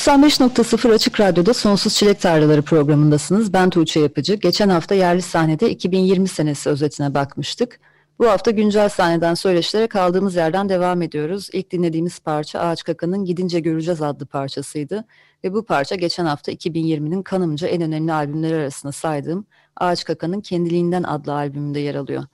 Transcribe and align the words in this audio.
...95.0 0.00 0.94
Açık 0.94 1.20
Radyo'da 1.20 1.54
Sonsuz 1.54 1.94
Çilek 1.94 2.20
Tarlaları 2.20 2.62
programındasınız. 2.62 3.52
Ben 3.52 3.70
Tuğçe 3.70 4.00
Yapıcı. 4.00 4.34
Geçen 4.34 4.68
hafta 4.68 4.94
yerli 4.94 5.22
sahnede 5.22 5.70
2020 5.70 6.28
senesi 6.28 6.70
özetine 6.70 7.14
bakmıştık. 7.14 7.80
Bu 8.18 8.28
hafta 8.28 8.50
güncel 8.50 8.88
sahneden 8.88 9.34
söyleşilere 9.34 9.86
kaldığımız 9.86 10.36
yerden 10.36 10.68
devam 10.68 11.02
ediyoruz. 11.02 11.48
İlk 11.52 11.70
dinlediğimiz 11.70 12.18
parça 12.18 12.60
Ağaç 12.60 12.84
Kaka'nın 12.84 13.24
Gidince 13.24 13.60
Göreceğiz 13.60 14.02
adlı 14.02 14.26
parçasıydı. 14.26 15.04
Ve 15.44 15.52
bu 15.52 15.64
parça 15.64 15.94
geçen 15.94 16.26
hafta 16.26 16.52
2020'nin 16.52 17.22
kanımca 17.22 17.68
en 17.68 17.82
önemli 17.82 18.12
albümleri 18.12 18.54
arasında 18.54 18.92
saydığım 18.92 19.46
Ağaç 19.76 20.04
Kaka'nın 20.04 20.40
Kendiliğinden 20.40 21.02
adlı 21.02 21.34
albümünde 21.34 21.80
yer 21.80 21.94
alıyor. 21.94 22.24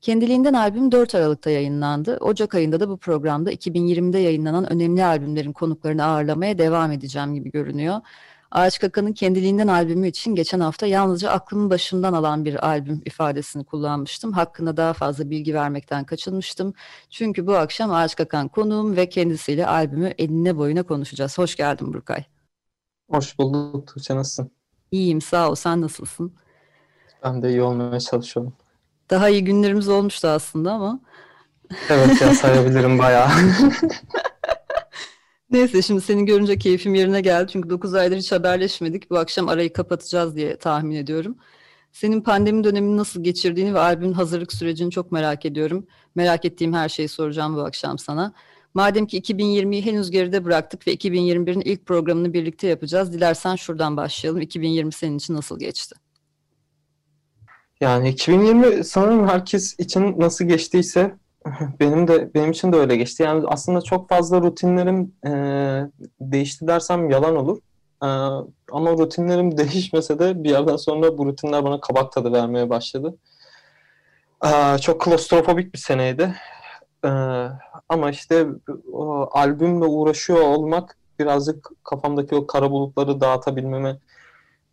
Kendiliğinden 0.00 0.54
albüm 0.54 0.92
4 0.92 1.14
Aralık'ta 1.14 1.50
yayınlandı. 1.50 2.16
Ocak 2.20 2.54
ayında 2.54 2.80
da 2.80 2.88
bu 2.88 2.96
programda 2.96 3.52
2020'de 3.52 4.18
yayınlanan 4.18 4.72
önemli 4.72 5.04
albümlerin 5.04 5.52
konuklarını 5.52 6.04
ağırlamaya 6.04 6.58
devam 6.58 6.92
edeceğim 6.92 7.34
gibi 7.34 7.50
görünüyor. 7.50 8.00
Ağaç 8.50 8.78
Kaka'nın 8.78 9.12
kendiliğinden 9.12 9.68
albümü 9.68 10.08
için 10.08 10.34
geçen 10.34 10.60
hafta 10.60 10.86
yalnızca 10.86 11.30
aklımın 11.30 11.70
başından 11.70 12.12
alan 12.12 12.44
bir 12.44 12.66
albüm 12.68 13.02
ifadesini 13.04 13.64
kullanmıştım. 13.64 14.32
Hakkında 14.32 14.76
daha 14.76 14.92
fazla 14.92 15.30
bilgi 15.30 15.54
vermekten 15.54 16.04
kaçınmıştım. 16.04 16.74
Çünkü 17.10 17.46
bu 17.46 17.56
akşam 17.56 17.92
Ağaç 17.92 18.16
Kakan 18.16 18.48
konuğum 18.48 18.96
ve 18.96 19.08
kendisiyle 19.08 19.66
albümü 19.66 20.12
eline 20.18 20.56
boyuna 20.56 20.82
konuşacağız. 20.82 21.38
Hoş 21.38 21.56
geldin 21.56 21.94
Burkay. 21.94 22.24
Hoş 23.10 23.38
bulduk 23.38 23.86
Tuğçe 23.86 24.16
nasılsın? 24.16 24.50
İyiyim 24.90 25.20
sağ 25.20 25.50
ol 25.50 25.54
sen 25.54 25.80
nasılsın? 25.80 26.32
Ben 27.24 27.42
de 27.42 27.50
iyi 27.50 27.62
olmaya 27.62 28.00
çalışıyorum. 28.00 28.52
Daha 29.10 29.28
iyi 29.28 29.44
günlerimiz 29.44 29.88
olmuştu 29.88 30.28
aslında 30.28 30.72
ama. 30.72 31.00
Evet 31.90 32.20
ya 32.20 32.34
sayabilirim 32.34 32.98
bayağı. 32.98 33.28
Neyse 35.50 35.82
şimdi 35.82 36.00
seni 36.00 36.24
görünce 36.24 36.58
keyfim 36.58 36.94
yerine 36.94 37.20
geldi. 37.20 37.52
Çünkü 37.52 37.70
9 37.70 37.94
aydır 37.94 38.16
hiç 38.16 38.32
haberleşmedik. 38.32 39.10
Bu 39.10 39.18
akşam 39.18 39.48
arayı 39.48 39.72
kapatacağız 39.72 40.36
diye 40.36 40.56
tahmin 40.56 40.96
ediyorum. 40.96 41.36
Senin 41.92 42.20
pandemi 42.20 42.64
dönemini 42.64 42.96
nasıl 42.96 43.24
geçirdiğini 43.24 43.74
ve 43.74 43.78
albümün 43.78 44.12
hazırlık 44.12 44.52
sürecini 44.52 44.90
çok 44.90 45.12
merak 45.12 45.46
ediyorum. 45.46 45.86
Merak 46.14 46.44
ettiğim 46.44 46.72
her 46.72 46.88
şeyi 46.88 47.08
soracağım 47.08 47.56
bu 47.56 47.60
akşam 47.60 47.98
sana. 47.98 48.32
Madem 48.74 49.06
ki 49.06 49.20
2020'yi 49.20 49.86
henüz 49.86 50.10
geride 50.10 50.44
bıraktık 50.44 50.86
ve 50.86 50.94
2021'in 50.94 51.60
ilk 51.60 51.86
programını 51.86 52.32
birlikte 52.32 52.66
yapacağız. 52.66 53.12
Dilersen 53.12 53.56
şuradan 53.56 53.96
başlayalım. 53.96 54.40
2020 54.40 54.92
senin 54.92 55.18
için 55.18 55.34
nasıl 55.34 55.58
geçti? 55.58 55.94
Yani 57.80 58.08
2020 58.08 58.84
sanırım 58.84 59.28
herkes 59.28 59.74
için 59.78 60.20
nasıl 60.20 60.44
geçtiyse 60.44 61.14
benim 61.80 62.08
de 62.08 62.34
benim 62.34 62.50
için 62.50 62.72
de 62.72 62.76
öyle 62.76 62.96
geçti. 62.96 63.22
Yani 63.22 63.44
aslında 63.48 63.80
çok 63.80 64.08
fazla 64.08 64.40
rutinlerim 64.40 65.12
e, 65.26 65.30
değişti 66.20 66.66
dersem 66.66 67.10
yalan 67.10 67.36
olur. 67.36 67.58
E, 68.02 68.08
ama 68.72 68.90
rutinlerim 68.90 69.58
değişmese 69.58 70.18
de 70.18 70.44
bir 70.44 70.50
yerden 70.50 70.76
sonra 70.76 71.18
bu 71.18 71.26
rutinler 71.26 71.64
bana 71.64 71.80
kabak 71.80 72.12
tadı 72.12 72.32
vermeye 72.32 72.70
başladı. 72.70 73.16
E, 74.44 74.78
çok 74.78 75.00
klostrofobik 75.00 75.74
bir 75.74 75.78
seneydi. 75.78 76.34
E, 77.04 77.08
ama 77.88 78.10
işte 78.10 78.46
o 78.92 79.28
albümle 79.32 79.84
uğraşıyor 79.84 80.40
olmak 80.40 80.96
birazcık 81.18 81.70
kafamdaki 81.84 82.34
o 82.34 82.46
kara 82.46 82.70
bulutları 82.70 83.20
dağıtabilmeme 83.20 83.98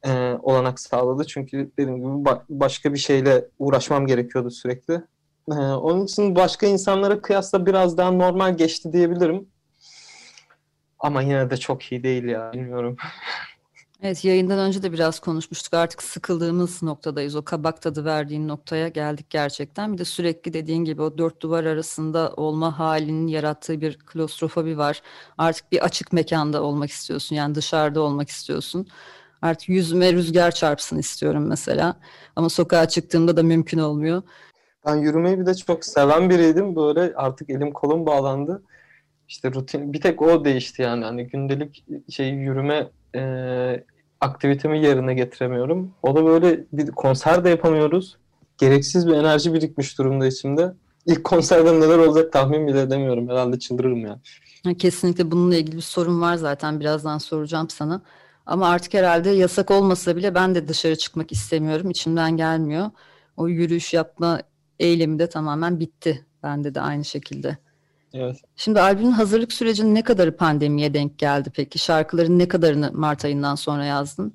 e, 0.05 0.37
olanak 0.43 0.79
sağladı. 0.79 1.27
Çünkü 1.27 1.71
dediğim 1.79 1.97
gibi 1.97 2.07
ba- 2.07 2.43
başka 2.49 2.93
bir 2.93 2.99
şeyle 2.99 3.45
uğraşmam 3.59 4.07
gerekiyordu 4.07 4.51
sürekli. 4.51 4.93
E, 5.51 5.55
onun 5.55 6.05
için 6.05 6.35
başka 6.35 6.67
insanlara 6.67 7.21
kıyasla 7.21 7.65
biraz 7.65 7.97
daha 7.97 8.11
normal 8.11 8.57
geçti 8.57 8.93
diyebilirim. 8.93 9.47
Ama 10.99 11.21
yine 11.21 11.49
de 11.49 11.57
çok 11.57 11.91
iyi 11.91 12.03
değil 12.03 12.23
ya 12.23 12.53
bilmiyorum. 12.53 12.97
Evet 14.01 14.25
yayından 14.25 14.59
önce 14.59 14.83
de 14.83 14.91
biraz 14.93 15.19
konuşmuştuk. 15.19 15.73
Artık 15.73 16.03
sıkıldığımız 16.03 16.83
noktadayız. 16.83 17.35
O 17.35 17.43
kabak 17.43 17.81
tadı 17.81 18.05
verdiğin 18.05 18.47
noktaya 18.47 18.87
geldik 18.87 19.29
gerçekten. 19.29 19.93
Bir 19.93 19.97
de 19.97 20.05
sürekli 20.05 20.53
dediğin 20.53 20.85
gibi 20.85 21.01
o 21.01 21.17
dört 21.17 21.41
duvar 21.41 21.63
arasında 21.63 22.33
olma 22.37 22.79
halinin 22.79 23.27
yarattığı 23.27 23.81
bir 23.81 23.97
klostrofobi 23.97 24.77
var. 24.77 25.01
Artık 25.37 25.71
bir 25.71 25.85
açık 25.85 26.13
mekanda 26.13 26.63
olmak 26.63 26.89
istiyorsun. 26.89 27.35
Yani 27.35 27.55
dışarıda 27.55 28.01
olmak 28.01 28.29
istiyorsun. 28.29 28.87
Artık 29.45 29.69
yüzüme 29.69 30.13
rüzgar 30.13 30.51
çarpsın 30.51 30.97
istiyorum 30.97 31.47
mesela. 31.47 31.99
Ama 32.35 32.49
sokağa 32.49 32.87
çıktığımda 32.87 33.37
da 33.37 33.43
mümkün 33.43 33.79
olmuyor. 33.79 34.21
Ben 34.85 34.95
yürümeyi 34.95 35.39
bir 35.39 35.45
de 35.45 35.55
çok 35.55 35.85
seven 35.85 36.29
biriydim. 36.29 36.75
Böyle 36.75 37.13
artık 37.15 37.49
elim 37.49 37.71
kolum 37.71 38.05
bağlandı. 38.05 38.63
İşte 39.27 39.51
rutin 39.51 39.93
bir 39.93 40.01
tek 40.01 40.21
o 40.21 40.45
değişti 40.45 40.81
yani. 40.81 41.05
Hani 41.05 41.27
gündelik 41.27 41.85
şey 42.09 42.29
yürüme 42.29 42.87
e, 43.15 43.83
aktivitemi 44.21 44.85
yerine 44.85 45.13
getiremiyorum. 45.13 45.93
O 46.03 46.15
da 46.15 46.25
böyle 46.25 46.63
bir 46.73 46.91
konser 46.91 47.43
de 47.43 47.49
yapamıyoruz. 47.49 48.17
Gereksiz 48.57 49.07
bir 49.07 49.13
enerji 49.13 49.53
birikmiş 49.53 49.97
durumda 49.97 50.27
içimde. 50.27 50.73
İlk 51.05 51.23
konserden 51.23 51.81
neler 51.81 51.97
olacak 51.97 52.33
tahmin 52.33 52.67
bile 52.67 52.81
edemiyorum. 52.81 53.29
Herhalde 53.29 53.59
çıldırırım 53.59 54.05
ya. 54.05 54.19
Kesinlikle 54.77 55.31
bununla 55.31 55.55
ilgili 55.55 55.75
bir 55.75 55.81
sorun 55.81 56.21
var 56.21 56.35
zaten. 56.35 56.79
Birazdan 56.79 57.17
soracağım 57.17 57.69
sana. 57.69 58.01
Ama 58.45 58.69
artık 58.69 58.93
herhalde 58.93 59.29
yasak 59.29 59.71
olmasa 59.71 60.15
bile 60.15 60.35
ben 60.35 60.55
de 60.55 60.67
dışarı 60.67 60.95
çıkmak 60.95 61.31
istemiyorum. 61.31 61.89
İçimden 61.89 62.37
gelmiyor. 62.37 62.91
O 63.37 63.47
yürüyüş 63.47 63.93
yapma 63.93 64.41
eylemi 64.79 65.19
de 65.19 65.29
tamamen 65.29 65.79
bitti. 65.79 66.25
Bende 66.43 66.75
de 66.75 66.81
aynı 66.81 67.05
şekilde. 67.05 67.57
Evet. 68.13 68.37
Şimdi 68.55 68.81
albümün 68.81 69.11
hazırlık 69.11 69.53
sürecinin 69.53 69.95
ne 69.95 70.01
kadarı 70.01 70.35
pandemiye 70.37 70.93
denk 70.93 71.19
geldi 71.19 71.51
peki? 71.55 71.79
Şarkıların 71.79 72.39
ne 72.39 72.47
kadarını 72.47 72.91
Mart 72.93 73.25
ayından 73.25 73.55
sonra 73.55 73.85
yazdın? 73.85 74.33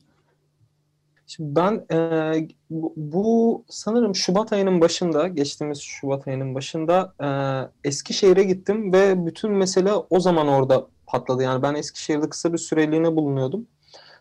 Şimdi 1.26 1.56
ben 1.56 1.84
e, 1.92 2.48
bu, 2.70 2.92
bu 2.96 3.64
sanırım 3.68 4.14
Şubat 4.14 4.52
ayının 4.52 4.80
başında, 4.80 5.28
geçtiğimiz 5.28 5.80
Şubat 5.80 6.28
ayının 6.28 6.54
başında 6.54 7.14
e, 7.20 7.88
Eskişehir'e 7.88 8.44
gittim 8.44 8.92
ve 8.92 9.26
bütün 9.26 9.52
mesele 9.52 9.92
o 9.92 10.20
zaman 10.20 10.48
orada 10.48 10.86
patladı. 11.06 11.42
Yani 11.42 11.62
ben 11.62 11.74
Eskişehir'de 11.74 12.28
kısa 12.28 12.52
bir 12.52 12.58
süreliğine 12.58 13.16
bulunuyordum. 13.16 13.66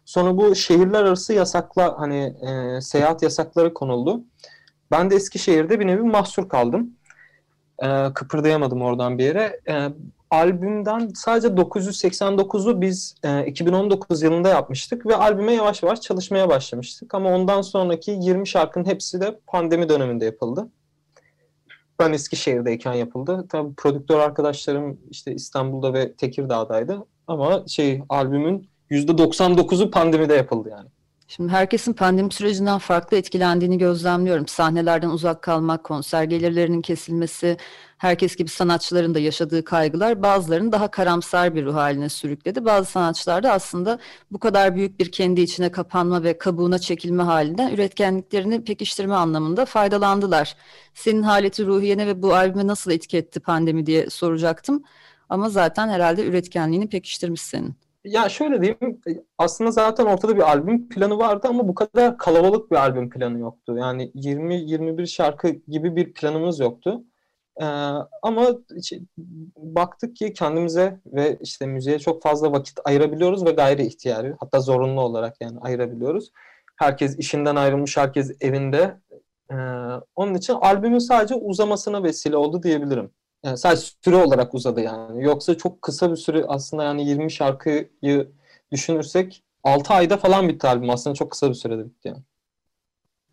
Sonra 0.09 0.37
bu 0.37 0.55
şehirler 0.55 1.03
arası 1.03 1.33
yasakla 1.33 1.99
hani 1.99 2.35
e, 2.41 2.81
seyahat 2.81 3.23
yasakları 3.23 3.73
konuldu. 3.73 4.23
Ben 4.91 5.09
de 5.09 5.15
Eskişehir'de 5.15 5.79
bir 5.79 5.87
nevi 5.87 6.01
mahsur 6.01 6.49
kaldım. 6.49 6.93
E, 7.83 8.13
kıpırdayamadım 8.13 8.81
oradan 8.81 9.17
bir 9.17 9.23
yere. 9.23 9.59
E, 9.69 9.87
albümden 10.31 11.11
sadece 11.15 11.47
989'u 11.47 12.81
biz 12.81 13.15
e, 13.23 13.45
2019 13.45 14.21
yılında 14.21 14.49
yapmıştık 14.49 15.05
ve 15.05 15.15
albüme 15.15 15.53
yavaş 15.53 15.83
yavaş 15.83 16.01
çalışmaya 16.01 16.49
başlamıştık. 16.49 17.13
Ama 17.13 17.29
ondan 17.29 17.61
sonraki 17.61 18.11
20 18.11 18.47
şarkının 18.47 18.85
hepsi 18.85 19.21
de 19.21 19.39
pandemi 19.47 19.89
döneminde 19.89 20.25
yapıldı. 20.25 20.69
Ben 21.99 22.13
Eskişehir'deyken 22.13 22.93
yapıldı. 22.93 23.45
Tabii 23.49 23.75
prodüktör 23.75 24.19
arkadaşlarım 24.19 24.99
işte 25.09 25.33
İstanbul'da 25.33 25.93
ve 25.93 26.13
Tekirdağ'daydı. 26.13 27.05
Ama 27.27 27.63
şey 27.67 28.01
albümün 28.09 28.69
%99'u 28.91 29.91
pandemide 29.91 30.33
yapıldı 30.33 30.69
yani. 30.69 30.89
Şimdi 31.31 31.51
herkesin 31.51 31.93
pandemi 31.93 32.33
sürecinden 32.33 32.77
farklı 32.77 33.17
etkilendiğini 33.17 33.77
gözlemliyorum. 33.77 34.47
Sahnelerden 34.47 35.09
uzak 35.09 35.41
kalmak, 35.41 35.83
konser 35.83 36.23
gelirlerinin 36.23 36.81
kesilmesi, 36.81 37.57
herkes 37.97 38.35
gibi 38.35 38.49
sanatçıların 38.49 39.15
da 39.15 39.19
yaşadığı 39.19 39.63
kaygılar 39.63 40.23
bazılarını 40.23 40.71
daha 40.71 40.91
karamsar 40.91 41.55
bir 41.55 41.65
ruh 41.65 41.75
haline 41.75 42.09
sürükledi. 42.09 42.65
Bazı 42.65 42.91
sanatçılar 42.91 43.43
da 43.43 43.51
aslında 43.51 43.99
bu 44.31 44.39
kadar 44.39 44.75
büyük 44.75 44.99
bir 44.99 45.11
kendi 45.11 45.41
içine 45.41 45.71
kapanma 45.71 46.23
ve 46.23 46.37
kabuğuna 46.37 46.79
çekilme 46.79 47.23
halinden 47.23 47.73
üretkenliklerini 47.73 48.63
pekiştirme 48.63 49.15
anlamında 49.15 49.65
faydalandılar. 49.65 50.55
Senin 50.93 51.21
haleti 51.21 51.65
ruhiyene 51.65 52.07
ve 52.07 52.21
bu 52.21 52.35
albüme 52.35 52.67
nasıl 52.67 52.91
etki 52.91 53.17
etti 53.17 53.39
pandemi 53.39 53.85
diye 53.85 54.09
soracaktım. 54.09 54.83
Ama 55.29 55.49
zaten 55.49 55.89
herhalde 55.89 56.25
üretkenliğini 56.25 56.89
pekiştirmiş 56.89 57.41
senin. 57.41 57.88
Ya 58.03 58.29
şöyle 58.29 58.61
diyeyim, 58.61 59.01
aslında 59.37 59.71
zaten 59.71 60.05
ortada 60.05 60.35
bir 60.35 60.41
albüm 60.41 60.89
planı 60.89 61.17
vardı 61.17 61.47
ama 61.49 61.67
bu 61.67 61.75
kadar 61.75 62.17
kalabalık 62.17 62.71
bir 62.71 62.75
albüm 62.75 63.09
planı 63.09 63.39
yoktu. 63.39 63.77
Yani 63.77 64.11
20-21 64.15 65.07
şarkı 65.07 65.49
gibi 65.49 65.95
bir 65.95 66.13
planımız 66.13 66.59
yoktu. 66.59 67.03
Ee, 67.61 67.65
ama 68.21 68.47
işte, 68.75 68.99
baktık 69.57 70.15
ki 70.15 70.33
kendimize 70.33 70.99
ve 71.05 71.37
işte 71.41 71.65
müziğe 71.67 71.99
çok 71.99 72.23
fazla 72.23 72.51
vakit 72.51 72.79
ayırabiliyoruz 72.85 73.45
ve 73.45 73.51
gayri 73.51 73.85
ihtiyari, 73.85 74.35
hatta 74.39 74.59
zorunlu 74.59 75.01
olarak 75.01 75.35
yani 75.41 75.59
ayırabiliyoruz. 75.59 76.31
Herkes 76.77 77.17
işinden 77.19 77.55
ayrılmış, 77.55 77.97
herkes 77.97 78.31
evinde. 78.41 78.97
Ee, 79.51 79.55
onun 80.15 80.33
için 80.33 80.53
albümün 80.53 80.99
sadece 80.99 81.35
uzamasına 81.35 82.03
vesile 82.03 82.37
oldu 82.37 82.63
diyebilirim. 82.63 83.11
Yani 83.43 83.57
sadece 83.57 83.87
süre 84.03 84.15
olarak 84.15 84.53
uzadı 84.53 84.81
yani. 84.81 85.23
Yoksa 85.23 85.57
çok 85.57 85.81
kısa 85.81 86.11
bir 86.11 86.15
süre 86.15 86.45
aslında 86.47 86.83
yani 86.83 87.09
20 87.09 87.31
şarkıyı 87.31 88.31
düşünürsek 88.71 89.43
6 89.63 89.93
ayda 89.93 90.17
falan 90.17 90.49
bitti 90.49 90.67
albüm. 90.67 90.89
Aslında 90.89 91.13
çok 91.13 91.31
kısa 91.31 91.49
bir 91.49 91.53
sürede 91.53 91.85
bitti 91.85 92.07
yani. 92.07 92.23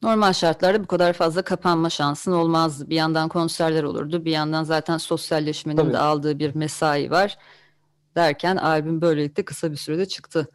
Normal 0.02 0.32
şartlarda 0.32 0.82
bu 0.82 0.86
kadar 0.86 1.12
fazla 1.12 1.42
kapanma 1.42 1.90
şansın 1.90 2.32
olmazdı. 2.32 2.90
Bir 2.90 2.96
yandan 2.96 3.28
konserler 3.28 3.82
olurdu, 3.82 4.24
bir 4.24 4.30
yandan 4.30 4.64
zaten 4.64 4.98
sosyalleşmenin 4.98 5.76
Tabii. 5.76 5.92
de 5.92 5.98
aldığı 5.98 6.38
bir 6.38 6.54
mesai 6.54 7.10
var. 7.10 7.38
Derken 8.16 8.56
albüm 8.56 9.00
böylelikle 9.00 9.44
kısa 9.44 9.70
bir 9.72 9.76
sürede 9.76 10.06
çıktı. 10.06 10.48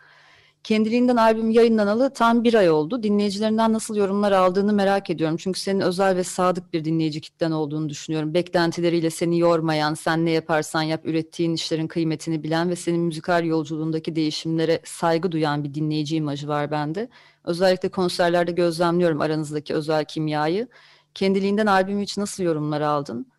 Kendiliğinden 0.64 1.16
albüm 1.16 1.50
yayınlanalı 1.50 2.14
tam 2.14 2.44
bir 2.44 2.54
ay 2.54 2.70
oldu. 2.70 3.04
Dinleyicilerinden 3.04 3.74
nasıl 3.74 3.96
yorumlar 3.96 4.32
aldığını 4.32 4.74
merak 4.74 5.10
ediyorum. 5.10 5.38
Çünkü 5.38 5.60
senin 5.60 5.80
özel 5.80 6.16
ve 6.16 6.24
sadık 6.24 6.74
bir 6.74 6.86
dinleyici 6.86 7.22
kitlen 7.22 7.52
olduğunu 7.52 7.90
düşünüyorum. 7.90 8.34
Beklentileriyle 8.34 9.10
seni 9.10 9.40
yormayan, 9.40 9.94
sen 9.94 10.26
ne 10.26 10.32
yaparsan 10.32 10.82
yap 10.82 11.06
ürettiğin 11.06 11.54
işlerin 11.54 11.88
kıymetini 11.88 12.44
bilen 12.44 12.70
ve 12.70 12.76
senin 12.76 13.00
müzikal 13.02 13.46
yolculuğundaki 13.46 14.16
değişimlere 14.16 14.82
saygı 14.86 15.32
duyan 15.32 15.64
bir 15.64 15.74
dinleyici 15.74 16.16
imajı 16.16 16.48
var 16.48 16.72
bende. 16.72 17.10
Özellikle 17.44 17.90
konserlerde 17.90 18.52
gözlemliyorum 18.52 19.22
aranızdaki 19.22 19.74
özel 19.74 20.06
kimyayı. 20.06 20.68
Kendiliğinden 21.14 21.66
albümü 21.66 22.04
için 22.04 22.22
nasıl 22.22 22.44
yorumlar 22.44 22.82
aldın? 22.82 23.32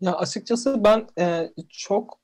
Ya 0.00 0.16
açıkçası 0.16 0.84
ben 0.84 1.06
e, 1.18 1.50
çok 1.68 2.19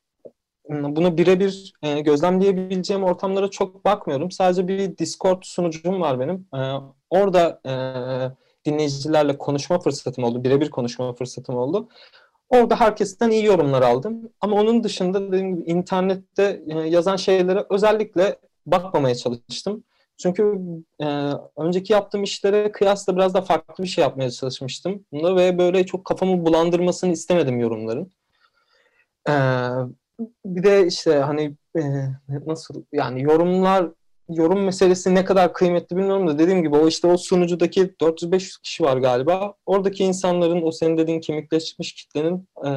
bunu 0.69 1.19
birebir 1.19 1.73
e, 1.83 2.01
gözlemleyebileceğim 2.01 3.05
ortamlara 3.05 3.49
çok 3.49 3.85
bakmıyorum. 3.85 4.31
Sadece 4.31 4.69
bir 4.69 4.99
Discord 4.99 5.43
sunucum 5.43 6.01
var 6.01 6.21
benim. 6.21 6.47
E, 6.55 6.61
orada 7.11 7.61
e, 7.67 7.73
dinleyicilerle 8.67 9.39
konuşma 9.39 9.81
fırsatım 9.81 10.25
oldu. 10.25 10.45
Birebir 10.45 10.71
konuşma 10.71 11.13
fırsatım 11.13 11.57
oldu. 11.57 11.89
Orada 12.49 12.81
herkesten 12.81 13.31
iyi 13.31 13.45
yorumlar 13.45 13.83
aldım. 13.83 14.31
Ama 14.41 14.57
onun 14.57 14.85
dışında 14.85 15.29
dediğim 15.33 15.57
gibi 15.57 15.71
internette 15.71 16.63
e, 16.69 16.79
yazan 16.79 17.17
şeylere 17.17 17.65
özellikle 17.71 18.39
bakmamaya 18.67 19.15
çalıştım. 19.15 19.85
Çünkü 20.19 20.59
e, 21.01 21.07
önceki 21.57 21.93
yaptığım 21.93 22.23
işlere 22.23 22.73
kıyasla 22.73 23.17
biraz 23.17 23.35
da 23.35 23.43
farklı 23.43 23.85
bir 23.85 23.89
şey 23.89 24.03
yapmaya 24.03 24.31
çalışmıştım. 24.31 25.05
Ve 25.13 25.59
böyle 25.59 25.87
çok 25.87 26.05
kafamı 26.05 26.47
bulandırmasını 26.47 27.13
istemedim 27.13 27.61
yorumların. 27.61 28.13
E, 29.29 29.33
bir 30.45 30.63
de 30.63 30.87
işte 30.87 31.15
hani 31.15 31.57
e, 31.79 31.83
nasıl 32.47 32.85
yani 32.93 33.23
yorumlar 33.23 33.89
yorum 34.29 34.65
meselesi 34.65 35.15
ne 35.15 35.25
kadar 35.25 35.53
kıymetli 35.53 35.97
bilmiyorum 35.97 36.29
da 36.29 36.39
dediğim 36.39 36.63
gibi 36.63 36.77
o 36.77 36.89
işte 36.89 37.07
o 37.07 37.17
sunucudaki 37.17 37.83
400-500 37.83 38.63
kişi 38.63 38.85
var 38.85 38.97
galiba. 38.97 39.55
Oradaki 39.67 40.05
insanların 40.05 40.63
o 40.63 40.73
senin 40.73 40.97
dediğin 40.97 41.21
kemikleşmiş 41.21 41.93
kitlenin 41.93 42.49
e, 42.67 42.71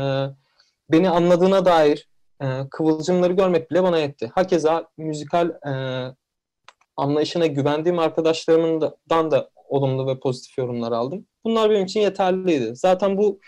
beni 0.91 1.09
anladığına 1.09 1.65
dair 1.65 2.07
e, 2.41 2.45
kıvılcımları 2.71 3.33
görmek 3.33 3.71
bile 3.71 3.83
bana 3.83 3.97
yetti. 3.97 4.31
Hakeza 4.35 4.87
müzikal 4.97 5.49
e, 5.49 5.71
anlayışına 6.97 7.45
güvendiğim 7.45 7.99
arkadaşlarımdan 7.99 9.31
da 9.31 9.49
olumlu 9.67 10.07
ve 10.07 10.19
pozitif 10.19 10.57
yorumlar 10.57 10.91
aldım. 10.91 11.25
Bunlar 11.43 11.69
benim 11.69 11.85
için 11.85 11.99
yeterliydi. 11.99 12.75
Zaten 12.75 13.17
bu 13.17 13.39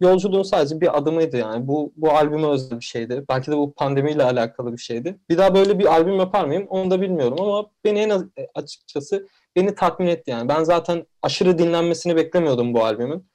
yolculuğun 0.00 0.42
sadece 0.42 0.80
bir 0.80 0.98
adımıydı 0.98 1.36
yani. 1.36 1.68
Bu, 1.68 1.92
bu 1.96 2.10
albüme 2.10 2.46
özel 2.46 2.80
bir 2.80 2.84
şeydi. 2.84 3.24
Belki 3.28 3.50
de 3.50 3.56
bu 3.56 3.74
pandemiyle 3.74 4.24
alakalı 4.24 4.72
bir 4.72 4.78
şeydi. 4.78 5.18
Bir 5.28 5.38
daha 5.38 5.54
böyle 5.54 5.78
bir 5.78 5.86
albüm 5.86 6.18
yapar 6.18 6.44
mıyım 6.44 6.66
onu 6.68 6.90
da 6.90 7.00
bilmiyorum 7.00 7.40
ama 7.40 7.70
beni 7.84 7.98
en 7.98 8.10
az, 8.10 8.24
açıkçası 8.54 9.26
beni 9.56 9.74
tatmin 9.74 10.06
etti 10.06 10.30
yani. 10.30 10.48
Ben 10.48 10.64
zaten 10.64 11.06
aşırı 11.22 11.58
dinlenmesini 11.58 12.16
beklemiyordum 12.16 12.74
bu 12.74 12.84
albümün. 12.84 13.30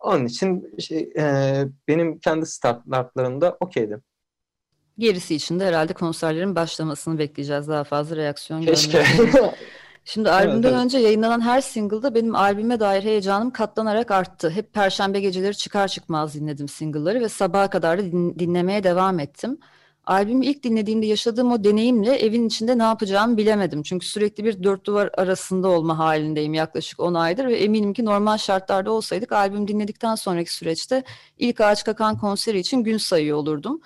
Onun 0.00 0.26
için 0.26 0.78
şey, 0.78 1.12
e, 1.16 1.64
benim 1.88 2.18
kendi 2.18 2.46
startlarımda 2.46 3.56
okeydi. 3.60 4.00
Gerisi 4.98 5.34
için 5.34 5.60
de 5.60 5.66
herhalde 5.66 5.92
konserlerin 5.92 6.54
başlamasını 6.54 7.18
bekleyeceğiz. 7.18 7.68
Daha 7.68 7.84
fazla 7.84 8.16
reaksiyon 8.16 8.62
Keşke. 8.62 9.04
Şimdi 10.04 10.30
albümden 10.30 10.72
evet. 10.72 10.84
önce 10.84 10.98
yayınlanan 10.98 11.40
her 11.40 11.60
single'da 11.60 12.14
benim 12.14 12.34
albüme 12.34 12.80
dair 12.80 13.02
heyecanım 13.02 13.50
katlanarak 13.50 14.10
arttı. 14.10 14.50
Hep 14.50 14.72
perşembe 14.72 15.20
geceleri 15.20 15.56
çıkar 15.56 15.88
çıkmaz 15.88 16.34
dinledim 16.34 16.68
single'ları 16.68 17.20
ve 17.20 17.28
sabaha 17.28 17.70
kadar 17.70 17.98
da 17.98 18.02
din- 18.02 18.38
dinlemeye 18.38 18.84
devam 18.84 19.18
ettim. 19.18 19.58
Albümü 20.06 20.46
ilk 20.46 20.62
dinlediğimde 20.62 21.06
yaşadığım 21.06 21.52
o 21.52 21.64
deneyimle 21.64 22.16
evin 22.16 22.46
içinde 22.46 22.78
ne 22.78 22.82
yapacağımı 22.82 23.36
bilemedim. 23.36 23.82
Çünkü 23.82 24.06
sürekli 24.06 24.44
bir 24.44 24.62
dört 24.62 24.84
duvar 24.86 25.10
arasında 25.16 25.68
olma 25.68 25.98
halindeyim 25.98 26.54
yaklaşık 26.54 27.00
10 27.00 27.14
aydır 27.14 27.44
ve 27.46 27.56
eminim 27.58 27.92
ki 27.92 28.04
normal 28.04 28.38
şartlarda 28.38 28.92
olsaydık 28.92 29.32
albüm 29.32 29.68
dinledikten 29.68 30.14
sonraki 30.14 30.54
süreçte 30.54 31.04
ilk 31.38 31.60
Ağaç 31.60 31.84
Kakan 31.84 32.18
konseri 32.18 32.58
için 32.58 32.84
gün 32.84 32.96
sayıyor 32.96 33.38
olurdum. 33.38 33.80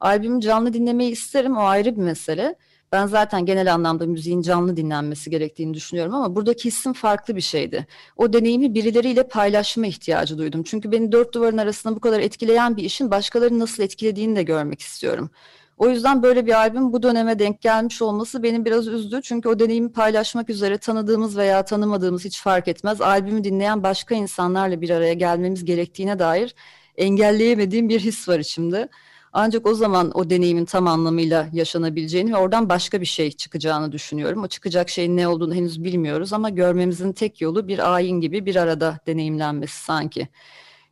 Albümü 0.00 0.40
canlı 0.40 0.72
dinlemeyi 0.72 1.10
isterim 1.10 1.56
o 1.56 1.60
ayrı 1.60 1.96
bir 1.96 2.02
mesele. 2.02 2.56
Ben 2.92 3.06
zaten 3.06 3.46
genel 3.46 3.74
anlamda 3.74 4.06
müziğin 4.06 4.42
canlı 4.42 4.76
dinlenmesi 4.76 5.30
gerektiğini 5.30 5.74
düşünüyorum 5.74 6.14
ama 6.14 6.36
buradaki 6.36 6.64
hissim 6.64 6.92
farklı 6.92 7.36
bir 7.36 7.40
şeydi. 7.40 7.86
O 8.16 8.32
deneyimi 8.32 8.74
birileriyle 8.74 9.28
paylaşma 9.28 9.86
ihtiyacı 9.86 10.38
duydum. 10.38 10.62
Çünkü 10.62 10.92
beni 10.92 11.12
dört 11.12 11.34
duvarın 11.34 11.58
arasında 11.58 11.96
bu 11.96 12.00
kadar 12.00 12.20
etkileyen 12.20 12.76
bir 12.76 12.84
işin 12.84 13.10
başkalarını 13.10 13.58
nasıl 13.58 13.82
etkilediğini 13.82 14.36
de 14.36 14.42
görmek 14.42 14.80
istiyorum. 14.80 15.30
O 15.78 15.88
yüzden 15.88 16.22
böyle 16.22 16.46
bir 16.46 16.52
albüm 16.52 16.92
bu 16.92 17.02
döneme 17.02 17.38
denk 17.38 17.60
gelmiş 17.60 18.02
olması 18.02 18.42
beni 18.42 18.64
biraz 18.64 18.88
üzdü. 18.88 19.20
Çünkü 19.22 19.48
o 19.48 19.58
deneyimi 19.58 19.92
paylaşmak 19.92 20.50
üzere 20.50 20.78
tanıdığımız 20.78 21.36
veya 21.36 21.64
tanımadığımız 21.64 22.24
hiç 22.24 22.42
fark 22.42 22.68
etmez. 22.68 23.00
Albümü 23.00 23.44
dinleyen 23.44 23.82
başka 23.82 24.14
insanlarla 24.14 24.80
bir 24.80 24.90
araya 24.90 25.14
gelmemiz 25.14 25.64
gerektiğine 25.64 26.18
dair 26.18 26.54
engelleyemediğim 26.96 27.88
bir 27.88 28.00
his 28.00 28.28
var 28.28 28.38
içimde. 28.38 28.88
Ancak 29.32 29.66
o 29.66 29.74
zaman 29.74 30.10
o 30.14 30.30
deneyimin 30.30 30.64
tam 30.64 30.86
anlamıyla 30.86 31.48
yaşanabileceğini 31.52 32.32
ve 32.32 32.36
oradan 32.36 32.68
başka 32.68 33.00
bir 33.00 33.06
şey 33.06 33.32
çıkacağını 33.32 33.92
düşünüyorum. 33.92 34.42
O 34.42 34.46
çıkacak 34.46 34.88
şeyin 34.88 35.16
ne 35.16 35.28
olduğunu 35.28 35.54
henüz 35.54 35.84
bilmiyoruz 35.84 36.32
ama 36.32 36.50
görmemizin 36.50 37.12
tek 37.12 37.40
yolu 37.40 37.68
bir 37.68 37.94
ayin 37.94 38.20
gibi 38.20 38.46
bir 38.46 38.56
arada 38.56 38.98
deneyimlenmesi 39.06 39.84
sanki. 39.84 40.28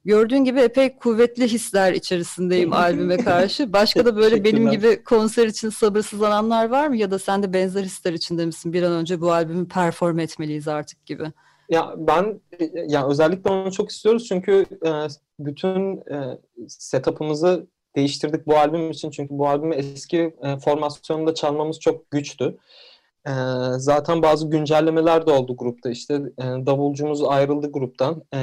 Gördüğün 0.04 0.44
gibi 0.44 0.60
epey 0.60 0.96
kuvvetli 0.96 1.48
hisler 1.48 1.92
içerisindeyim 1.92 2.72
albüme 2.72 3.16
karşı. 3.16 3.72
Başka 3.72 4.06
da 4.06 4.16
böyle 4.16 4.44
benim 4.44 4.70
gibi 4.70 5.04
konser 5.04 5.46
için 5.46 5.68
sabırsızlananlar 5.68 6.68
var 6.68 6.88
mı? 6.88 6.96
Ya 6.96 7.10
da 7.10 7.18
sen 7.18 7.42
de 7.42 7.52
benzer 7.52 7.84
hisler 7.84 8.12
içinde 8.12 8.46
misin? 8.46 8.72
Bir 8.72 8.82
an 8.82 8.92
önce 8.92 9.20
bu 9.20 9.32
albümü 9.32 9.68
perform 9.68 10.18
etmeliyiz 10.18 10.68
artık 10.68 11.06
gibi. 11.06 11.32
Ya 11.68 11.94
ben 11.98 12.40
ya 12.88 13.08
özellikle 13.08 13.50
onu 13.50 13.72
çok 13.72 13.90
istiyoruz 13.90 14.26
çünkü 14.28 14.66
e, 14.86 14.90
bütün 15.38 15.96
e, 15.96 16.38
setup'ımızı 16.68 17.66
değiştirdik 17.96 18.46
bu 18.46 18.56
albüm 18.56 18.90
için 18.90 19.10
çünkü 19.10 19.38
bu 19.38 19.48
albümü 19.48 19.74
eski 19.74 20.36
e, 20.42 20.56
formasyonda 20.58 21.34
çalmamız 21.34 21.80
çok 21.80 22.10
güçtü. 22.10 22.58
E, 23.26 23.32
zaten 23.76 24.22
bazı 24.22 24.50
güncellemeler 24.50 25.26
de 25.26 25.30
oldu 25.32 25.56
grupta 25.56 25.90
işte 25.90 26.14
e, 26.14 26.42
davulcumuz 26.42 27.22
ayrıldı 27.24 27.72
gruptan. 27.72 28.22
E, 28.34 28.40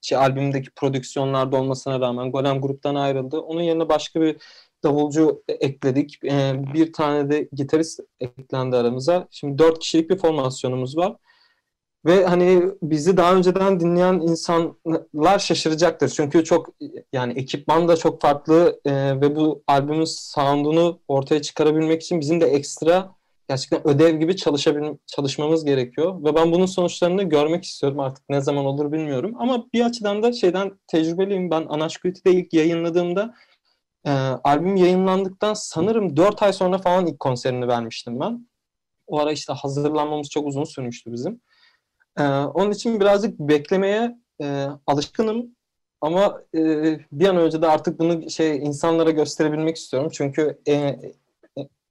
şey, 0.00 0.18
albümdeki 0.18 0.70
prodüksiyonlarda 0.70 1.56
olmasına 1.56 2.00
rağmen 2.00 2.32
Golem 2.32 2.60
gruptan 2.60 2.94
ayrıldı. 2.94 3.40
Onun 3.40 3.62
yerine 3.62 3.88
başka 3.88 4.20
bir 4.20 4.36
davulcu 4.84 5.42
ekledik. 5.48 6.24
E, 6.24 6.64
bir 6.74 6.92
tane 6.92 7.30
de 7.30 7.48
gitarist 7.52 8.00
eklendi 8.20 8.76
aramıza. 8.76 9.28
Şimdi 9.30 9.58
dört 9.58 9.78
kişilik 9.78 10.10
bir 10.10 10.18
formasyonumuz 10.18 10.96
var. 10.96 11.16
Ve 12.06 12.24
hani 12.26 12.62
bizi 12.82 13.16
daha 13.16 13.34
önceden 13.34 13.80
dinleyen 13.80 14.14
insanlar 14.14 15.38
şaşıracaktır. 15.38 16.08
Çünkü 16.08 16.44
çok 16.44 16.68
yani 17.12 17.32
ekipman 17.32 17.88
da 17.88 17.96
çok 17.96 18.20
farklı 18.20 18.80
e, 18.84 19.20
ve 19.20 19.36
bu 19.36 19.62
albümün 19.66 20.04
sound'unu 20.04 21.00
ortaya 21.08 21.42
çıkarabilmek 21.42 22.02
için 22.02 22.20
bizim 22.20 22.40
de 22.40 22.46
ekstra 22.46 23.16
gerçekten 23.48 23.88
ödev 23.88 24.20
gibi 24.20 24.36
çalışmamız 25.06 25.64
gerekiyor. 25.64 26.24
Ve 26.24 26.34
ben 26.34 26.52
bunun 26.52 26.66
sonuçlarını 26.66 27.22
görmek 27.22 27.64
istiyorum 27.64 28.00
artık 28.00 28.24
ne 28.28 28.40
zaman 28.40 28.66
olur 28.66 28.92
bilmiyorum. 28.92 29.34
Ama 29.38 29.66
bir 29.74 29.84
açıdan 29.84 30.22
da 30.22 30.32
şeyden 30.32 30.78
tecrübeliyim. 30.86 31.50
Ben 31.50 31.66
Anaşküti'de 31.68 32.32
ilk 32.32 32.52
yayınladığımda 32.52 33.34
e, 34.06 34.10
albüm 34.44 34.76
yayınlandıktan 34.76 35.54
sanırım 35.54 36.16
4 36.16 36.42
ay 36.42 36.52
sonra 36.52 36.78
falan 36.78 37.06
ilk 37.06 37.20
konserini 37.20 37.68
vermiştim 37.68 38.20
ben. 38.20 38.48
O 39.06 39.18
ara 39.20 39.32
işte 39.32 39.52
hazırlanmamız 39.52 40.30
çok 40.30 40.46
uzun 40.46 40.64
sürmüştü 40.64 41.12
bizim. 41.12 41.40
Ee, 42.18 42.22
onun 42.24 42.70
için 42.70 43.00
birazcık 43.00 43.38
beklemeye 43.38 44.16
e, 44.42 44.66
alışkınım 44.86 45.56
ama 46.00 46.42
e, 46.54 46.60
bir 47.12 47.28
an 47.28 47.36
önce 47.36 47.62
de 47.62 47.66
artık 47.66 47.98
bunu 47.98 48.30
şey 48.30 48.56
insanlara 48.56 49.10
gösterebilmek 49.10 49.76
istiyorum. 49.76 50.10
Çünkü 50.14 50.58
e, 50.68 50.96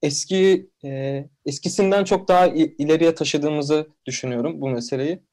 eski 0.01 0.69
e, 0.85 1.23
eskisinden 1.45 2.03
çok 2.03 2.27
daha 2.27 2.47
ileriye 2.47 3.15
taşıdığımızı 3.15 3.87
düşünüyorum 4.05 4.61
bu 4.61 4.69
meseleyi. 4.69 5.23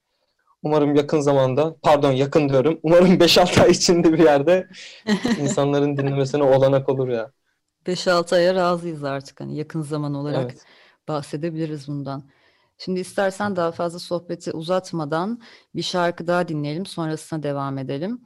Umarım 0.63 0.95
yakın 0.95 1.21
zamanda, 1.21 1.77
pardon 1.83 2.13
yakın 2.13 2.49
diyorum, 2.49 2.81
umarım 2.83 3.19
5-6 3.19 3.63
ay 3.63 3.71
içinde 3.71 4.13
bir 4.13 4.19
yerde 4.19 4.69
insanların 5.41 5.97
dinlemesine 5.97 6.43
olanak 6.43 6.89
olur 6.89 7.09
ya. 7.09 7.33
5-6 7.87 8.35
aya 8.35 8.55
razıyız 8.55 9.05
artık 9.05 9.41
hani 9.41 9.57
yakın 9.57 9.83
zaman 9.83 10.15
olarak 10.15 10.51
evet. 10.51 10.65
bahsedebiliriz 11.09 11.89
bundan. 11.89 12.25
Şimdi 12.85 13.01
istersen 13.01 13.57
daha 13.57 13.73
fazla 13.73 13.99
sohbeti 13.99 14.53
uzatmadan 14.53 15.41
bir 15.75 15.83
şarkı 15.83 16.27
daha 16.27 16.49
dinleyelim, 16.49 16.87
sonrasına 16.87 17.43
devam 17.43 17.79
edelim. 17.79 18.21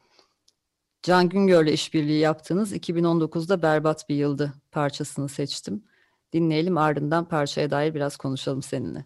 Can 1.02 1.28
Güngör'le 1.28 1.72
işbirliği 1.72 2.18
yaptığınız 2.18 2.72
2019'da 2.72 3.62
Berbat 3.62 4.08
Bir 4.08 4.14
Yıldı 4.14 4.52
parçasını 4.72 5.28
seçtim. 5.28 5.84
Dinleyelim 6.32 6.78
ardından 6.78 7.24
parçaya 7.28 7.70
dair 7.70 7.94
biraz 7.94 8.16
konuşalım 8.16 8.62
seninle. 8.62 9.04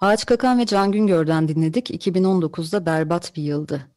Ağaç 0.00 0.26
Kakan 0.26 0.58
ve 0.58 0.66
Can 0.66 0.92
Güngör'den 0.92 1.48
dinledik. 1.48 1.90
2019'da 1.90 2.86
Berbat 2.86 3.36
Bir 3.36 3.42
Yıldı. 3.42 3.91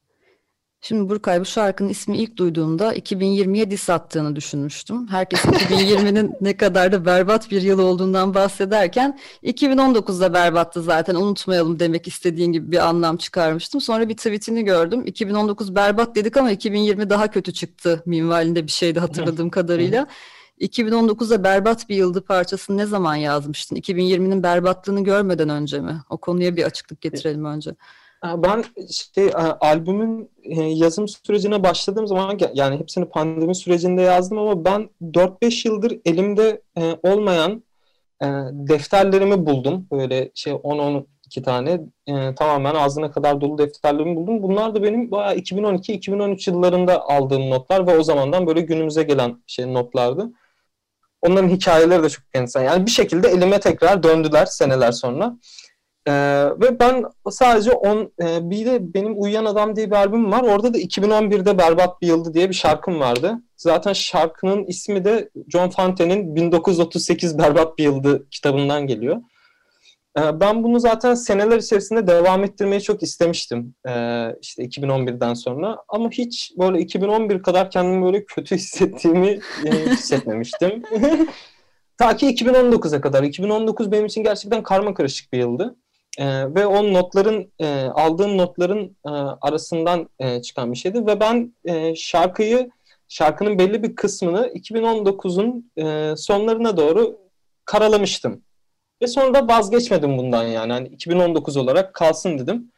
Şimdi 0.87 1.09
Burkay 1.09 1.39
bu 1.39 1.45
şarkının 1.45 1.89
ismi 1.89 2.17
ilk 2.17 2.37
duyduğumda 2.37 2.95
2020'ye 2.95 3.71
dis 3.71 3.89
attığını 3.89 4.35
düşünmüştüm. 4.35 5.07
Herkes 5.07 5.39
2020'nin 5.45 6.31
ne 6.41 6.57
kadar 6.57 6.91
da 6.91 7.05
berbat 7.05 7.51
bir 7.51 7.61
yıl 7.61 7.79
olduğundan 7.79 8.33
bahsederken 8.33 9.19
2019'da 9.43 10.33
berbattı 10.33 10.81
zaten 10.81 11.15
unutmayalım 11.15 11.79
demek 11.79 12.07
istediğin 12.07 12.51
gibi 12.51 12.71
bir 12.71 12.87
anlam 12.87 13.17
çıkarmıştım. 13.17 13.81
Sonra 13.81 14.09
bir 14.09 14.17
tweetini 14.17 14.63
gördüm. 14.65 15.03
2019 15.05 15.75
berbat 15.75 16.15
dedik 16.15 16.37
ama 16.37 16.51
2020 16.51 17.09
daha 17.09 17.31
kötü 17.31 17.53
çıktı 17.53 18.03
minvalinde 18.05 18.67
bir 18.67 18.71
şeydi 18.71 18.99
hatırladığım 18.99 19.49
kadarıyla. 19.49 20.07
2019'da 20.61 21.43
berbat 21.43 21.89
bir 21.89 21.95
yıldı 21.95 22.21
parçasını 22.21 22.77
ne 22.77 22.85
zaman 22.85 23.15
yazmıştın? 23.15 23.75
2020'nin 23.75 24.43
berbatlığını 24.43 25.03
görmeden 25.03 25.49
önce 25.49 25.79
mi? 25.79 26.01
O 26.09 26.17
konuya 26.17 26.55
bir 26.55 26.63
açıklık 26.63 27.01
getirelim 27.01 27.45
önce. 27.45 27.75
Ben 28.23 28.63
şey 28.91 29.31
albümün 29.59 30.31
e, 30.43 30.63
yazım 30.63 31.07
sürecine 31.07 31.63
başladığım 31.63 32.07
zaman 32.07 32.39
yani 32.53 32.79
hepsini 32.79 33.05
pandemi 33.05 33.55
sürecinde 33.55 34.01
yazdım 34.01 34.37
ama 34.37 34.65
ben 34.65 34.89
4-5 35.01 35.67
yıldır 35.67 35.99
elimde 36.05 36.61
e, 36.77 36.95
olmayan 37.03 37.63
e, 38.21 38.25
defterlerimi 38.51 39.45
buldum. 39.45 39.87
Böyle 39.91 40.31
şey 40.35 40.53
10-12 40.53 41.43
tane 41.43 41.81
tamamen 42.35 42.75
ağzına 42.75 43.11
kadar 43.11 43.41
dolu 43.41 43.57
defterlerimi 43.57 44.15
buldum. 44.15 44.43
Bunlar 44.43 44.75
da 44.75 44.83
benim 44.83 45.11
bayağı 45.11 45.35
2012-2013 45.35 46.49
yıllarında 46.49 47.01
aldığım 47.01 47.49
notlar 47.49 47.87
ve 47.87 47.97
o 47.97 48.03
zamandan 48.03 48.47
böyle 48.47 48.61
günümüze 48.61 49.03
gelen 49.03 49.43
şey 49.47 49.73
notlardı. 49.73 50.31
Onların 51.21 51.49
hikayeleri 51.49 52.03
de 52.03 52.09
çok 52.09 52.23
enteresan. 52.33 52.63
Yani 52.63 52.85
bir 52.85 52.91
şekilde 52.91 53.27
elime 53.27 53.59
tekrar 53.59 54.03
döndüler 54.03 54.45
seneler 54.45 54.91
sonra. 54.91 55.37
Ee, 56.07 56.11
ve 56.61 56.79
ben 56.79 57.03
sadece 57.29 57.71
on, 57.71 58.11
e, 58.21 58.49
bir 58.49 58.65
de 58.65 58.93
benim 58.93 59.21
Uyuyan 59.21 59.45
Adam 59.45 59.75
diye 59.75 59.87
bir 59.87 59.95
albüm 59.95 60.31
var. 60.31 60.43
Orada 60.43 60.73
da 60.73 60.77
2011'de 60.77 61.57
Berbat 61.57 62.01
Bir 62.01 62.07
Yıldı 62.07 62.33
diye 62.33 62.49
bir 62.49 62.55
şarkım 62.55 62.99
vardı. 62.99 63.41
Zaten 63.57 63.93
şarkının 63.93 64.65
ismi 64.65 65.05
de 65.05 65.29
John 65.47 65.69
Fonte'nin 65.69 66.35
1938 66.35 67.37
Berbat 67.37 67.77
Bir 67.77 67.83
Yıldı 67.83 68.29
kitabından 68.29 68.87
geliyor. 68.87 69.21
Ee, 70.19 70.39
ben 70.39 70.63
bunu 70.63 70.79
zaten 70.79 71.13
seneler 71.13 71.57
içerisinde 71.57 72.07
devam 72.07 72.43
ettirmeyi 72.43 72.81
çok 72.81 73.03
istemiştim. 73.03 73.75
Ee, 73.87 74.35
işte 74.41 74.63
2011'den 74.63 75.33
sonra. 75.33 75.77
Ama 75.87 76.09
hiç 76.09 76.51
böyle 76.57 76.79
2011 76.79 77.43
kadar 77.43 77.71
kendimi 77.71 78.05
böyle 78.05 78.25
kötü 78.25 78.55
hissettiğimi 78.55 79.39
e, 79.65 79.71
hissetmemiştim. 79.89 80.83
Ta 81.97 82.15
ki 82.15 82.25
2019'a 82.25 83.01
kadar. 83.01 83.23
2019 83.23 83.91
benim 83.91 84.05
için 84.05 84.23
gerçekten 84.23 84.63
karma 84.63 84.93
karışık 84.93 85.33
bir 85.33 85.37
yıldı. 85.37 85.75
E, 86.19 86.55
ve 86.55 86.65
o 86.65 86.93
notların 86.93 87.51
e, 87.59 87.83
aldığım 87.83 88.37
notların 88.37 88.97
e, 89.05 89.09
arasından 89.41 90.09
e, 90.19 90.41
çıkan 90.41 90.71
bir 90.71 90.77
şeydi 90.77 91.07
ve 91.07 91.19
ben 91.19 91.53
e, 91.65 91.95
şarkıyı 91.95 92.69
şarkının 93.07 93.59
belli 93.59 93.83
bir 93.83 93.95
kısmını 93.95 94.47
2019'un 94.47 95.71
e, 95.77 96.15
sonlarına 96.17 96.77
doğru 96.77 97.17
karalamıştım. 97.65 98.41
Ve 99.01 99.07
sonra 99.07 99.33
da 99.33 99.47
vazgeçmedim 99.47 100.17
bundan 100.17 100.43
yani. 100.43 100.71
yani 100.71 100.87
2019 100.87 101.57
olarak 101.57 101.93
kalsın 101.93 102.39
dedim. 102.39 102.71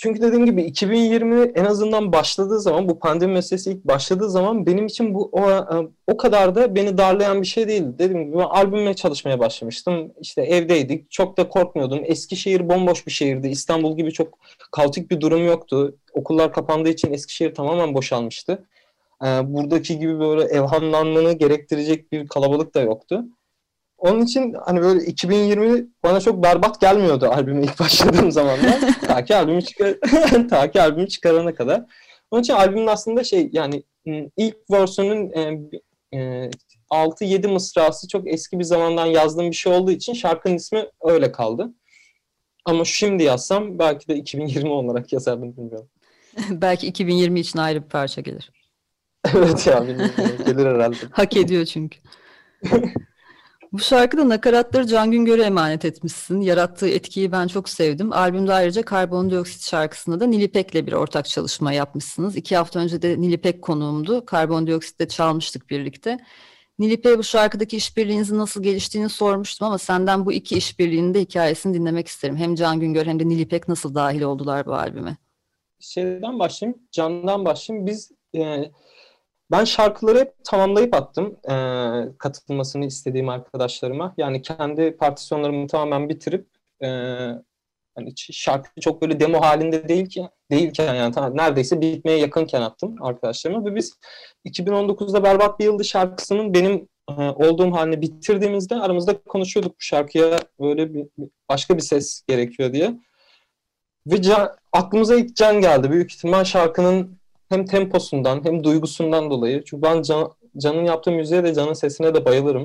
Çünkü 0.00 0.22
dediğim 0.22 0.46
gibi 0.46 0.62
2020 0.62 1.52
en 1.54 1.64
azından 1.64 2.12
başladığı 2.12 2.60
zaman 2.60 2.88
bu 2.88 2.98
pandemi 2.98 3.32
meselesi 3.32 3.70
ilk 3.70 3.84
başladığı 3.84 4.30
zaman 4.30 4.66
benim 4.66 4.86
için 4.86 5.14
bu 5.14 5.30
o, 5.32 5.66
o 6.06 6.16
kadar 6.16 6.54
da 6.54 6.74
beni 6.74 6.98
darlayan 6.98 7.42
bir 7.42 7.46
şey 7.46 7.68
değildi. 7.68 7.94
Dediğim 7.98 8.26
gibi 8.26 8.38
ben 8.38 8.42
albüme 8.42 8.94
çalışmaya 8.94 9.38
başlamıştım. 9.38 10.12
İşte 10.20 10.42
evdeydik. 10.42 11.10
Çok 11.10 11.36
da 11.36 11.48
korkmuyordum. 11.48 12.00
Eskişehir 12.04 12.68
bomboş 12.68 13.06
bir 13.06 13.12
şehirdi. 13.12 13.48
İstanbul 13.48 13.96
gibi 13.96 14.12
çok 14.12 14.38
kaotik 14.72 15.10
bir 15.10 15.20
durum 15.20 15.46
yoktu. 15.46 15.96
Okullar 16.12 16.52
kapandığı 16.52 16.88
için 16.88 17.12
Eskişehir 17.12 17.54
tamamen 17.54 17.94
boşalmıştı. 17.94 18.64
Buradaki 19.22 19.98
gibi 19.98 20.20
böyle 20.20 20.42
evhamlanmanı 20.42 21.32
gerektirecek 21.32 22.12
bir 22.12 22.28
kalabalık 22.28 22.74
da 22.74 22.80
yoktu. 22.80 23.24
Onun 23.98 24.20
için 24.20 24.54
hani 24.64 24.80
böyle 24.80 25.04
2020 25.04 25.86
bana 26.02 26.20
çok 26.20 26.42
berbat 26.42 26.80
gelmiyordu 26.80 27.26
albüme 27.26 27.62
ilk 27.62 27.80
başladığım 27.80 28.32
zamanlar. 28.32 28.80
ta 29.06 29.24
ki 29.24 29.36
albümü 29.36 29.62
çıkar 29.62 29.94
ta 30.50 30.70
ki 30.70 30.82
albümü 30.82 31.08
çıkarana 31.08 31.54
kadar. 31.54 31.84
Onun 32.30 32.42
için 32.42 32.52
albümün 32.52 32.86
aslında 32.86 33.24
şey 33.24 33.48
yani 33.52 33.82
ilk 34.36 34.56
versiyonun 34.70 35.30
e, 35.30 35.58
e, 36.18 36.50
6-7 36.90 37.48
mısrası 37.48 38.08
çok 38.08 38.28
eski 38.32 38.58
bir 38.58 38.64
zamandan 38.64 39.06
yazdığım 39.06 39.50
bir 39.50 39.56
şey 39.56 39.72
olduğu 39.72 39.90
için 39.90 40.12
şarkının 40.12 40.54
ismi 40.54 40.84
öyle 41.02 41.32
kaldı. 41.32 41.74
Ama 42.64 42.84
şimdi 42.84 43.22
yazsam 43.22 43.78
belki 43.78 44.08
de 44.08 44.16
2020 44.16 44.70
olarak 44.70 45.12
yazardım 45.12 45.56
bilmiyorum. 45.56 45.88
belki 46.50 46.86
2020 46.86 47.40
için 47.40 47.58
ayrı 47.58 47.84
bir 47.84 47.88
parça 47.88 48.20
gelir. 48.20 48.52
evet 49.34 49.66
ya 49.66 49.82
bilmiyorum. 49.88 50.14
Gelir 50.46 50.66
herhalde. 50.66 50.96
Hak 51.10 51.36
ediyor 51.36 51.64
çünkü. 51.64 51.98
Bu 53.72 53.78
şarkıda 53.78 54.28
nakaratları 54.28 54.86
Can 54.86 55.10
Güngör'e 55.10 55.42
emanet 55.42 55.84
etmişsin. 55.84 56.40
Yarattığı 56.40 56.88
etkiyi 56.88 57.32
ben 57.32 57.46
çok 57.46 57.68
sevdim. 57.68 58.12
Albümde 58.12 58.52
ayrıca 58.52 58.82
Karbondioksit 58.82 59.62
şarkısında 59.62 60.20
da 60.20 60.26
Nilipek'le 60.26 60.74
bir 60.86 60.92
ortak 60.92 61.28
çalışma 61.28 61.72
yapmışsınız. 61.72 62.36
İki 62.36 62.56
hafta 62.56 62.80
önce 62.80 63.02
de 63.02 63.20
Nilipek 63.20 63.62
konuğumdu. 63.62 64.26
Karbondioksit'te 64.26 65.08
çalmıştık 65.08 65.70
birlikte. 65.70 66.18
Nilipek'e 66.78 67.18
bu 67.18 67.24
şarkıdaki 67.24 67.76
işbirliğinizin 67.76 68.38
nasıl 68.38 68.62
geliştiğini 68.62 69.08
sormuştum 69.08 69.66
ama 69.66 69.78
senden 69.78 70.26
bu 70.26 70.32
iki 70.32 70.56
işbirliğinin 70.56 71.14
de 71.14 71.20
hikayesini 71.20 71.74
dinlemek 71.74 72.08
isterim. 72.08 72.36
Hem 72.36 72.54
Can 72.54 72.80
Güngör 72.80 73.06
hem 73.06 73.20
de 73.20 73.28
Nilipek 73.28 73.68
nasıl 73.68 73.94
dahil 73.94 74.22
oldular 74.22 74.66
bu 74.66 74.74
albüme? 74.74 75.16
Şeyden 75.80 76.38
başlayayım, 76.38 76.78
Can'dan 76.92 77.44
başlayayım. 77.44 77.86
Biz 77.86 78.10
e, 78.34 78.70
ben 79.50 79.64
şarkıları 79.64 80.18
hep 80.18 80.34
tamamlayıp 80.44 80.94
attım 80.94 81.36
e, 81.50 81.54
katılmasını 82.18 82.86
istediğim 82.86 83.28
arkadaşlarıma. 83.28 84.14
Yani 84.16 84.42
kendi 84.42 84.96
partisyonlarımı 84.96 85.66
tamamen 85.66 86.08
bitirip 86.08 86.46
e, 86.82 86.88
hani 87.94 88.12
şarkı 88.16 88.80
çok 88.80 89.02
böyle 89.02 89.20
demo 89.20 89.40
halinde 89.40 89.88
değil 89.88 90.08
ki 90.08 90.28
değilken 90.50 90.94
yani 90.94 91.14
tam, 91.14 91.36
neredeyse 91.36 91.80
bitmeye 91.80 92.18
yakınken 92.18 92.62
attım 92.62 92.96
arkadaşlarıma 93.00 93.64
ve 93.64 93.74
biz 93.74 93.98
2019'da 94.44 95.22
Berbat 95.22 95.60
Bir 95.60 95.64
Yıldı 95.64 95.84
şarkısının 95.84 96.54
benim 96.54 96.88
e, 97.10 97.12
olduğum 97.12 97.72
halini 97.72 98.02
bitirdiğimizde 98.02 98.74
aramızda 98.74 99.22
konuşuyorduk 99.22 99.72
bu 99.72 99.80
şarkıya 99.80 100.38
böyle 100.60 100.94
bir, 100.94 101.06
başka 101.48 101.76
bir 101.76 101.82
ses 101.82 102.22
gerekiyor 102.28 102.72
diye. 102.72 102.94
Ve 104.06 104.22
can, 104.22 104.56
aklımıza 104.72 105.16
ilk 105.16 105.36
Can 105.36 105.60
geldi. 105.60 105.90
Büyük 105.90 106.12
ihtimal 106.12 106.44
şarkının 106.44 107.17
hem 107.48 107.64
temposundan 107.64 108.44
hem 108.44 108.64
duygusundan 108.64 109.30
dolayı. 109.30 109.64
Çünkü 109.64 109.82
ben 109.82 110.02
Can, 110.02 110.32
Can'ın 110.58 110.84
yaptığı 110.84 111.10
müziğe 111.12 111.44
de 111.44 111.54
Can'ın 111.54 111.72
sesine 111.72 112.14
de 112.14 112.24
bayılırım. 112.24 112.64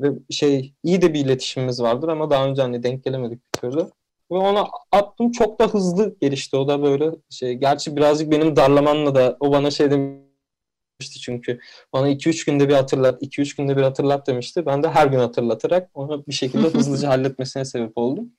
Ve 0.00 0.08
şey 0.30 0.74
iyi 0.82 1.02
de 1.02 1.14
bir 1.14 1.24
iletişimimiz 1.24 1.82
vardır 1.82 2.08
ama 2.08 2.30
daha 2.30 2.46
önce 2.46 2.62
hani 2.62 2.82
denk 2.82 3.04
gelemedik 3.04 3.38
bir 3.38 3.60
türlü. 3.60 3.90
Ve 4.32 4.36
ona 4.36 4.66
attım 4.92 5.32
çok 5.32 5.60
da 5.60 5.66
hızlı 5.66 6.16
gelişti. 6.20 6.56
O 6.56 6.68
da 6.68 6.82
böyle 6.82 7.10
şey. 7.30 7.54
Gerçi 7.54 7.96
birazcık 7.96 8.30
benim 8.30 8.56
darlamanla 8.56 9.14
da 9.14 9.36
o 9.40 9.52
bana 9.52 9.70
şey 9.70 9.90
demişti 9.90 11.20
çünkü. 11.20 11.60
Bana 11.92 12.08
2-3 12.08 12.46
günde 12.46 12.68
bir 12.68 12.74
hatırlat, 12.74 13.22
2-3 13.22 13.56
günde 13.56 13.76
bir 13.76 13.82
hatırlat 13.82 14.26
demişti. 14.26 14.66
Ben 14.66 14.82
de 14.82 14.88
her 14.88 15.06
gün 15.06 15.18
hatırlatarak 15.18 15.90
onu 15.94 16.26
bir 16.26 16.32
şekilde 16.32 16.68
hızlıca 16.78 17.08
halletmesine 17.08 17.64
sebep 17.64 17.92
oldum. 17.98 18.32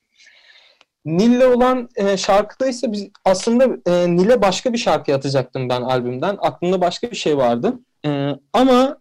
Nil'le 1.05 1.55
olan 1.55 1.89
e, 1.95 2.17
şarkıda 2.17 2.67
ise 2.67 2.91
biz 2.91 3.07
aslında 3.25 3.63
e, 3.87 4.15
Nil'e 4.15 4.41
başka 4.41 4.73
bir 4.73 4.77
şarkı 4.77 5.15
atacaktım 5.15 5.69
ben 5.69 5.81
albümden. 5.81 6.37
Aklımda 6.41 6.81
başka 6.81 7.11
bir 7.11 7.15
şey 7.15 7.37
vardı. 7.37 7.73
E, 8.05 8.31
ama 8.53 8.97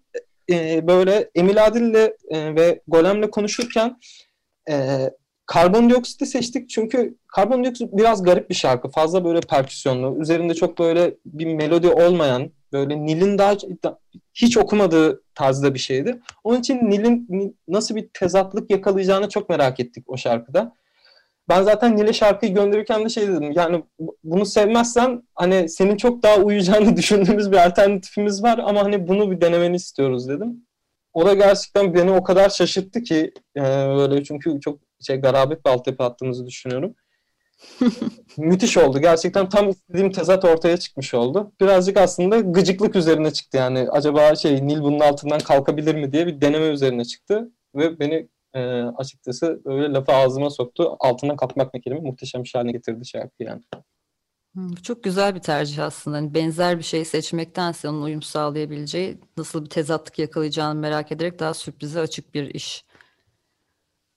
e, 0.51 0.87
böyle 0.87 1.31
Emil 1.35 1.67
Adil'le 1.67 2.13
e, 2.29 2.55
ve 2.55 2.83
Golem'le 2.87 3.31
konuşurken 3.31 3.97
e, 4.71 5.11
Karbondioksit'i 5.47 6.27
seçtik 6.27 6.71
çünkü 6.71 7.17
Karbondioksit 7.27 7.89
biraz 7.93 8.23
garip 8.23 8.51
bir 8.51 8.55
şarkı. 8.55 8.89
Fazla 8.89 9.25
böyle 9.25 9.41
perküsyonlu, 9.41 10.23
üzerinde 10.23 10.55
çok 10.55 10.79
böyle 10.79 11.15
bir 11.27 11.55
melodi 11.55 11.89
olmayan 11.89 12.51
Böyle 12.75 13.07
Nil'in 13.07 13.39
daha 13.39 13.57
hiç 14.35 14.57
okumadığı 14.57 15.23
tarzda 15.35 15.75
bir 15.75 15.79
şeydi. 15.79 16.21
Onun 16.45 16.61
için 16.61 16.91
Nil'in 16.91 17.59
nasıl 17.69 17.97
bir 17.97 18.09
tezatlık 18.15 18.71
yakalayacağını 18.71 19.29
çok 19.29 19.49
merak 19.49 19.81
ettik 19.81 20.05
o 20.07 20.17
şarkıda. 20.17 20.75
Ben 21.49 21.63
zaten 21.63 21.97
Nil'e 21.97 22.13
şarkıyı 22.13 22.55
gönderirken 22.55 23.05
de 23.05 23.09
şey 23.09 23.29
dedim. 23.29 23.53
Yani 23.53 23.85
bunu 24.25 24.47
sevmezsen 24.47 25.23
hani 25.35 25.69
senin 25.69 25.97
çok 25.97 26.23
daha 26.23 26.37
uyacağını 26.37 26.97
düşündüğümüz 26.97 27.53
bir 27.53 27.67
alternatifimiz 27.67 28.43
var 28.43 28.59
ama 28.59 28.85
hani 28.85 29.09
bunu 29.09 29.31
bir 29.31 29.41
denemeni 29.41 29.77
istiyoruz 29.77 30.29
dedim. 30.29 30.67
O 31.13 31.27
da 31.27 31.35
gerçekten 31.35 31.95
beni 31.95 32.11
o 32.11 32.23
kadar 32.25 32.51
şaşırttı 32.51 33.03
ki 33.03 33.33
e, 33.57 33.63
böyle 33.99 34.25
çünkü 34.25 34.61
çok 34.61 34.81
şey 35.07 35.17
garabet 35.17 35.65
bir 35.65 35.71
altyapı 35.71 36.05
attığımızı 36.05 36.47
düşünüyorum. 36.47 36.95
Müthiş 38.37 38.77
oldu. 38.77 38.99
Gerçekten 39.01 39.49
tam 39.49 39.69
istediğim 39.69 40.13
tezat 40.13 40.45
ortaya 40.45 40.77
çıkmış 40.77 41.15
oldu. 41.15 41.53
Birazcık 41.61 41.97
aslında 41.97 42.41
gıcıklık 42.41 42.97
üzerine 42.97 43.33
çıktı 43.33 43.57
yani. 43.57 43.87
Acaba 43.91 44.35
şey 44.35 44.67
Nil 44.67 44.83
bunun 44.83 45.01
altından 45.01 45.39
kalkabilir 45.39 45.95
mi 45.95 46.13
diye 46.13 46.27
bir 46.27 46.41
deneme 46.41 46.67
üzerine 46.67 47.05
çıktı. 47.05 47.51
Ve 47.75 47.99
beni 47.99 48.29
e, 48.55 48.61
açıkçası 48.83 49.61
öyle 49.65 49.93
lafı 49.93 50.13
ağzıma 50.13 50.51
soktu. 50.51 50.97
Altından 51.01 51.37
kalkmak 51.37 51.75
ne 51.75 51.81
kelime 51.81 52.01
muhteşem 52.01 52.45
bir 52.45 52.53
haline 52.55 52.73
getirdi 52.73 53.07
şarkı 53.07 53.43
yani. 53.43 53.63
Bu 54.55 54.83
çok 54.83 55.05
güzel 55.05 55.35
bir 55.35 55.41
tercih 55.41 55.85
aslında. 55.85 56.17
Hani 56.17 56.35
benzer 56.35 56.79
bir 56.79 56.83
şey 56.85 57.05
seçmektense 57.05 57.89
onun 57.89 58.03
uyum 58.03 58.23
sağlayabileceği, 58.23 59.19
nasıl 59.37 59.65
bir 59.65 59.71
tezatlık 59.71 60.19
yakalayacağını 60.19 60.81
merak 60.81 61.13
ederek 61.13 61.39
daha 61.39 61.55
sürprize 61.55 62.01
açık 62.01 62.35
bir 62.35 62.55
iş. 62.55 62.85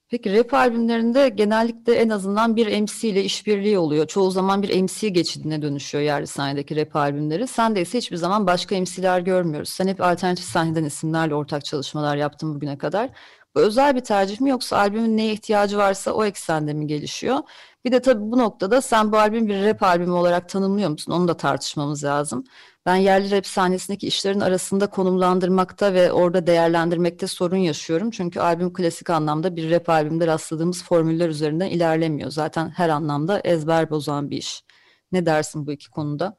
Peki 0.10 0.38
rap 0.38 0.54
albümlerinde 0.54 1.30
genellikle 1.30 1.94
en 1.94 2.10
azından 2.10 2.56
bir 2.56 2.82
MC 2.82 3.10
ile 3.10 3.24
işbirliği 3.24 3.78
oluyor. 3.78 4.08
Çoğu 4.08 4.32
zaman 4.32 4.64
bir 4.64 4.82
MC 4.82 5.10
geçidine 5.10 5.62
dönüşüyor 5.62 6.04
yerli 6.04 6.28
sahnedeki 6.28 6.76
rap 6.76 6.96
albümleri. 6.96 7.48
Sen 7.48 7.76
de 7.76 7.82
ise 7.82 7.98
hiçbir 7.98 8.18
zaman 8.18 8.48
başka 8.48 8.80
MC'ler 8.80 9.20
görmüyoruz. 9.20 9.70
Sen 9.70 9.88
hep 9.88 10.02
alternatif 10.02 10.46
sahneden 10.46 10.84
isimlerle 10.86 11.36
ortak 11.36 11.66
çalışmalar 11.66 12.18
yaptın 12.18 12.56
bugüne 12.56 12.78
kadar. 12.78 13.10
Özel 13.58 13.96
bir 13.96 14.02
tercih 14.02 14.42
mi 14.42 14.50
yoksa 14.50 14.78
albümün 14.78 15.18
neye 15.18 15.34
ihtiyacı 15.34 15.78
varsa 15.78 16.12
o 16.12 16.26
eksende 16.26 16.74
mi 16.74 16.88
gelişiyor? 16.88 17.40
Bir 17.86 17.92
de 17.92 18.02
tabii 18.02 18.32
bu 18.32 18.38
noktada 18.38 18.82
sen 18.82 19.12
bu 19.12 19.18
albüm 19.18 19.48
bir 19.48 19.66
rap 19.66 19.84
albümü 19.84 20.12
olarak 20.12 20.50
tanımlıyor 20.50 20.90
musun? 20.90 21.12
Onu 21.12 21.28
da 21.28 21.38
tartışmamız 21.38 22.04
lazım. 22.04 22.44
Ben 22.86 22.96
yerli 22.96 23.32
rap 23.32 23.46
sahnesindeki 23.46 24.08
işlerin 24.08 24.40
arasında 24.40 24.88
konumlandırmakta 24.88 25.94
ve 25.94 26.12
orada 26.12 26.48
değerlendirmekte 26.48 27.28
sorun 27.28 27.58
yaşıyorum. 27.58 28.12
Çünkü 28.12 28.40
albüm 28.40 28.74
klasik 28.74 29.10
anlamda 29.10 29.56
bir 29.56 29.72
rap 29.72 29.90
albümde 29.90 30.28
rastladığımız 30.28 30.84
formüller 30.84 31.30
üzerinden 31.30 31.70
ilerlemiyor. 31.70 32.32
Zaten 32.32 32.70
her 32.70 32.90
anlamda 32.90 33.40
ezber 33.40 33.90
bozan 33.90 34.30
bir 34.30 34.38
iş. 34.38 34.64
Ne 35.12 35.26
dersin 35.26 35.68
bu 35.68 35.72
iki 35.72 35.90
konuda? 35.90 36.38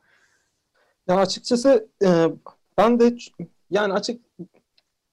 Ya 1.08 1.16
açıkçası 1.16 1.88
e, 2.04 2.26
ben 2.78 3.00
de 3.00 3.16
yani 3.70 3.92
açık 3.92 4.20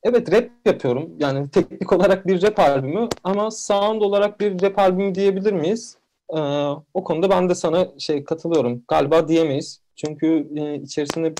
evet 0.06 0.32
rap 0.34 0.50
yapıyorum. 0.66 1.10
Yani 1.20 1.50
teknik 1.50 1.94
olarak 1.94 2.28
bir 2.28 2.42
rap 2.42 2.60
albümü 2.60 3.10
ama 3.24 3.52
sound 3.52 4.02
olarak 4.02 4.40
bir 4.40 4.62
rap 4.62 4.80
albümü 4.80 5.16
diyebilir 5.16 5.54
miyiz? 5.54 5.98
Ee, 6.30 6.40
o 6.94 7.04
konuda 7.04 7.30
ben 7.30 7.50
de 7.50 7.56
sana 7.56 7.88
şey 7.98 8.24
katılıyorum. 8.24 8.84
Galiba 8.88 9.28
diyemeyiz. 9.28 9.82
Çünkü 9.96 10.48
e, 10.56 10.76
içerisinde 10.76 11.34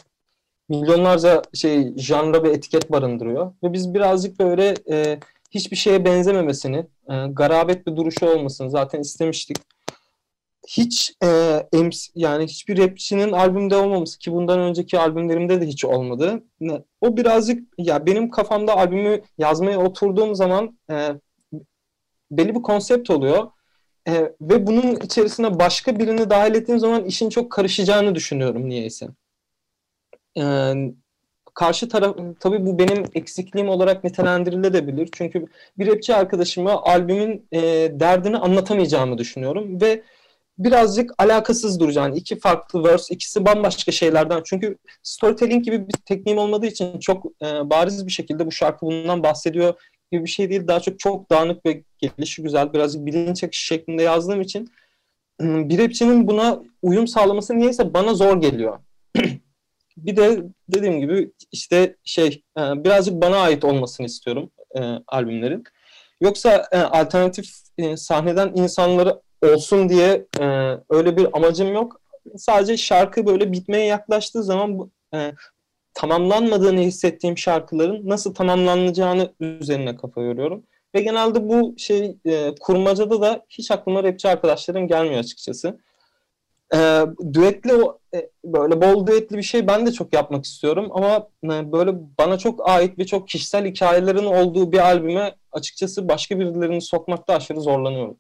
milyonlarca 0.70 1.42
şey 1.54 1.98
janra 1.98 2.44
ve 2.44 2.50
etiket 2.50 2.92
barındırıyor. 2.92 3.52
Ve 3.64 3.74
biz 3.74 3.94
birazcık 3.94 4.40
böyle 4.40 4.76
e, 4.90 5.20
hiçbir 5.52 5.78
şeye 5.78 6.06
benzememesini, 6.06 6.78
e, 7.10 7.14
garabet 7.30 7.88
bir 7.88 7.96
duruşu 7.96 8.30
olmasını 8.30 8.70
zaten 8.70 9.00
istemiştik. 9.00 9.58
Hiç 10.68 11.14
e, 11.24 11.28
MC, 11.74 12.12
yani 12.16 12.44
hiçbir 12.44 12.78
rapçinin 12.78 13.32
albümde 13.32 13.76
olmaması 13.76 14.20
ki 14.20 14.32
bundan 14.32 14.60
önceki 14.60 15.00
albümlerimde 15.00 15.62
de 15.62 15.66
hiç 15.66 15.86
olmadı. 15.86 16.44
O 17.02 17.18
birazcık 17.18 17.64
ya 17.78 18.06
benim 18.06 18.30
kafamda 18.30 18.78
albümü 18.78 19.22
yazmaya 19.38 19.80
oturduğum 19.80 20.36
zaman 20.36 20.80
e, 20.92 21.10
belli 22.32 22.56
bir 22.56 22.62
konsept 22.62 23.10
oluyor 23.10 23.48
e, 24.08 24.14
ve 24.42 24.68
bunun 24.68 24.96
içerisine 24.96 25.60
başka 25.60 26.00
birini 26.00 26.30
dahil 26.30 26.56
ettiğim 26.56 26.80
zaman 26.80 27.06
işin 27.06 27.30
çok 27.30 27.52
karışacağını 27.52 28.16
düşünüyorum 28.16 28.70
niyeyse. 28.70 29.08
E, 30.38 30.74
karşı 31.54 31.90
taraf, 31.90 32.16
tabii 32.40 32.66
bu 32.66 32.80
benim 32.80 33.06
eksikliğim 33.14 33.70
olarak 33.70 34.04
nitelendirilebilir. 34.04 35.10
Çünkü 35.12 35.46
bir 35.78 35.88
rapçi 35.88 36.16
arkadaşıma 36.16 36.84
albümün 36.84 37.48
e, 37.52 37.62
derdini 38.00 38.38
anlatamayacağımı 38.38 39.18
düşünüyorum 39.18 39.82
ve 39.82 40.04
birazcık 40.58 41.12
alakasız 41.18 41.80
duracağını, 41.80 42.16
iki 42.16 42.40
farklı 42.40 42.84
verse, 42.84 43.16
ikisi 43.16 43.46
bambaşka 43.46 43.92
şeylerden. 43.92 44.42
Çünkü 44.46 44.78
storytelling 45.04 45.66
gibi 45.66 45.88
bir 45.88 45.94
tekniğim 46.06 46.40
olmadığı 46.40 46.66
için 46.66 47.00
çok 47.00 47.26
e, 47.26 47.70
bariz 47.70 48.06
bir 48.06 48.12
şekilde 48.12 48.46
bu 48.46 48.52
şarkı 48.52 48.86
bundan 48.86 49.24
bahsediyor 49.24 49.74
gibi 50.12 50.24
bir 50.24 50.30
şey 50.30 50.50
değil. 50.50 50.68
Daha 50.68 50.80
çok 50.80 51.00
çok 51.00 51.32
dağınık 51.32 51.66
ve 51.66 51.84
gelişi 51.98 52.44
güzel, 52.44 52.74
birazcık 52.74 53.06
bilinç 53.06 53.44
akışı 53.44 53.66
şeklinde 53.66 54.04
yazdığım 54.04 54.42
için 54.42 54.70
bir 55.42 55.80
rapçinin 55.80 56.28
buna 56.28 56.62
uyum 56.82 57.08
sağlaması 57.08 57.58
niyeyse 57.58 57.94
bana 57.94 58.14
zor 58.14 58.42
geliyor. 58.42 58.80
bir 59.98 60.16
de 60.16 60.44
dediğim 60.70 61.00
gibi 61.00 61.32
işte 61.52 61.96
şey 62.04 62.44
e, 62.58 62.62
birazcık 62.84 63.22
bana 63.22 63.38
ait 63.38 63.64
olmasını 63.64 64.06
istiyorum 64.06 64.52
e, 64.76 64.82
albümlerin. 65.08 65.64
Yoksa 66.22 66.68
e, 66.72 66.78
alternatif 66.78 67.50
e, 67.78 67.98
sahneden 67.98 68.52
insanları 68.56 69.22
olsun 69.54 69.90
diye 69.90 70.26
e, 70.40 70.46
öyle 70.90 71.18
bir 71.18 71.28
amacım 71.38 71.74
yok. 71.74 72.02
Sadece 72.38 72.78
şarkı 72.78 73.26
böyle 73.26 73.52
bitmeye 73.52 73.86
yaklaştığı 73.86 74.44
zaman 74.44 74.92
e, 75.14 75.32
tamamlanmadığını 75.94 76.80
hissettiğim 76.80 77.38
şarkıların 77.38 78.10
nasıl 78.10 78.34
tamamlanacağını 78.34 79.34
üzerine 79.40 79.96
kafa 79.96 80.22
yoruyorum. 80.22 80.64
Ve 80.96 81.02
genelde 81.02 81.50
bu 81.50 81.76
şey 81.78 82.18
e, 82.26 82.56
kurmacada 82.60 83.22
da 83.22 83.46
hiç 83.50 83.72
aklıma 83.72 84.04
rapçi 84.04 84.28
arkadaşlarım 84.28 84.88
gelmiyor 84.88 85.20
açıkçası. 85.20 85.80
E, 86.76 87.06
düetli 87.34 87.74
o 87.74 88.00
e, 88.16 88.30
böyle 88.46 88.82
bol 88.82 89.08
düetli 89.08 89.38
bir 89.38 89.44
şey 89.44 89.68
ben 89.68 89.86
de 89.86 89.92
çok 89.92 90.14
yapmak 90.14 90.46
istiyorum 90.46 90.90
ama 90.92 91.28
e, 91.44 91.72
böyle 91.72 91.92
bana 92.20 92.38
çok 92.38 92.70
ait 92.70 93.00
ve 93.00 93.06
çok 93.06 93.28
kişisel 93.28 93.66
hikayelerin 93.66 94.26
olduğu 94.26 94.72
bir 94.72 94.80
albüme 94.80 95.36
açıkçası 95.52 96.10
başka 96.10 96.40
birilerini 96.40 96.82
sokmakta 96.82 97.34
aşırı 97.34 97.62
zorlanıyorum. 97.62 98.18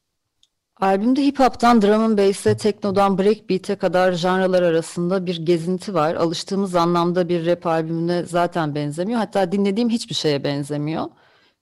Albümde 0.82 1.22
hip 1.26 1.40
hop'tan 1.40 1.82
drum 1.82 2.02
and 2.02 2.18
bass'e, 2.18 2.58
teknodan 2.58 3.18
breakbeat'e 3.18 3.76
kadar 3.76 4.12
janralar 4.12 4.62
arasında 4.62 5.26
bir 5.26 5.46
gezinti 5.46 5.94
var. 5.94 6.16
Alıştığımız 6.16 6.76
anlamda 6.76 7.30
bir 7.30 7.46
rap 7.46 7.66
albümüne 7.66 8.24
zaten 8.24 8.76
benzemiyor. 8.76 9.20
Hatta 9.20 9.52
dinlediğim 9.52 9.90
hiçbir 9.90 10.16
şeye 10.16 10.44
benzemiyor. 10.44 11.06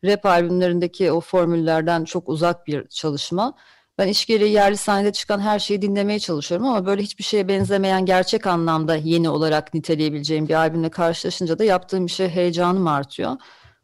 Rap 0.05 0.25
albümlerindeki 0.25 1.11
o 1.11 1.21
formüllerden 1.21 2.03
çok 2.03 2.29
uzak 2.29 2.67
bir 2.67 2.87
çalışma. 2.87 3.53
Ben 3.97 4.07
iş 4.07 4.25
gereği 4.25 4.53
yerli 4.53 4.77
sahnede 4.77 5.11
çıkan 5.11 5.39
her 5.39 5.59
şeyi 5.59 5.81
dinlemeye 5.81 6.19
çalışıyorum 6.19 6.67
ama 6.67 6.85
böyle 6.85 7.01
hiçbir 7.01 7.23
şeye 7.23 7.47
benzemeyen 7.47 8.05
gerçek 8.05 8.47
anlamda 8.47 8.95
yeni 8.95 9.29
olarak 9.29 9.73
niteleyebileceğim 9.73 10.47
bir 10.47 10.53
albümle 10.53 10.89
karşılaşınca 10.89 11.59
da 11.59 11.63
yaptığım 11.63 12.05
işe 12.05 12.29
heyecanım 12.29 12.87
artıyor. 12.87 13.35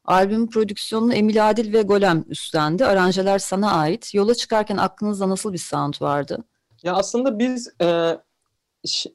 Albüm 0.09 0.49
prodüksiyonunu 0.49 1.13
Emil 1.13 1.49
Adil 1.49 1.73
ve 1.73 1.81
Golem 1.81 2.25
üstlendi. 2.29 2.85
Aranjeler 2.85 3.39
sana 3.39 3.71
ait. 3.71 4.13
Yola 4.13 4.35
çıkarken 4.35 4.77
aklınızda 4.77 5.29
nasıl 5.29 5.53
bir 5.53 5.57
sound 5.57 5.93
vardı? 6.01 6.43
Ya 6.83 6.93
aslında 6.93 7.39
biz 7.39 7.73
e, 7.81 8.17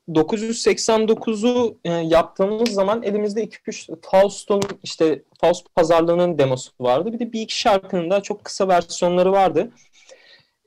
989'u 0.08 1.78
e, 1.84 1.90
yaptığımız 1.92 2.68
zaman 2.68 3.02
elimizde 3.02 3.44
2-3 3.44 3.96
Faust'un 4.02 4.62
işte 4.82 5.22
Faust 5.40 5.74
pazarlığının 5.74 6.38
demosu 6.38 6.72
vardı. 6.80 7.12
Bir 7.12 7.18
de 7.18 7.32
bir 7.32 7.40
iki 7.40 7.60
şarkının 7.60 8.10
da 8.10 8.20
çok 8.22 8.44
kısa 8.44 8.68
versiyonları 8.68 9.32
vardı. 9.32 9.70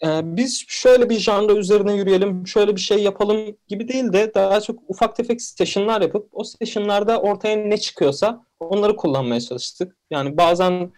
E, 0.06 0.08
biz 0.24 0.66
şöyle 0.68 1.10
bir 1.10 1.20
janra 1.20 1.54
üzerine 1.54 1.94
yürüyelim, 1.94 2.48
şöyle 2.48 2.76
bir 2.76 2.82
şey 2.82 3.04
yapalım 3.04 3.58
gibi 3.68 3.88
değil 3.88 4.14
de 4.14 4.34
daha 4.34 4.62
çok 4.62 4.80
ufak 4.88 5.16
tefek 5.16 5.42
session'lar 5.42 6.02
yapıp 6.02 6.30
o 6.32 6.44
session'larda 6.44 7.22
ortaya 7.22 7.58
ne 7.58 7.78
çıkıyorsa 7.78 8.46
onları 8.60 8.96
kullanmaya 8.96 9.42
çalıştık. 9.42 9.98
Yani 10.12 10.38
bazen 10.38 10.92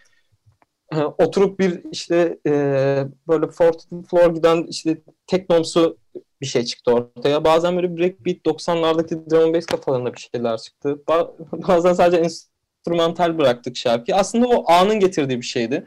e, 0.94 0.98
oturup 1.04 1.60
bir 1.60 1.84
işte 1.92 2.40
e, 2.48 2.52
böyle 3.28 3.48
fourth 3.48 3.84
floor 4.10 4.36
giden 4.36 4.66
işte 4.70 5.02
teknomsu 5.28 5.98
bir 6.42 6.46
şey 6.46 6.66
çıktı 6.66 6.92
ortaya. 6.92 7.44
Bazen 7.44 7.76
böyle 7.76 7.98
breakbeat 7.98 8.38
90'lardaki 8.46 9.30
drum 9.30 9.54
bass 9.54 9.66
kafalarında 9.66 10.14
bir 10.14 10.30
şeyler 10.34 10.58
çıktı. 10.58 11.02
Ba 11.08 11.32
bazen 11.68 11.94
sadece 11.94 12.18
enstrümantal 12.18 13.38
bıraktık 13.38 13.78
şarkıyı. 13.78 14.18
Aslında 14.18 14.48
o 14.48 14.72
anın 14.72 15.00
getirdiği 15.00 15.38
bir 15.38 15.46
şeydi. 15.46 15.86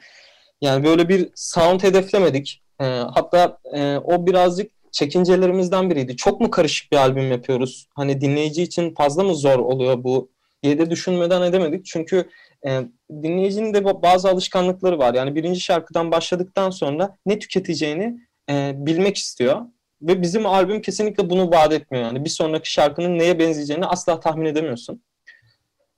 Yani 0.63 0.85
böyle 0.85 1.09
bir 1.09 1.29
sound 1.35 1.83
hedeflemedik. 1.83 2.63
E, 2.81 2.85
hatta 2.85 3.59
e, 3.75 3.97
o 3.97 4.27
birazcık 4.27 4.71
çekincelerimizden 4.93 5.91
biriydi. 5.91 6.17
Çok 6.17 6.41
mu 6.41 6.51
karışık 6.51 6.93
bir 6.93 6.97
albüm 6.97 7.31
yapıyoruz? 7.31 7.87
Hani 7.95 8.21
dinleyici 8.21 8.63
için 8.63 8.95
fazla 8.95 9.25
mı 9.25 9.35
zor 9.35 9.59
oluyor 9.59 10.05
bu 10.05 10.31
diye 10.63 10.79
de 10.79 10.91
düşünmeden 10.91 11.43
edemedik. 11.43 11.87
Çünkü 11.87 12.29
e, 12.67 12.81
dinleyicinin 13.11 13.75
de 13.75 13.85
bazı 13.85 14.29
alışkanlıkları 14.29 14.99
var. 14.99 15.15
Yani 15.15 15.35
birinci 15.35 15.61
şarkıdan 15.61 16.13
başladıktan 16.13 16.71
sonra 16.71 17.17
ne 17.27 17.39
tüketeceğini 17.39 18.19
e, 18.51 18.73
bilmek 18.77 19.17
istiyor. 19.17 19.61
Ve 20.03 20.23
bizim 20.23 20.47
albüm 20.47 20.83
kesinlikle 20.83 21.31
bunu 21.31 21.51
vaat 21.51 21.73
etmiyor. 21.73 22.05
Yani 22.05 22.25
bir 22.25 22.31
sonraki 22.31 22.73
şarkının 22.73 23.19
neye 23.19 23.39
benzeyeceğini 23.39 23.87
asla 23.87 24.21
tahmin 24.21 24.47
edemiyorsun. 24.47 25.03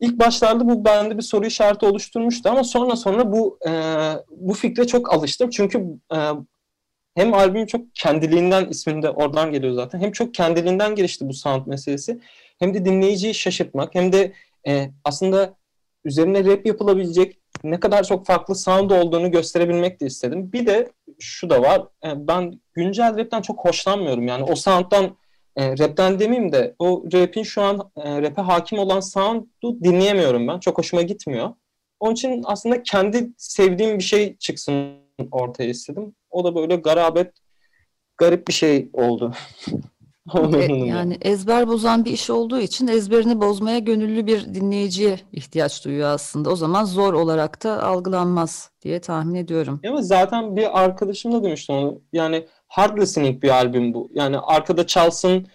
İlk 0.04 0.18
başlarda 0.18 0.68
bu 0.68 0.84
bende 0.84 1.16
bir 1.16 1.22
soru 1.22 1.46
işareti 1.46 1.86
oluşturmuştu 1.86 2.48
ama 2.48 2.64
sonra 2.64 2.96
sonra 2.96 3.32
bu 3.32 3.58
e, 3.68 3.72
bu 4.30 4.54
fikre 4.54 4.86
çok 4.86 5.12
alıştım. 5.14 5.50
Çünkü 5.50 5.78
e, 6.14 6.18
hem 7.14 7.34
albüm 7.34 7.66
çok 7.66 7.94
kendiliğinden 7.94 8.66
isminde 8.66 9.10
oradan 9.10 9.52
geliyor 9.52 9.74
zaten. 9.74 10.00
Hem 10.00 10.12
çok 10.12 10.34
kendiliğinden 10.34 10.94
gelişti 10.94 11.28
bu 11.28 11.34
sound 11.34 11.66
meselesi. 11.66 12.20
Hem 12.58 12.74
de 12.74 12.84
dinleyiciyi 12.84 13.34
şaşırtmak 13.34 13.94
hem 13.94 14.12
de 14.12 14.32
e, 14.66 14.90
aslında 15.04 15.54
üzerine 16.04 16.44
rap 16.44 16.66
yapılabilecek 16.66 17.38
ne 17.64 17.80
kadar 17.80 18.04
çok 18.04 18.26
farklı 18.26 18.54
sound 18.54 18.90
olduğunu 18.90 19.30
gösterebilmek 19.30 20.00
de 20.00 20.06
istedim. 20.06 20.52
Bir 20.52 20.66
de 20.66 20.92
şu 21.18 21.50
da 21.50 21.62
var. 21.62 21.82
E, 22.04 22.28
ben 22.28 22.60
güncel 22.72 23.18
rapten 23.18 23.42
çok 23.42 23.64
hoşlanmıyorum. 23.64 24.28
Yani 24.28 24.44
o 24.44 24.54
sound'dan 24.54 25.16
e, 25.56 25.78
rapten 25.78 26.18
demeyeyim 26.18 26.52
de 26.52 26.74
o 26.78 27.04
rap'in 27.12 27.42
şu 27.42 27.62
an 27.62 27.90
e, 27.96 28.22
rap'e 28.22 28.42
hakim 28.42 28.78
olan 28.78 29.00
sound'u 29.00 29.84
dinleyemiyorum 29.84 30.48
ben. 30.48 30.58
Çok 30.58 30.78
hoşuma 30.78 31.02
gitmiyor. 31.02 31.50
Onun 32.00 32.14
için 32.14 32.42
aslında 32.46 32.82
kendi 32.82 33.30
sevdiğim 33.36 33.98
bir 33.98 34.04
şey 34.04 34.36
çıksın 34.36 34.94
ortaya 35.30 35.70
istedim. 35.70 36.14
O 36.30 36.44
da 36.44 36.54
böyle 36.54 36.76
garabet, 36.76 37.32
garip 38.16 38.48
bir 38.48 38.52
şey 38.52 38.88
oldu. 38.92 39.32
E, 40.54 40.72
yani 40.72 41.18
ezber 41.22 41.68
bozan 41.68 42.04
bir 42.04 42.10
iş 42.10 42.30
olduğu 42.30 42.60
için 42.60 42.88
ezberini 42.88 43.40
bozmaya 43.40 43.78
gönüllü 43.78 44.26
bir 44.26 44.54
dinleyiciye 44.54 45.20
ihtiyaç 45.32 45.84
duyuyor 45.84 46.08
aslında. 46.08 46.50
O 46.50 46.56
zaman 46.56 46.84
zor 46.84 47.14
olarak 47.14 47.64
da 47.64 47.82
algılanmaz 47.82 48.70
diye 48.82 49.00
tahmin 49.00 49.34
ediyorum. 49.34 49.80
Ama 49.88 50.02
zaten 50.02 50.56
bir 50.56 50.82
arkadaşım 50.82 51.32
da 51.32 51.42
demişti 51.42 51.72
onu. 51.72 52.00
Yani 52.12 52.46
hard 52.74 52.98
listening 52.98 53.42
bir 53.42 53.48
albüm 53.50 53.94
bu. 53.94 54.10
Yani 54.14 54.38
arkada 54.38 54.86
çalsın 54.86 55.46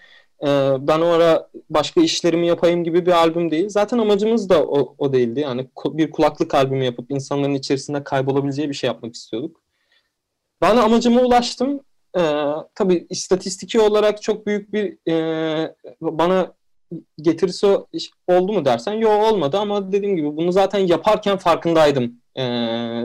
e, 0.44 0.48
ben 0.80 1.00
o 1.00 1.06
ara 1.06 1.50
başka 1.70 2.02
işlerimi 2.02 2.48
yapayım 2.48 2.84
gibi 2.84 3.06
bir 3.06 3.12
albüm 3.12 3.52
değil. 3.52 3.70
Zaten 3.70 3.98
amacımız 3.98 4.50
da 4.50 4.64
o, 4.64 4.96
o 4.98 5.14
değildi. 5.14 5.40
Yani 5.40 5.70
bir 5.86 6.12
kulaklık 6.12 6.56
albümü 6.56 6.86
yapıp 6.86 7.12
insanların 7.12 7.54
içerisinde 7.54 8.04
kaybolabileceği 8.04 8.70
bir 8.70 8.74
şey 8.74 8.88
yapmak 8.88 9.16
istiyorduk. 9.16 9.62
Ben 10.62 10.78
amacıma 10.78 11.22
ulaştım. 11.22 11.80
Ee, 12.18 12.46
tabii 12.76 13.08
istatistiki 13.10 13.80
olarak 13.80 14.22
çok 14.22 14.48
büyük 14.48 14.74
bir 14.74 15.12
e, 15.12 15.76
bana 16.02 16.54
getirisi 17.22 17.68
oldu 18.28 18.54
mu 18.54 18.66
dersen 18.66 18.94
yok 18.94 19.24
olmadı 19.24 19.58
ama 19.58 19.92
dediğim 19.92 20.16
gibi 20.16 20.38
bunu 20.38 20.52
zaten 20.52 20.80
yaparken 20.80 21.38
farkındaydım. 21.38 22.22
Ee, 22.38 23.04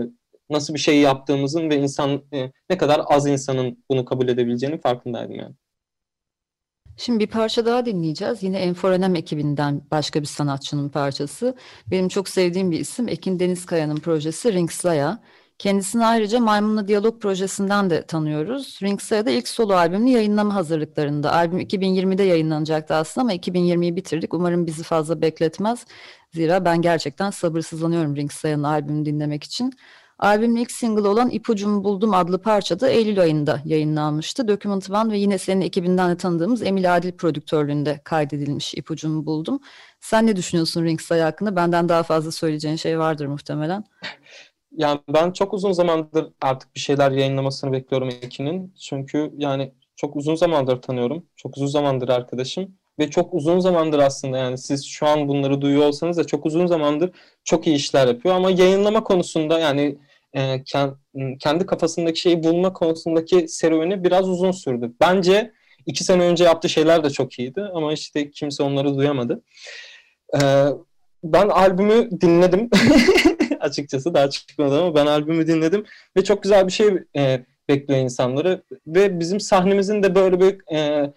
nasıl 0.51 0.75
bir 0.75 0.79
şey 0.79 1.01
yaptığımızın 1.01 1.71
ve 1.71 1.77
insan 1.77 2.23
e, 2.33 2.53
ne 2.71 2.79
kadar 2.79 3.03
az 3.07 3.27
insanın 3.27 3.85
bunu 3.91 4.05
kabul 4.05 4.29
edebileceğinin 4.29 4.79
farkındaydım 4.79 5.35
yani. 5.35 5.55
Şimdi 6.97 7.21
bir 7.21 7.27
parça 7.27 7.67
daha 7.67 7.87
dinleyeceğiz. 7.87 8.43
Yine 8.43 8.59
Enforenem 8.59 9.15
ekibinden 9.15 9.83
başka 9.91 10.21
bir 10.21 10.27
sanatçının 10.27 10.89
parçası. 10.89 11.57
Benim 11.91 12.09
çok 12.09 12.29
sevdiğim 12.29 12.71
bir 12.71 12.81
isim 12.81 13.09
Ekin 13.09 13.39
Denizkaya'nın 13.39 13.97
projesi 13.97 14.53
Ringslaya. 14.53 15.21
Kendisini 15.59 16.07
ayrıca 16.07 16.41
Maymunla 16.41 16.89
Diyalog 16.89 17.23
projesinden 17.23 17.91
de 17.91 18.07
tanıyoruz. 18.07 18.79
Ringsaya'da 18.83 19.31
ilk 19.31 19.49
solo 19.49 19.75
albümünü 19.75 20.11
yayınlama 20.11 20.55
hazırlıklarında. 20.55 21.33
Albüm 21.33 21.61
2020'de 21.61 22.23
yayınlanacaktı 22.23 22.95
aslında 22.95 23.23
ama 23.23 23.35
2020'yi 23.35 23.97
bitirdik. 23.97 24.35
Umarım 24.35 24.67
bizi 24.67 24.83
fazla 24.83 25.23
bekletmez. 25.23 25.87
Zira 26.33 26.65
ben 26.65 26.83
gerçekten 26.83 27.31
sabırsızlanıyorum 27.31 28.17
Ringsaya'nın 28.17 28.63
albümünü 28.63 29.05
dinlemek 29.07 29.45
için. 29.45 29.73
Albümün 30.19 30.57
ilk 30.57 30.71
single 30.71 31.09
olan 31.09 31.31
İpucumu 31.31 31.85
Buldum 31.85 32.15
adlı 32.15 32.43
parça 32.43 32.81
da 32.81 32.89
Eylül 32.89 33.21
ayında 33.21 33.61
yayınlanmıştı. 33.65 34.49
Document 34.49 34.91
One 34.91 35.13
ve 35.13 35.19
yine 35.19 35.39
senin 35.39 35.61
ekibinden 35.61 36.11
de 36.11 36.17
tanıdığımız 36.17 36.63
Emil 36.63 36.97
Adil 36.97 37.13
prodüktörlüğünde 37.13 38.01
kaydedilmiş 38.05 38.75
İpucumu 38.75 39.27
Buldum. 39.27 39.61
Sen 40.01 40.27
ne 40.27 40.37
düşünüyorsun 40.37 40.85
Ringsaya 40.85 41.27
hakkında? 41.27 41.57
Benden 41.57 41.89
daha 41.89 42.03
fazla 42.03 42.33
söyleyeceğin 42.33 42.77
şey 42.77 42.99
vardır 42.99 43.27
muhtemelen. 43.27 43.85
Yani 44.77 45.01
ben 45.09 45.31
çok 45.33 45.55
uzun 45.55 45.73
zamandır 45.73 46.33
artık 46.41 46.75
bir 46.75 46.81
şeyler 46.81 47.11
yayınlamasını 47.11 47.73
bekliyorum 47.73 48.09
Ekin'in. 48.09 48.75
Çünkü 48.75 49.33
yani 49.37 49.75
çok 49.97 50.17
uzun 50.17 50.35
zamandır 50.35 50.83
tanıyorum. 50.83 51.27
Çok 51.37 51.57
uzun 51.57 51.67
zamandır 51.67 52.09
arkadaşım. 52.09 52.77
Ve 52.99 53.11
çok 53.11 53.35
uzun 53.35 53.59
zamandır 53.59 53.99
aslında 53.99 54.39
yani 54.39 54.59
siz 54.59 54.87
şu 54.87 55.07
an 55.07 55.29
bunları 55.29 55.61
duyuyor 55.61 55.87
olsanız 55.87 56.17
da 56.17 56.25
çok 56.25 56.47
uzun 56.47 56.67
zamandır 56.67 57.11
çok 57.45 57.67
iyi 57.67 57.77
işler 57.77 58.07
yapıyor. 58.07 58.35
Ama 58.35 58.51
yayınlama 58.51 59.05
konusunda 59.05 59.59
yani 59.59 59.99
e, 60.37 60.63
kendi 61.41 61.67
kafasındaki 61.67 62.21
şeyi 62.21 62.43
bulma 62.43 62.73
konusundaki 62.73 63.49
serüveni 63.49 64.05
biraz 64.05 64.29
uzun 64.29 64.51
sürdü. 64.51 64.93
Bence 65.01 65.53
iki 65.87 66.05
sene 66.05 66.23
önce 66.23 66.45
yaptığı 66.45 66.69
şeyler 66.69 67.05
de 67.05 67.11
çok 67.11 67.39
iyiydi 67.39 67.63
ama 67.75 67.93
işte 67.93 68.31
kimse 68.31 68.63
onları 68.63 68.97
duyamadı. 68.97 69.43
E, 70.35 70.41
ben 71.25 71.49
albümü 71.49 72.21
dinledim. 72.21 72.71
açıkçası 73.65 74.15
daha 74.15 74.31
çıkmadı 74.31 74.83
ama 74.83 74.95
ben 74.95 75.07
albümü 75.07 75.47
dinledim 75.47 75.85
ve 76.17 76.25
çok 76.25 76.43
güzel 76.43 76.67
bir 76.67 76.73
şey 76.73 76.89
e, 77.17 77.45
bekliyor 77.69 78.01
insanları 78.01 78.63
ve 78.87 79.21
bizim 79.21 79.41
sahnemizin 79.41 80.03
de 80.03 80.15
böyle 80.15 80.41
bir 80.41 80.75
e, 80.75 81.11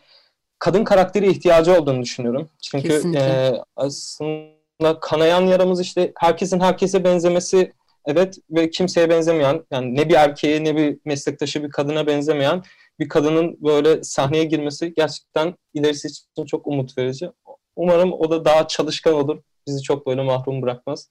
kadın 0.59 0.83
karakteri 0.83 1.31
ihtiyacı 1.31 1.81
olduğunu 1.81 2.01
düşünüyorum. 2.01 2.49
Çünkü 2.61 3.17
e, 3.17 3.53
aslında 3.75 4.99
kanayan 5.01 5.41
yaramız 5.41 5.81
işte 5.81 6.11
herkesin 6.17 6.59
herkese 6.59 7.03
benzemesi 7.03 7.73
evet 8.05 8.37
ve 8.51 8.69
kimseye 8.69 9.09
benzemeyen 9.09 9.65
yani 9.71 9.95
ne 9.95 10.09
bir 10.09 10.13
erkeğe 10.13 10.63
ne 10.63 10.75
bir 10.75 10.97
meslektaşı 11.05 11.63
bir 11.63 11.69
kadına 11.69 12.07
benzemeyen 12.07 12.63
bir 12.99 13.09
kadının 13.09 13.57
böyle 13.63 14.03
sahneye 14.03 14.43
girmesi 14.43 14.93
gerçekten 14.93 15.55
ilerisi 15.73 16.07
için 16.07 16.45
çok 16.45 16.67
umut 16.67 16.97
verici. 16.97 17.31
Umarım 17.75 18.13
o 18.13 18.29
da 18.31 18.45
daha 18.45 18.67
çalışkan 18.67 19.13
olur. 19.13 19.41
Bizi 19.67 19.81
çok 19.81 20.07
böyle 20.07 20.23
mahrum 20.23 20.61
bırakmaz 20.61 21.09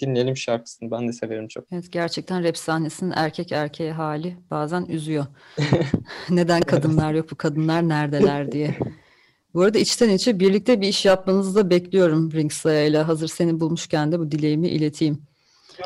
dinleyelim 0.00 0.36
şarkısını. 0.36 0.90
Ben 0.90 1.08
de 1.08 1.12
severim 1.12 1.48
çok. 1.48 1.64
Evet 1.72 1.92
gerçekten 1.92 2.44
rap 2.44 2.56
sahnesinin 2.56 3.12
erkek 3.16 3.52
erkeğe 3.52 3.92
hali 3.92 4.36
bazen 4.50 4.84
üzüyor. 4.84 5.26
Neden 6.30 6.60
kadınlar 6.60 7.14
yok 7.14 7.30
bu 7.30 7.36
kadınlar 7.36 7.88
neredeler 7.88 8.52
diye. 8.52 8.76
Bu 9.54 9.62
arada 9.62 9.78
içten 9.78 10.08
içe 10.08 10.40
birlikte 10.40 10.80
bir 10.80 10.88
iş 10.88 11.04
yapmanızı 11.04 11.54
da 11.54 11.70
bekliyorum 11.70 12.32
Ringsaya 12.32 12.84
ile. 12.84 12.98
Hazır 12.98 13.28
seni 13.28 13.60
bulmuşken 13.60 14.12
de 14.12 14.18
bu 14.18 14.30
dileğimi 14.30 14.68
ileteyim. 14.68 15.22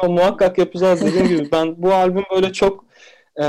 Ya, 0.02 0.08
muhakkak 0.08 0.58
yapacağız 0.58 1.00
dediğim 1.00 1.28
gibi. 1.28 1.52
Ben 1.52 1.82
bu 1.82 1.92
albüm 1.94 2.24
böyle 2.34 2.52
çok 2.52 2.84
e, 3.42 3.44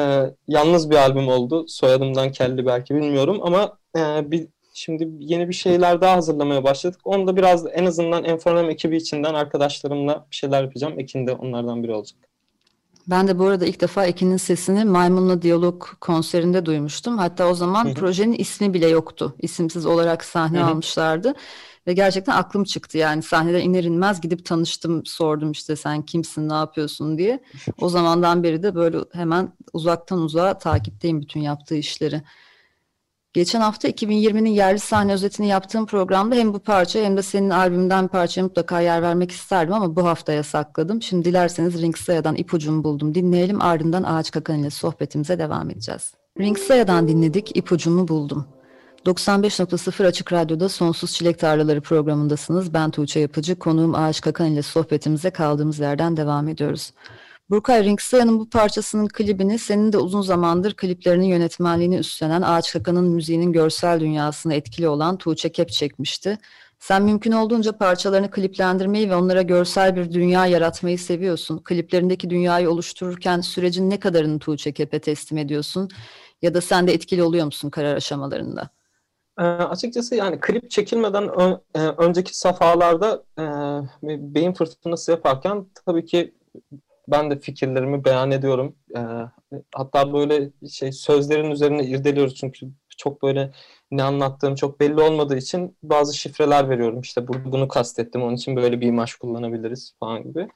yalnız 0.47 0.91
bir 0.91 0.95
albüm 0.95 1.27
oldu. 1.27 1.65
Soyadımdan 1.67 2.31
kelli 2.31 2.65
belki 2.65 2.95
bilmiyorum 2.95 3.39
ama 3.41 3.77
e, 3.97 4.31
bir 4.31 4.47
Şimdi 4.73 5.09
yeni 5.19 5.49
bir 5.49 5.53
şeyler 5.53 6.01
daha 6.01 6.15
hazırlamaya 6.15 6.63
başladık. 6.63 6.99
Onu 7.03 7.27
da 7.27 7.35
biraz 7.35 7.65
en 7.73 7.85
azından 7.85 8.23
Enfonem 8.23 8.69
ekibi 8.69 8.97
içinden 8.97 9.33
arkadaşlarımla 9.33 10.25
bir 10.31 10.35
şeyler 10.35 10.63
yapacağım. 10.63 10.99
Ekin 10.99 11.27
de 11.27 11.33
onlardan 11.33 11.83
biri 11.83 11.93
olacak. 11.93 12.19
Ben 13.07 13.27
de 13.27 13.39
bu 13.39 13.45
arada 13.45 13.65
ilk 13.65 13.81
defa 13.81 14.05
Ekin'in 14.05 14.37
sesini 14.37 14.85
Maymun'la 14.85 15.41
Diyalog 15.41 15.83
konserinde 16.01 16.65
duymuştum. 16.65 17.17
Hatta 17.17 17.47
o 17.47 17.53
zaman 17.53 17.85
Hı-hı. 17.85 17.93
projenin 17.93 18.33
ismi 18.33 18.73
bile 18.73 18.87
yoktu. 18.87 19.35
İsimsiz 19.39 19.85
olarak 19.85 20.23
sahne 20.23 20.59
Hı-hı. 20.59 20.67
almışlardı. 20.67 21.33
Ve 21.87 21.93
gerçekten 21.93 22.33
aklım 22.33 22.63
çıktı 22.63 22.97
yani 22.97 23.23
sahneden 23.23 23.61
iner 23.61 23.83
inmez 23.83 24.21
gidip 24.21 24.45
tanıştım 24.45 25.05
sordum 25.05 25.51
işte 25.51 25.75
sen 25.75 26.01
kimsin 26.01 26.49
ne 26.49 26.53
yapıyorsun 26.53 27.17
diye. 27.17 27.43
O 27.81 27.89
zamandan 27.89 28.43
beri 28.43 28.63
de 28.63 28.75
böyle 28.75 28.97
hemen 29.13 29.53
uzaktan 29.73 30.19
uzağa 30.19 30.57
takipteyim 30.57 31.21
bütün 31.21 31.39
yaptığı 31.39 31.75
işleri. 31.75 32.21
Geçen 33.33 33.61
hafta 33.61 33.89
2020'nin 33.89 34.49
yerli 34.49 34.79
sahne 34.79 35.13
özetini 35.13 35.47
yaptığım 35.47 35.85
programda 35.85 36.35
hem 36.35 36.53
bu 36.53 36.59
parça 36.59 36.99
hem 36.99 37.17
de 37.17 37.21
senin 37.21 37.49
albümden 37.49 38.03
bir 38.03 38.09
parçaya 38.09 38.43
mutlaka 38.43 38.81
yer 38.81 39.01
vermek 39.01 39.31
isterdim 39.31 39.73
ama 39.73 39.95
bu 39.95 40.05
haftaya 40.05 40.43
sakladım. 40.43 41.01
Şimdi 41.01 41.25
dilerseniz 41.25 41.81
Ringsaya'dan 41.81 42.35
ipucumu 42.35 42.83
buldum 42.83 43.15
dinleyelim 43.15 43.61
ardından 43.61 44.03
Ağaç 44.03 44.31
Kakan 44.31 44.59
ile 44.59 44.69
sohbetimize 44.69 45.39
devam 45.39 45.69
edeceğiz. 45.69 46.13
Ringsaya'dan 46.39 47.07
dinledik 47.07 47.57
ipucumu 47.57 48.07
buldum. 48.07 48.45
95.0 49.05 50.07
Açık 50.07 50.33
Radyo'da 50.33 50.69
Sonsuz 50.69 51.13
Çilek 51.13 51.39
Tarlaları 51.39 51.81
programındasınız. 51.81 52.73
Ben 52.73 52.91
Tuğçe 52.91 53.19
Yapıcı, 53.19 53.55
konuğum 53.55 53.95
Ağaç 53.95 54.21
Kakan 54.21 54.51
ile 54.51 54.61
sohbetimize 54.61 55.29
kaldığımız 55.29 55.79
yerden 55.79 56.17
devam 56.17 56.47
ediyoruz. 56.47 56.91
Burkay 57.49 57.83
Rinksaya'nın 57.83 58.39
bu 58.39 58.49
parçasının 58.49 59.07
klibini 59.07 59.59
senin 59.59 59.93
de 59.93 59.97
uzun 59.97 60.21
zamandır 60.21 60.73
kliplerinin 60.73 61.25
yönetmenliğini 61.25 61.97
üstlenen 61.97 62.41
Ağaç 62.41 62.73
Kaka'nın 62.73 63.09
müziğinin 63.09 63.53
görsel 63.53 63.99
dünyasına 63.99 64.53
etkili 64.53 64.87
olan 64.87 65.17
Tuğçe 65.17 65.51
Kep 65.51 65.69
çekmişti. 65.69 66.37
Sen 66.79 67.03
mümkün 67.03 67.31
olduğunca 67.31 67.77
parçalarını 67.77 68.31
kliplendirmeyi 68.31 69.09
ve 69.09 69.15
onlara 69.15 69.41
görsel 69.41 69.95
bir 69.95 70.11
dünya 70.11 70.45
yaratmayı 70.45 70.99
seviyorsun. 70.99 71.57
Kliplerindeki 71.63 72.29
dünyayı 72.29 72.69
oluştururken 72.69 73.41
sürecin 73.41 73.89
ne 73.89 73.99
kadarını 73.99 74.39
Tuğçe 74.39 74.71
Kep'e 74.71 74.99
teslim 74.99 75.37
ediyorsun? 75.37 75.89
Ya 76.41 76.53
da 76.53 76.61
sen 76.61 76.87
de 76.87 76.93
etkili 76.93 77.23
oluyor 77.23 77.45
musun 77.45 77.69
karar 77.69 77.95
aşamalarında? 77.95 78.69
E, 79.39 79.43
açıkçası 79.43 80.15
yani 80.15 80.39
klip 80.39 80.71
çekilmeden 80.71 81.39
ön, 81.39 81.61
e, 81.75 81.79
önceki 81.79 82.37
safhalarda 82.37 83.23
e, 83.39 83.43
beyin 84.03 84.53
fırtınası 84.53 85.11
yaparken 85.11 85.65
tabii 85.85 86.05
ki 86.05 86.33
ben 87.07 87.31
de 87.31 87.39
fikirlerimi 87.39 88.05
beyan 88.05 88.31
ediyorum. 88.31 88.75
E, 88.95 89.01
hatta 89.75 90.13
böyle 90.13 90.49
şey 90.69 90.91
sözlerin 90.91 91.51
üzerine 91.51 91.85
irdeliyoruz 91.85 92.35
çünkü 92.35 92.69
çok 92.97 93.23
böyle 93.23 93.51
ne 93.91 94.03
anlattığım 94.03 94.55
çok 94.55 94.79
belli 94.79 95.01
olmadığı 95.01 95.37
için 95.37 95.77
bazı 95.83 96.17
şifreler 96.17 96.69
veriyorum. 96.69 97.01
İşte 97.01 97.27
bu, 97.27 97.33
bunu 97.45 97.67
kastettim 97.67 98.21
onun 98.23 98.35
için 98.35 98.55
böyle 98.55 98.81
bir 98.81 98.87
imaj 98.87 99.15
kullanabiliriz 99.15 99.95
falan 99.99 100.23
gibi. 100.23 100.47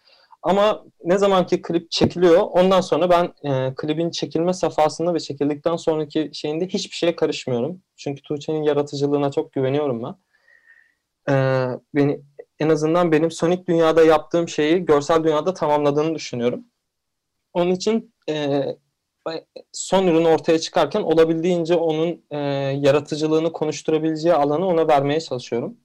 Ama 0.43 0.85
ne 1.03 1.17
zamanki 1.17 1.61
klip 1.61 1.91
çekiliyor 1.91 2.41
ondan 2.51 2.81
sonra 2.81 3.09
ben 3.09 3.49
e, 3.51 3.75
klibin 3.75 4.09
çekilme 4.09 4.53
safhasında 4.53 5.13
ve 5.13 5.19
çekildikten 5.19 5.75
sonraki 5.75 6.29
şeyinde 6.33 6.67
hiçbir 6.67 6.95
şeye 6.95 7.15
karışmıyorum. 7.15 7.81
Çünkü 7.97 8.21
Tuğçe'nin 8.21 8.63
yaratıcılığına 8.63 9.31
çok 9.31 9.53
güveniyorum 9.53 10.03
ben. 10.03 10.15
E, 11.29 11.33
beni 11.95 12.21
en 12.59 12.69
azından 12.69 13.11
benim 13.11 13.31
sonik 13.31 13.67
dünyada 13.67 14.03
yaptığım 14.03 14.49
şeyi 14.49 14.85
görsel 14.85 15.23
dünyada 15.23 15.53
tamamladığını 15.53 16.15
düşünüyorum. 16.15 16.65
Onun 17.53 17.71
için 17.71 18.13
e, 18.29 18.65
son 19.71 20.07
ürün 20.07 20.25
ortaya 20.25 20.59
çıkarken 20.59 21.01
olabildiğince 21.01 21.75
onun 21.75 22.25
e, 22.31 22.37
yaratıcılığını 22.81 23.51
konuşturabileceği 23.51 24.33
alanı 24.33 24.67
ona 24.67 24.87
vermeye 24.87 25.19
çalışıyorum. 25.21 25.77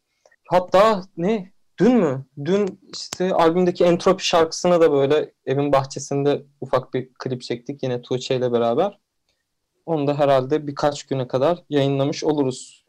Hatta 0.49 1.03
ne 1.17 1.53
dün 1.79 1.97
mü? 1.97 2.27
Dün 2.45 2.81
işte 2.93 3.35
albümdeki 3.35 3.85
Entropi 3.85 4.27
şarkısına 4.27 4.81
da 4.81 4.93
böyle 4.93 5.33
evin 5.47 5.73
bahçesinde 5.73 6.43
ufak 6.61 6.95
bir 6.95 7.15
klip 7.15 7.43
çektik 7.43 7.83
yine 7.83 8.03
Tuğçe 8.03 8.37
ile 8.37 8.53
beraber. 8.53 8.99
Onu 9.87 10.07
da 10.07 10.19
herhalde 10.19 10.67
birkaç 10.67 11.03
güne 11.03 11.29
kadar 11.29 11.59
yayınlamış 11.71 12.25
oluruz. 12.25 12.82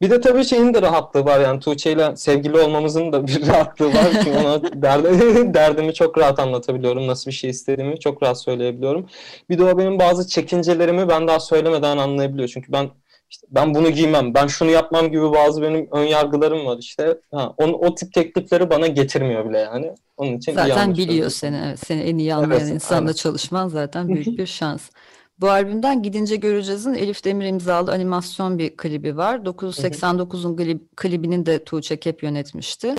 Bir 0.00 0.10
de 0.10 0.20
tabii 0.20 0.44
şeyin 0.44 0.74
de 0.74 0.82
rahatlığı 0.82 1.24
var 1.24 1.40
yani 1.40 1.60
Tuğçe 1.60 1.92
ile 1.92 2.16
sevgili 2.16 2.60
olmamızın 2.60 3.12
da 3.12 3.26
bir 3.26 3.46
rahatlığı 3.46 3.86
var. 3.86 4.06
Çünkü 4.12 4.38
ona 4.38 4.62
derdi, 4.82 5.54
derdimi 5.54 5.94
çok 5.94 6.18
rahat 6.18 6.38
anlatabiliyorum. 6.38 7.06
Nasıl 7.06 7.30
bir 7.30 7.36
şey 7.36 7.50
istediğimi 7.50 8.00
çok 8.00 8.22
rahat 8.22 8.40
söyleyebiliyorum. 8.40 9.06
Bir 9.50 9.58
de 9.58 9.64
o 9.64 9.78
benim 9.78 9.98
bazı 9.98 10.28
çekincelerimi 10.28 11.08
ben 11.08 11.28
daha 11.28 11.40
söylemeden 11.40 11.98
anlayabiliyor. 11.98 12.48
Çünkü 12.48 12.72
ben 12.72 12.90
işte 13.30 13.46
ben 13.50 13.74
bunu 13.74 13.90
giymem, 13.90 14.34
ben 14.34 14.46
şunu 14.46 14.70
yapmam 14.70 15.10
gibi 15.10 15.32
bazı 15.32 15.62
benim 15.62 15.88
ön 15.92 16.04
yargılarım 16.04 16.66
var 16.66 16.78
işte. 16.78 17.18
Ha, 17.34 17.54
on, 17.56 17.72
o 17.72 17.94
tip 17.94 18.12
teklifleri 18.12 18.70
bana 18.70 18.86
getirmiyor 18.86 19.48
bile 19.48 19.58
yani. 19.58 19.94
Onun 20.16 20.36
için 20.36 20.54
zaten 20.54 20.96
biliyor 20.96 21.30
seni, 21.30 21.62
evet, 21.66 21.78
seni 21.86 22.00
en 22.00 22.18
iyi 22.18 22.34
anlayan 22.34 22.60
evet, 22.60 22.74
insanla 22.74 23.00
aynen. 23.00 23.12
çalışman 23.12 23.68
zaten 23.68 24.08
büyük 24.08 24.38
bir 24.38 24.46
şans. 24.46 24.90
Bu 25.40 25.50
albümden 25.50 26.02
Gidince 26.02 26.36
Göreceğiz'in 26.36 26.94
Elif 26.94 27.24
Demir 27.24 27.46
imzalı 27.46 27.92
animasyon 27.92 28.58
bir 28.58 28.76
klibi 28.76 29.16
var. 29.16 29.38
989'un 29.38 30.56
klip, 30.56 30.96
klibinin 30.96 31.46
de 31.46 31.64
Tuğçe 31.64 32.00
Kep 32.00 32.22
yönetmişti. 32.22 32.94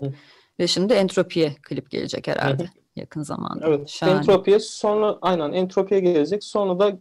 Ve 0.60 0.68
şimdi 0.68 0.94
Entropi'ye 0.94 1.56
klip 1.64 1.92
gelecek 1.92 2.28
herhalde 2.28 2.70
yakın 2.96 3.24
zamanda. 3.24 3.68
Evet, 3.68 3.90
Şahane. 3.90 4.18
Entropi'ye 4.18 4.60
sonra 4.60 5.18
aynen 5.22 5.52
Entropi'ye 5.52 6.02
gelecek. 6.02 6.44
Sonra 6.44 6.80
da 6.80 6.98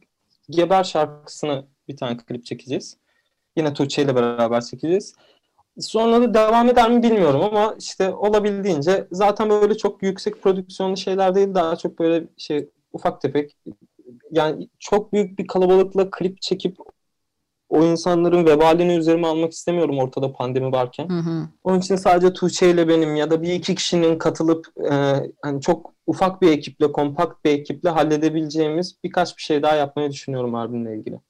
Geber 0.51 0.85
şarkısını 0.85 1.67
bir 1.89 1.97
tane 1.97 2.17
klip 2.17 2.45
çekeceğiz. 2.45 2.97
Yine 3.57 3.75
Tuğçe 3.75 4.03
ile 4.03 4.15
beraber 4.15 4.61
çekeceğiz. 4.61 5.15
Sonra 5.79 6.21
da 6.21 6.35
devam 6.35 6.69
eder 6.69 6.91
mi 6.91 7.03
bilmiyorum 7.03 7.43
ama 7.43 7.75
işte 7.79 8.11
olabildiğince 8.11 9.09
zaten 9.13 9.51
böyle 9.51 9.77
çok 9.77 10.03
yüksek 10.03 10.43
prodüksiyonlu 10.43 10.97
şeyler 10.97 11.35
değil 11.35 11.55
daha 11.55 11.77
çok 11.77 11.99
böyle 11.99 12.25
şey 12.37 12.69
ufak 12.93 13.21
tefek 13.21 13.57
yani 14.33 14.69
çok 14.79 15.13
büyük 15.13 15.39
bir 15.39 15.47
kalabalıkla 15.47 16.11
klip 16.11 16.43
çekip 16.43 16.77
o 17.69 17.85
insanların 17.85 18.47
vebalini 18.47 18.97
üzerime 18.97 19.27
almak 19.27 19.53
istemiyorum 19.53 19.99
ortada 19.99 20.33
pandemi 20.33 20.73
varken. 20.73 21.09
Hı 21.09 21.19
hı. 21.19 21.49
Onun 21.65 21.79
için 21.79 21.97
sadece 21.97 22.33
Tuğçe 22.33 22.71
ile 22.71 22.89
benim 22.89 23.17
ya 23.17 23.31
da 23.31 23.43
bir 23.43 23.53
iki 23.53 23.75
kişinin 23.75 24.19
katılıp 24.19 24.67
e, 24.91 25.15
hani 25.43 25.61
çok 25.61 25.95
ufak 26.07 26.43
bir 26.43 26.53
ekiple, 26.53 26.93
kompakt 26.93 27.45
bir 27.45 27.51
ekiple 27.51 27.89
halledebileceğimiz 27.89 28.97
birkaç 29.05 29.37
bir 29.37 29.43
şey 29.43 29.63
daha 29.63 29.75
yapmayı 29.75 30.11
düşünüyorum 30.11 30.55
albümle 30.55 30.97
ilgili. 30.97 31.21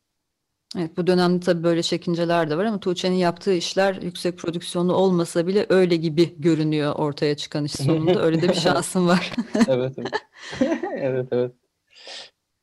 Evet 0.78 0.96
bu 0.96 1.06
dönemde 1.06 1.40
tabii 1.40 1.62
böyle 1.62 1.82
çekinceler 1.82 2.50
de 2.50 2.56
var 2.56 2.64
ama 2.64 2.80
Tuğçe'nin 2.80 3.16
yaptığı 3.16 3.54
işler 3.54 3.94
yüksek 4.02 4.38
prodüksiyonlu 4.38 4.94
olmasa 4.94 5.46
bile 5.46 5.66
öyle 5.68 5.96
gibi 5.96 6.34
görünüyor 6.38 6.94
ortaya 6.94 7.36
çıkan 7.36 7.64
iş 7.64 7.72
sonunda. 7.72 8.22
Öyle 8.24 8.42
de 8.42 8.48
bir 8.48 8.54
şansın 8.54 9.08
var. 9.08 9.32
evet 9.68 9.94
evet. 9.98 10.12
evet 10.96 11.28
evet. 11.32 11.52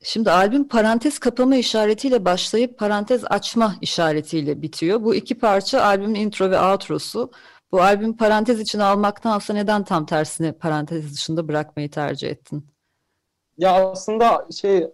Şimdi 0.09 0.31
albüm 0.31 0.67
parantez 0.67 1.19
kapama 1.19 1.55
işaretiyle 1.55 2.25
başlayıp 2.25 2.77
parantez 2.77 3.23
açma 3.29 3.75
işaretiyle 3.81 4.61
bitiyor. 4.61 5.03
Bu 5.03 5.15
iki 5.15 5.37
parça 5.37 5.83
albümün 5.83 6.15
intro 6.15 6.51
ve 6.51 6.59
outrosu. 6.59 7.31
Bu 7.71 7.81
albüm 7.81 8.17
parantez 8.17 8.59
içine 8.59 8.83
almaktansa 8.83 9.53
neden 9.53 9.83
tam 9.83 10.05
tersini 10.05 10.53
parantez 10.53 11.13
dışında 11.13 11.47
bırakmayı 11.47 11.91
tercih 11.91 12.29
ettin? 12.29 12.67
Ya 13.57 13.89
aslında 13.89 14.47
şey 14.61 14.87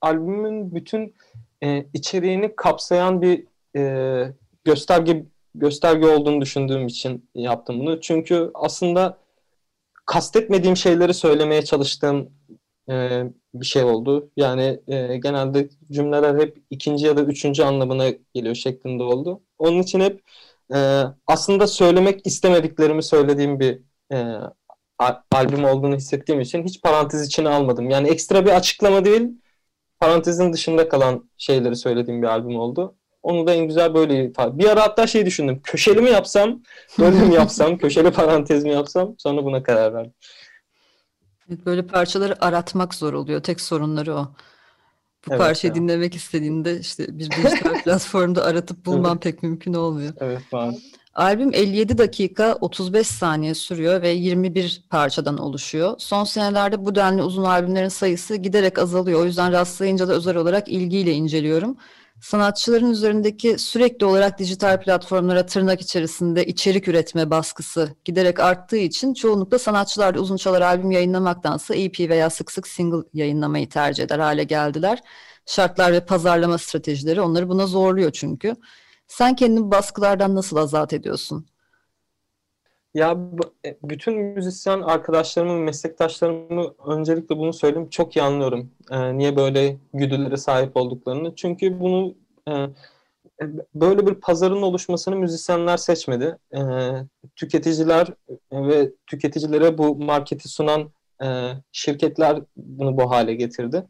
albümün 0.00 0.74
bütün 0.74 1.14
e, 1.62 1.86
içeriğini 1.94 2.56
kapsayan 2.56 3.22
bir 3.22 3.46
e, 3.76 4.34
gösterge 4.64 5.24
gösterge 5.54 6.06
olduğunu 6.06 6.40
düşündüğüm 6.40 6.86
için 6.86 7.28
yaptım 7.34 7.80
bunu. 7.80 8.00
Çünkü 8.00 8.50
aslında 8.54 9.18
kastetmediğim 10.06 10.76
şeyleri 10.76 11.14
söylemeye 11.14 11.64
çalıştığım 11.64 12.30
e, 12.90 13.22
bir 13.54 13.66
şey 13.66 13.84
oldu. 13.84 14.30
Yani 14.36 14.80
e, 14.88 15.16
genelde 15.16 15.68
cümleler 15.90 16.38
hep 16.38 16.58
ikinci 16.70 17.06
ya 17.06 17.16
da 17.16 17.22
üçüncü 17.22 17.62
anlamına 17.62 18.10
geliyor 18.34 18.54
şeklinde 18.54 19.02
oldu. 19.02 19.42
Onun 19.58 19.82
için 19.82 20.00
hep 20.00 20.22
e, 20.74 21.02
aslında 21.26 21.66
söylemek 21.66 22.26
istemediklerimi 22.26 23.02
söylediğim 23.02 23.60
bir 23.60 23.82
e, 24.12 24.34
albüm 25.30 25.64
olduğunu 25.64 25.96
hissettiğim 25.96 26.40
için 26.40 26.64
hiç 26.64 26.82
parantez 26.82 27.26
içine 27.26 27.48
almadım. 27.48 27.90
Yani 27.90 28.08
ekstra 28.08 28.46
bir 28.46 28.50
açıklama 28.50 29.04
değil, 29.04 29.28
parantezin 30.00 30.52
dışında 30.52 30.88
kalan 30.88 31.30
şeyleri 31.38 31.76
söylediğim 31.76 32.22
bir 32.22 32.26
albüm 32.26 32.56
oldu. 32.56 32.96
Onu 33.22 33.46
da 33.46 33.54
en 33.54 33.66
güzel 33.66 33.94
böyle 33.94 34.24
ifade. 34.24 34.58
Bir 34.58 34.68
ara 34.68 34.82
hatta 34.82 35.06
şey 35.06 35.26
düşündüm. 35.26 35.60
Köşeli 35.64 36.00
mi 36.00 36.10
yapsam, 36.10 36.62
böyle 36.98 37.20
mi 37.20 37.34
yapsam, 37.34 37.78
köşeli 37.78 38.10
parantez 38.10 38.64
mi 38.64 38.70
yapsam 38.70 39.14
sonra 39.18 39.44
buna 39.44 39.62
karar 39.62 39.94
verdim. 39.94 40.12
Böyle 41.66 41.86
parçaları 41.86 42.44
aratmak 42.44 42.94
zor 42.94 43.12
oluyor. 43.12 43.42
Tek 43.42 43.60
sorunları 43.60 44.14
o. 44.14 44.34
Bu 45.26 45.30
evet, 45.30 45.38
parçayı 45.40 45.74
ya. 45.74 45.74
dinlemek 45.74 46.14
istediğinde 46.14 46.80
işte 46.80 47.18
bir 47.18 47.30
dijital 47.30 47.82
platformda 47.84 48.44
aratıp 48.44 48.86
bulman 48.86 49.12
evet. 49.12 49.22
pek 49.22 49.42
mümkün 49.42 49.74
olmuyor. 49.74 50.12
Evet, 50.20 50.52
var. 50.52 50.74
Albüm 51.14 51.54
57 51.54 51.98
dakika 51.98 52.54
35 52.60 53.06
saniye 53.06 53.54
sürüyor 53.54 54.02
ve 54.02 54.08
21 54.08 54.84
parçadan 54.90 55.38
oluşuyor. 55.38 55.94
Son 55.98 56.24
senelerde 56.24 56.84
bu 56.84 56.94
denli 56.94 57.22
uzun 57.22 57.44
albümlerin 57.44 57.88
sayısı 57.88 58.36
giderek 58.36 58.78
azalıyor. 58.78 59.20
O 59.20 59.24
yüzden 59.24 59.52
rastlayınca 59.52 60.08
da 60.08 60.12
özel 60.12 60.36
olarak 60.36 60.68
ilgiyle 60.68 61.12
inceliyorum. 61.12 61.76
Sanatçıların 62.20 62.90
üzerindeki 62.90 63.58
sürekli 63.58 64.06
olarak 64.06 64.38
dijital 64.38 64.80
platformlara 64.80 65.46
tırnak 65.46 65.80
içerisinde 65.80 66.46
içerik 66.46 66.88
üretme 66.88 67.30
baskısı 67.30 67.94
giderek 68.04 68.40
arttığı 68.40 68.76
için 68.76 69.14
çoğunlukla 69.14 69.58
sanatçılar 69.58 70.14
uzun 70.14 70.36
çalar 70.36 70.60
albüm 70.62 70.90
yayınlamaktansa 70.90 71.74
EP 71.74 72.00
veya 72.00 72.30
sık 72.30 72.52
sık 72.52 72.68
single 72.68 73.08
yayınlamayı 73.14 73.68
tercih 73.68 74.04
eder 74.04 74.18
hale 74.18 74.44
geldiler. 74.44 74.98
Şartlar 75.46 75.92
ve 75.92 76.04
pazarlama 76.04 76.58
stratejileri 76.58 77.20
onları 77.20 77.48
buna 77.48 77.66
zorluyor 77.66 78.10
çünkü. 78.12 78.56
Sen 79.08 79.36
kendini 79.36 79.70
baskılardan 79.70 80.34
nasıl 80.34 80.56
azat 80.56 80.92
ediyorsun? 80.92 81.46
Ya 82.94 83.18
e, 83.66 83.76
bütün 83.82 84.14
müzisyen 84.18 84.80
arkadaşlarımı, 84.80 85.58
meslektaşlarımı 85.58 86.74
öncelikle 86.86 87.38
bunu 87.38 87.52
söyleyeyim. 87.52 87.88
Çok 87.90 88.16
iyi 88.16 88.22
anlıyorum. 88.22 88.70
Ee, 88.90 89.18
niye 89.18 89.36
böyle 89.36 89.76
güdülere 89.94 90.36
sahip 90.36 90.76
olduklarını. 90.76 91.34
Çünkü 91.34 91.80
bunu 91.80 92.14
e, 92.48 92.52
e, 92.52 92.68
böyle 93.74 94.06
bir 94.06 94.14
pazarın 94.14 94.62
oluşmasını 94.62 95.16
müzisyenler 95.16 95.76
seçmedi. 95.76 96.38
E, 96.56 96.60
tüketiciler 97.36 98.08
ve 98.52 98.92
tüketicilere 99.06 99.78
bu 99.78 99.96
marketi 99.96 100.48
sunan 100.48 100.90
e, 101.22 101.52
şirketler 101.72 102.42
bunu 102.56 102.96
bu 102.96 103.10
hale 103.10 103.34
getirdi. 103.34 103.86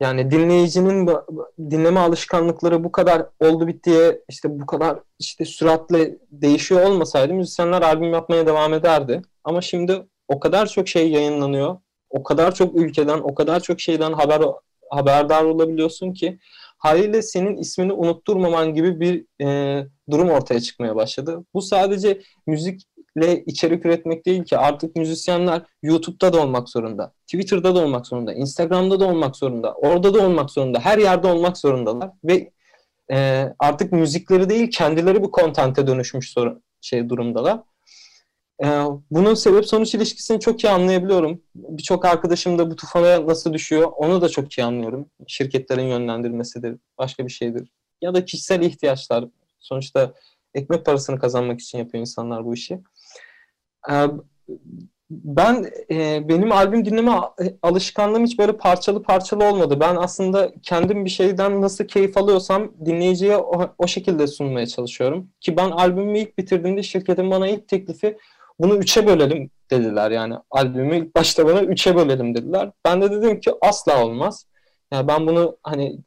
Yani 0.00 0.30
dinleyicinin 0.30 1.10
dinleme 1.70 2.00
alışkanlıkları 2.00 2.84
bu 2.84 2.92
kadar 2.92 3.26
oldu 3.40 3.66
bittiye 3.66 4.20
işte 4.28 4.60
bu 4.60 4.66
kadar 4.66 4.98
işte 5.18 5.44
süratle 5.44 6.18
değişiyor 6.30 6.82
olmasaydı 6.82 7.34
müzisyenler 7.34 7.82
albüm 7.82 8.12
yapmaya 8.12 8.46
devam 8.46 8.74
ederdi. 8.74 9.22
Ama 9.44 9.60
şimdi 9.60 10.02
o 10.28 10.40
kadar 10.40 10.66
çok 10.66 10.88
şey 10.88 11.10
yayınlanıyor. 11.10 11.76
O 12.10 12.22
kadar 12.22 12.54
çok 12.54 12.76
ülkeden, 12.76 13.18
o 13.18 13.34
kadar 13.34 13.60
çok 13.60 13.80
şeyden 13.80 14.12
haber 14.12 14.42
haberdar 14.90 15.44
olabiliyorsun 15.44 16.12
ki 16.12 16.38
haliyle 16.78 17.22
senin 17.22 17.56
ismini 17.56 17.92
unutturmaman 17.92 18.74
gibi 18.74 19.00
bir 19.00 19.44
e, 19.44 19.86
durum 20.10 20.30
ortaya 20.30 20.60
çıkmaya 20.60 20.96
başladı. 20.96 21.44
Bu 21.54 21.62
sadece 21.62 22.20
müzik 22.46 22.82
ile 23.20 23.44
içerik 23.44 23.86
üretmek 23.86 24.26
değil 24.26 24.44
ki 24.44 24.58
artık 24.58 24.96
müzisyenler 24.96 25.62
YouTube'da 25.82 26.32
da 26.32 26.42
olmak 26.42 26.68
zorunda, 26.68 27.12
Twitter'da 27.26 27.74
da 27.74 27.78
olmak 27.78 28.06
zorunda, 28.06 28.32
Instagram'da 28.34 29.00
da 29.00 29.06
olmak 29.06 29.36
zorunda, 29.36 29.74
orada 29.74 30.14
da 30.14 30.26
olmak 30.26 30.50
zorunda, 30.50 30.80
her 30.80 30.98
yerde 30.98 31.26
olmak 31.26 31.58
zorundalar 31.58 32.10
ve 32.24 32.50
e, 33.12 33.48
artık 33.58 33.92
müzikleri 33.92 34.50
değil 34.50 34.70
kendileri 34.70 35.22
bu 35.22 35.30
kontente 35.30 35.86
dönüşmüş 35.86 36.30
sorun, 36.30 36.62
şey 36.80 37.08
durumdalar. 37.08 37.60
E, 38.64 38.66
bunun 39.10 39.34
sebep 39.34 39.66
sonuç 39.66 39.94
ilişkisini 39.94 40.40
çok 40.40 40.64
iyi 40.64 40.70
anlayabiliyorum. 40.70 41.42
Birçok 41.54 42.04
arkadaşım 42.04 42.58
da 42.58 42.70
bu 42.70 42.76
tufana 42.76 43.26
nasıl 43.26 43.52
düşüyor 43.52 43.92
onu 43.96 44.20
da 44.20 44.28
çok 44.28 44.58
iyi 44.58 44.64
anlıyorum. 44.64 45.06
Şirketlerin 45.26 45.86
yönlendirmesidir, 45.86 46.76
başka 46.98 47.26
bir 47.26 47.32
şeydir. 47.32 47.68
ya 48.02 48.14
da 48.14 48.24
kişisel 48.24 48.62
ihtiyaçlar. 48.62 49.24
Sonuçta 49.60 50.14
ekmek 50.54 50.86
parasını 50.86 51.18
kazanmak 51.18 51.60
için 51.60 51.78
yapıyor 51.78 52.00
insanlar 52.00 52.44
bu 52.44 52.54
işi. 52.54 52.80
Ee, 53.90 54.06
ben 55.10 55.70
e, 55.90 56.28
benim 56.28 56.52
albüm 56.52 56.84
dinleme 56.84 57.12
alışkanlığım 57.62 58.24
hiç 58.24 58.38
böyle 58.38 58.56
parçalı 58.56 59.02
parçalı 59.02 59.44
olmadı. 59.44 59.80
Ben 59.80 59.96
aslında 59.96 60.52
kendim 60.62 61.04
bir 61.04 61.10
şeyden 61.10 61.60
nasıl 61.62 61.84
keyif 61.84 62.16
alıyorsam 62.16 62.72
dinleyiciye 62.84 63.36
o, 63.36 63.74
o 63.78 63.86
şekilde 63.86 64.26
sunmaya 64.26 64.66
çalışıyorum. 64.66 65.30
Ki 65.40 65.56
ben 65.56 65.70
albümümü 65.70 66.18
ilk 66.18 66.38
bitirdiğimde 66.38 66.82
şirketin 66.82 67.30
bana 67.30 67.48
ilk 67.48 67.68
teklifi 67.68 68.18
bunu 68.58 68.76
üçe 68.76 69.06
bölelim 69.06 69.50
dediler 69.70 70.10
yani. 70.10 70.34
Albümü 70.50 70.96
ilk 70.96 71.16
başta 71.16 71.46
bana 71.46 71.62
üçe 71.62 71.96
bölelim 71.96 72.34
dediler. 72.34 72.70
Ben 72.84 73.02
de 73.02 73.10
dedim 73.10 73.40
ki 73.40 73.50
asla 73.60 74.04
olmaz. 74.04 74.46
Yani 74.92 75.08
ben 75.08 75.26
bunu 75.26 75.56
hani 75.62 75.98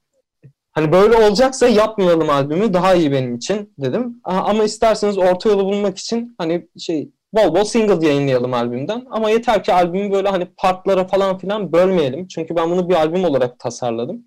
hani 0.72 0.92
böyle 0.92 1.18
olacaksa 1.18 1.68
yapmayalım 1.68 2.30
albümü 2.30 2.74
daha 2.74 2.94
iyi 2.94 3.12
benim 3.12 3.36
için 3.36 3.74
dedim. 3.78 4.22
Ama 4.24 4.64
isterseniz 4.64 5.18
orta 5.18 5.50
yolu 5.50 5.66
bulmak 5.66 5.98
için 5.98 6.36
hani 6.38 6.68
şey 6.78 7.10
bol 7.34 7.56
bol 7.56 7.64
single 7.64 8.08
yayınlayalım 8.08 8.54
albümden. 8.54 9.06
Ama 9.10 9.30
yeter 9.30 9.64
ki 9.64 9.74
albümü 9.74 10.12
böyle 10.12 10.30
hani 10.30 10.48
partlara 10.58 11.08
falan 11.08 11.38
filan 11.38 11.74
bölmeyelim. 11.74 12.28
Çünkü 12.28 12.56
ben 12.56 12.72
bunu 12.72 12.90
bir 12.90 12.96
albüm 12.96 13.24
olarak 13.26 13.60
tasarladım. 13.60 14.26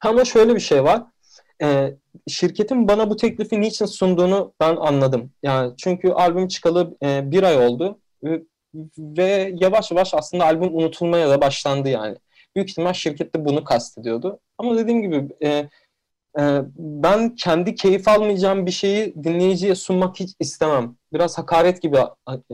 Ama 0.00 0.24
şöyle 0.24 0.54
bir 0.54 0.60
şey 0.60 0.84
var. 0.84 1.02
Ee, 1.62 1.94
şirketin 2.28 2.88
bana 2.88 3.10
bu 3.10 3.16
teklifi 3.16 3.60
niçin 3.60 3.86
sunduğunu 3.86 4.54
ben 4.60 4.76
anladım. 4.76 5.32
Yani 5.42 5.74
çünkü 5.76 6.10
albüm 6.10 6.48
çıkalı 6.48 6.96
e, 7.02 7.30
bir 7.30 7.42
ay 7.42 7.66
oldu 7.66 7.98
ve, 8.24 8.42
ve 8.98 9.54
yavaş 9.60 9.90
yavaş 9.90 10.14
aslında 10.14 10.44
albüm 10.44 10.76
unutulmaya 10.76 11.30
da 11.30 11.40
başlandı 11.40 11.88
yani. 11.88 12.16
Büyük 12.56 12.70
ihtimal 12.70 12.92
şirket 12.92 13.34
de 13.34 13.44
bunu 13.44 13.64
kastediyordu. 13.64 14.40
Ama 14.58 14.78
dediğim 14.78 15.02
gibi 15.02 15.28
e, 15.44 15.68
e, 16.38 16.62
ben 16.76 17.34
kendi 17.34 17.74
keyif 17.74 18.08
almayacağım 18.08 18.66
bir 18.66 18.70
şeyi 18.70 19.14
dinleyiciye 19.24 19.74
sunmak 19.74 20.20
hiç 20.20 20.30
istemem. 20.40 20.96
Biraz 21.12 21.38
hakaret 21.38 21.82
gibi 21.82 21.96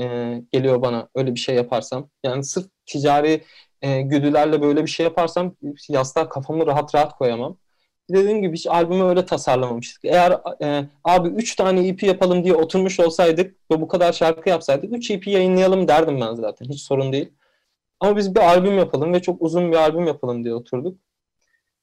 e, 0.01 0.05
geliyor 0.53 0.83
bana 0.83 1.09
öyle 1.15 1.35
bir 1.35 1.41
şey 1.41 1.55
yaparsam. 1.57 2.11
Yani 2.25 2.45
sırf 2.45 2.67
ticari 2.87 3.45
e, 3.83 4.03
güdülerle 4.03 4.63
böyle 4.63 4.83
bir 4.83 4.91
şey 4.91 5.05
yaparsam 5.05 5.57
yastığa 5.89 6.29
kafamı 6.29 6.67
rahat 6.67 6.95
rahat 6.95 7.19
koyamam 7.19 7.57
dediğim 8.11 8.43
gibi 8.43 8.57
hiç 8.57 8.67
albümü 8.67 9.05
öyle 9.05 9.27
tasarlamamıştık. 9.27 10.05
Eğer 10.05 10.41
e, 10.63 10.85
abi 11.05 11.29
3 11.29 11.57
tane 11.57 11.89
EP 11.89 12.03
yapalım 12.03 12.45
diye 12.45 12.55
oturmuş 12.55 13.01
olsaydık 13.01 13.57
ve 13.71 13.81
bu 13.81 13.89
kadar 13.89 14.13
şarkı 14.13 14.49
yapsaydık 14.49 14.97
3 14.97 15.11
EP 15.11 15.27
yayınlayalım 15.27 15.89
derdim 15.89 16.21
ben 16.21 16.35
zaten. 16.35 16.67
Hiç 16.69 16.83
sorun 16.83 17.13
değil. 17.13 17.33
Ama 18.01 18.17
biz 18.17 18.35
bir 18.35 18.41
albüm 18.41 18.79
yapalım 18.79 19.13
ve 19.13 19.23
çok 19.23 19.43
uzun 19.43 19.73
bir 19.73 19.77
albüm 19.77 20.07
yapalım 20.07 20.45
diye 20.45 20.55
oturduk. 20.55 20.99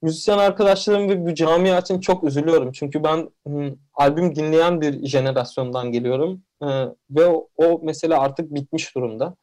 Müzisyen 0.01 0.37
arkadaşlarım 0.37 1.09
ve 1.09 1.25
bu 1.25 1.33
camia 1.33 1.79
için 1.79 1.99
çok 1.99 2.23
üzülüyorum. 2.23 2.71
Çünkü 2.71 3.03
ben 3.03 3.29
hı, 3.47 3.75
albüm 3.93 4.35
dinleyen 4.35 4.81
bir 4.81 5.07
jenerasyondan 5.07 5.91
geliyorum. 5.91 6.43
E, 6.61 6.67
ve 7.09 7.25
o, 7.25 7.47
o 7.57 7.79
mesele 7.83 8.15
artık 8.15 8.55
bitmiş 8.55 8.95
durumda. 8.95 9.35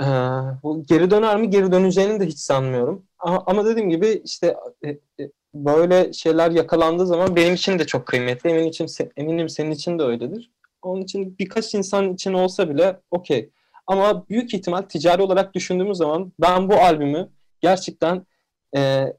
E, 0.00 0.06
bu 0.62 0.84
geri 0.86 1.10
döner 1.10 1.36
mi? 1.36 1.50
Geri 1.50 1.72
döneceğini 1.72 2.20
de 2.20 2.26
hiç 2.26 2.38
sanmıyorum. 2.38 3.06
Ama, 3.18 3.42
ama 3.46 3.64
dediğim 3.64 3.90
gibi 3.90 4.22
işte 4.24 4.56
e, 4.84 4.88
e, 4.90 5.30
böyle 5.54 6.12
şeyler 6.12 6.50
yakalandığı 6.50 7.06
zaman 7.06 7.36
benim 7.36 7.54
için 7.54 7.78
de 7.78 7.86
çok 7.86 8.06
kıymetli. 8.06 8.50
Eminim, 8.50 8.68
için, 8.68 8.88
eminim 9.16 9.48
senin 9.48 9.70
için 9.70 9.98
de 9.98 10.02
öyledir. 10.02 10.50
Onun 10.82 11.00
için 11.02 11.38
birkaç 11.38 11.74
insan 11.74 12.14
için 12.14 12.32
olsa 12.32 12.70
bile 12.70 13.00
okey. 13.10 13.50
Ama 13.86 14.28
büyük 14.28 14.54
ihtimal 14.54 14.82
ticari 14.82 15.22
olarak 15.22 15.54
düşündüğümüz 15.54 15.98
zaman 15.98 16.32
ben 16.40 16.68
bu 16.68 16.74
albümü 16.74 17.28
gerçekten 17.60 18.26
e, 18.76 19.12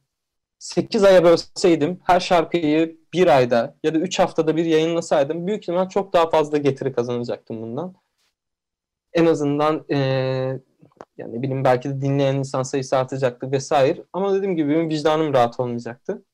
8 0.64 1.04
aya 1.04 1.24
bölseydim 1.24 2.00
her 2.04 2.20
şarkıyı 2.20 2.98
bir 3.14 3.28
ayda 3.28 3.76
ya 3.84 3.94
da 3.94 3.98
3 3.98 4.20
haftada 4.20 4.56
bir 4.58 4.66
yayınlasaydım 4.66 5.48
büyük 5.48 5.64
ihtimal 5.64 5.90
çok 5.90 6.14
daha 6.14 6.30
fazla 6.30 6.58
getiri 6.58 6.94
kazanacaktım 6.94 7.62
bundan. 7.62 7.96
En 9.14 9.26
azından 9.26 9.86
e, 9.90 9.98
yani 11.18 11.34
ne 11.38 11.42
bileyim 11.42 11.64
belki 11.64 11.90
de 11.90 12.02
dinleyen 12.02 12.36
insan 12.36 12.64
sayısı 12.64 12.98
artacaktı 12.98 13.52
vesaire. 13.52 14.04
Ama 14.14 14.34
dediğim 14.34 14.56
gibi 14.56 14.70
benim 14.70 14.90
vicdanım 14.90 15.34
rahat 15.34 15.60
olmayacaktı. 15.60 16.26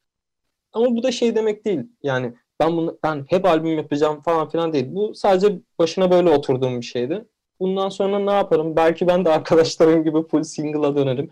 Ama 0.74 0.86
bu 0.86 1.04
da 1.04 1.12
şey 1.12 1.36
demek 1.36 1.66
değil. 1.66 1.82
Yani 2.04 2.34
ben 2.60 2.78
bunu 2.78 3.00
ben 3.04 3.26
hep 3.30 3.46
albüm 3.46 3.78
yapacağım 3.78 4.22
falan 4.22 4.50
filan 4.50 4.74
değil. 4.74 4.88
Bu 4.90 5.16
sadece 5.16 5.60
başına 5.80 6.12
böyle 6.12 6.30
oturduğum 6.30 6.82
bir 6.82 6.86
şeydi. 6.86 7.26
Bundan 7.60 7.90
sonra 7.90 8.20
ne 8.20 8.32
yaparım? 8.32 8.76
Belki 8.76 9.08
ben 9.08 9.26
de 9.26 9.30
arkadaşlarım 9.30 10.04
gibi 10.04 10.28
full 10.28 10.44
single'a 10.44 10.96
dönerim. 10.96 11.30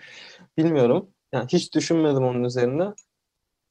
Bilmiyorum. 0.57 1.09
Yani 1.31 1.47
hiç 1.47 1.73
düşünmedim 1.73 2.23
onun 2.23 2.43
üzerine. 2.43 2.93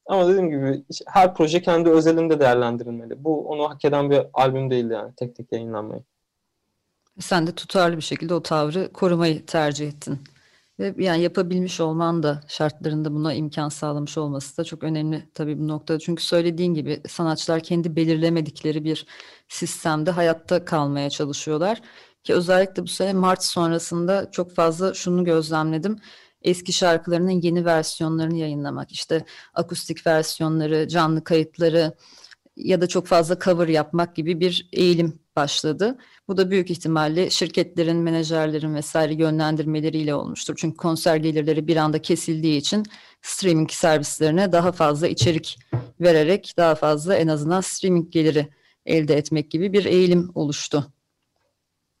Ama 0.05 0.27
dediğim 0.27 0.49
gibi 0.49 0.83
her 1.07 1.35
proje 1.35 1.61
kendi 1.61 1.89
özelinde 1.89 2.39
değerlendirilmeli. 2.39 3.23
Bu 3.23 3.47
onu 3.47 3.69
hak 3.69 3.85
eden 3.85 4.11
bir 4.11 4.21
albüm 4.33 4.69
değil 4.69 4.89
yani 4.89 5.13
tek 5.15 5.35
tek 5.35 5.51
yayınlanmayı. 5.51 6.03
Sen 7.19 7.47
de 7.47 7.55
tutarlı 7.55 7.97
bir 7.97 8.01
şekilde 8.01 8.33
o 8.33 8.43
tavrı 8.43 8.93
korumayı 8.93 9.45
tercih 9.45 9.87
ettin. 9.87 10.19
Ve 10.79 10.93
yani 10.97 11.21
yapabilmiş 11.21 11.79
olman 11.79 12.23
da 12.23 12.41
şartlarında 12.47 13.13
buna 13.13 13.33
imkan 13.33 13.69
sağlamış 13.69 14.17
olması 14.17 14.57
da 14.57 14.63
çok 14.63 14.83
önemli 14.83 15.29
tabii 15.33 15.59
bu 15.59 15.67
noktada. 15.67 15.99
Çünkü 15.99 16.23
söylediğin 16.23 16.73
gibi 16.73 17.01
sanatçılar 17.07 17.63
kendi 17.63 17.95
belirlemedikleri 17.95 18.83
bir 18.83 19.05
sistemde 19.47 20.11
hayatta 20.11 20.65
kalmaya 20.65 21.09
çalışıyorlar. 21.09 21.81
Ki 22.23 22.33
özellikle 22.33 22.83
bu 22.83 22.87
sene 22.87 23.13
Mart 23.13 23.43
sonrasında 23.43 24.31
çok 24.31 24.55
fazla 24.55 24.93
şunu 24.93 25.23
gözlemledim. 25.23 25.99
Eski 26.41 26.73
şarkılarının 26.73 27.41
yeni 27.41 27.65
versiyonlarını 27.65 28.37
yayınlamak, 28.37 28.91
işte 28.91 29.25
akustik 29.53 30.07
versiyonları, 30.07 30.87
canlı 30.87 31.23
kayıtları 31.23 31.93
ya 32.55 32.81
da 32.81 32.87
çok 32.87 33.07
fazla 33.07 33.39
cover 33.39 33.67
yapmak 33.67 34.15
gibi 34.15 34.39
bir 34.39 34.69
eğilim 34.73 35.19
başladı. 35.35 35.97
Bu 36.27 36.37
da 36.37 36.51
büyük 36.51 36.71
ihtimalle 36.71 37.29
şirketlerin, 37.29 37.97
menajerlerin 37.97 38.75
vesaire 38.75 39.13
yönlendirmeleriyle 39.13 40.15
olmuştur. 40.15 40.55
Çünkü 40.57 40.77
konser 40.77 41.15
gelirleri 41.15 41.67
bir 41.67 41.77
anda 41.77 42.01
kesildiği 42.01 42.57
için 42.57 42.83
streaming 43.21 43.71
servislerine 43.71 44.51
daha 44.51 44.71
fazla 44.71 45.07
içerik 45.07 45.59
vererek 46.01 46.53
daha 46.57 46.75
fazla 46.75 47.15
en 47.15 47.27
azından 47.27 47.61
streaming 47.61 48.11
geliri 48.11 48.49
elde 48.85 49.15
etmek 49.15 49.51
gibi 49.51 49.73
bir 49.73 49.85
eğilim 49.85 50.31
oluştu. 50.35 50.93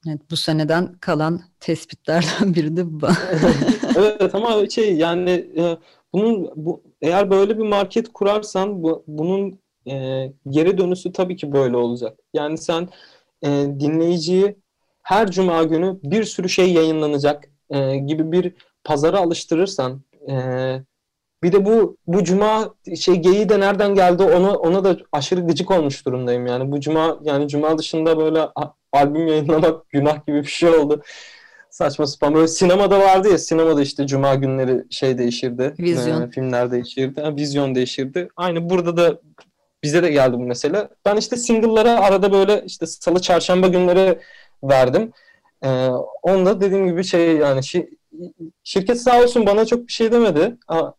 Evet, 0.07 0.21
bu 0.31 0.35
seneden 0.35 0.93
kalan 1.01 1.41
tespitlerden 1.59 2.55
biri 2.55 2.77
de 2.77 3.01
bu. 3.01 3.07
evet 3.95 4.35
ama 4.35 4.69
şey 4.69 4.95
yani 4.95 5.29
e, 5.57 5.77
bunun 6.13 6.51
bu 6.55 6.83
eğer 7.01 7.29
böyle 7.29 7.57
bir 7.57 7.63
market 7.63 8.13
kurarsan 8.13 8.83
bu, 8.83 9.03
bunun 9.07 9.59
e, 9.87 10.25
geri 10.49 10.77
dönüşü 10.77 11.11
tabii 11.11 11.35
ki 11.35 11.53
böyle 11.53 11.77
olacak. 11.77 12.19
Yani 12.33 12.57
sen 12.57 12.89
e, 13.43 13.47
dinleyiciyi 13.79 14.55
her 15.03 15.31
cuma 15.31 15.63
günü 15.63 15.99
bir 16.03 16.23
sürü 16.23 16.49
şey 16.49 16.73
yayınlanacak 16.73 17.49
e, 17.69 17.97
gibi 17.97 18.31
bir 18.31 18.53
pazara 18.83 19.19
alıştırırsan 19.19 20.01
e, 20.29 20.35
bir 21.43 21.51
de 21.51 21.65
bu 21.65 21.97
bu 22.07 22.23
cuma 22.23 22.73
şey 23.01 23.15
geyi 23.15 23.49
de 23.49 23.59
nereden 23.59 23.95
geldi 23.95 24.23
ona 24.23 24.55
ona 24.55 24.83
da 24.83 24.97
aşırı 25.11 25.47
gıcık 25.47 25.71
olmuş 25.71 26.05
durumdayım 26.05 26.47
yani 26.47 26.71
bu 26.71 26.79
cuma 26.79 27.19
yani 27.23 27.47
cuma 27.47 27.77
dışında 27.77 28.17
böyle 28.17 28.47
albüm 28.91 29.27
yayınlamak 29.27 29.89
günah 29.89 30.25
gibi 30.25 30.37
bir 30.43 30.47
şey 30.47 30.69
oldu. 30.69 31.03
Saçma 31.69 32.07
sapan 32.07 32.33
böyle 32.33 32.47
sinemada 32.47 32.99
vardı 32.99 33.29
ya 33.29 33.37
sinemada 33.37 33.81
işte 33.81 34.07
cuma 34.07 34.35
günleri 34.35 34.85
şey 34.89 35.17
değişirdi. 35.17 35.75
Vizyon. 35.79 36.21
E, 36.21 36.29
filmler 36.29 36.71
değişirdi. 36.71 37.21
Ha, 37.21 37.35
vizyon 37.35 37.75
değişirdi. 37.75 38.29
Aynı 38.37 38.69
burada 38.69 38.97
da 38.97 39.19
bize 39.83 40.03
de 40.03 40.11
geldi 40.11 40.33
bu 40.33 40.43
mesele. 40.43 40.87
Ben 41.05 41.15
işte 41.17 41.35
single'lara 41.35 41.99
arada 41.99 42.31
böyle 42.31 42.63
işte 42.65 42.85
salı 42.85 43.19
çarşamba 43.21 43.67
günleri 43.67 44.19
verdim. 44.63 45.11
Ee, 45.63 45.87
onda 46.21 46.61
dediğim 46.61 46.87
gibi 46.87 47.03
şey 47.03 47.37
yani 47.37 47.63
şi, 47.63 47.89
şirket 48.63 49.01
sağ 49.01 49.23
olsun 49.23 49.45
bana 49.45 49.65
çok 49.65 49.87
bir 49.87 49.93
şey 49.93 50.11
demedi. 50.11 50.57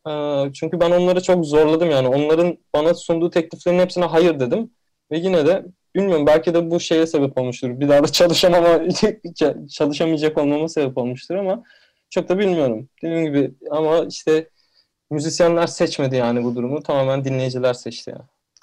E, 0.09 0.13
çünkü 0.53 0.81
ben 0.81 0.91
onları 0.91 1.23
çok 1.23 1.47
zorladım 1.47 1.91
yani. 1.91 2.09
Onların 2.09 2.59
bana 2.75 2.95
sunduğu 2.95 3.31
tekliflerin 3.31 3.79
hepsine 3.79 4.05
hayır 4.05 4.41
dedim. 4.41 4.71
Ve 5.11 5.19
yine 5.19 5.47
de 5.47 5.67
bilmiyorum 5.95 6.27
belki 6.27 6.55
de 6.55 6.71
bu 6.71 6.81
şeye 6.81 7.07
sebep 7.07 7.39
olmuştur. 7.39 7.81
Bir 7.81 7.89
daha 7.89 8.03
da 8.03 8.09
çalışamama, 8.13 8.81
çalışamayacak 9.71 10.39
olmama 10.39 10.69
sebep 10.69 10.99
olmuştur 10.99 11.35
ama 11.35 11.63
çok 12.11 12.29
da 12.29 12.39
bilmiyorum. 12.39 12.89
Dediğim 13.03 13.25
gibi 13.25 13.55
ama 13.71 14.05
işte 14.05 14.49
müzisyenler 15.11 15.67
seçmedi 15.67 16.17
yani 16.17 16.45
bu 16.45 16.57
durumu. 16.57 16.83
Tamamen 16.83 17.25
dinleyiciler 17.25 17.75
seçti 17.75 18.11
yani. 18.11 18.23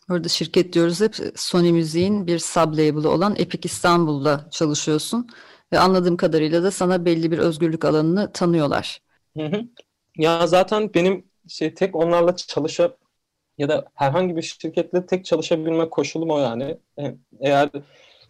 Orada 0.10 0.28
şirket 0.28 0.74
diyoruz 0.74 1.02
hep 1.02 1.16
Sony 1.36 1.72
Müziğin 1.72 2.28
bir 2.28 2.40
sub-label'ı 2.40 3.10
olan 3.10 3.36
Epic 3.38 3.70
İstanbul'da 3.70 4.48
çalışıyorsun. 4.52 5.30
Ve 5.74 5.80
anladığım 5.80 6.18
kadarıyla 6.18 6.64
da 6.64 6.72
sana 6.72 7.06
belli 7.06 7.32
bir 7.32 7.38
özgürlük 7.38 7.86
alanını 7.86 8.32
tanıyorlar. 8.32 9.00
Hı 9.38 9.46
hı. 9.46 9.62
Ya 10.18 10.48
zaten 10.48 10.94
benim 10.94 11.26
şey 11.48 11.74
tek 11.74 11.96
onlarla 11.96 12.36
çalışıp 12.36 12.98
ya 13.58 13.70
da 13.70 13.86
herhangi 13.94 14.36
bir 14.36 14.42
şirketle 14.42 15.06
tek 15.06 15.26
çalışabilme 15.26 15.90
koşulum 15.90 16.30
o 16.30 16.40
yani. 16.40 16.78
Eğer 17.40 17.70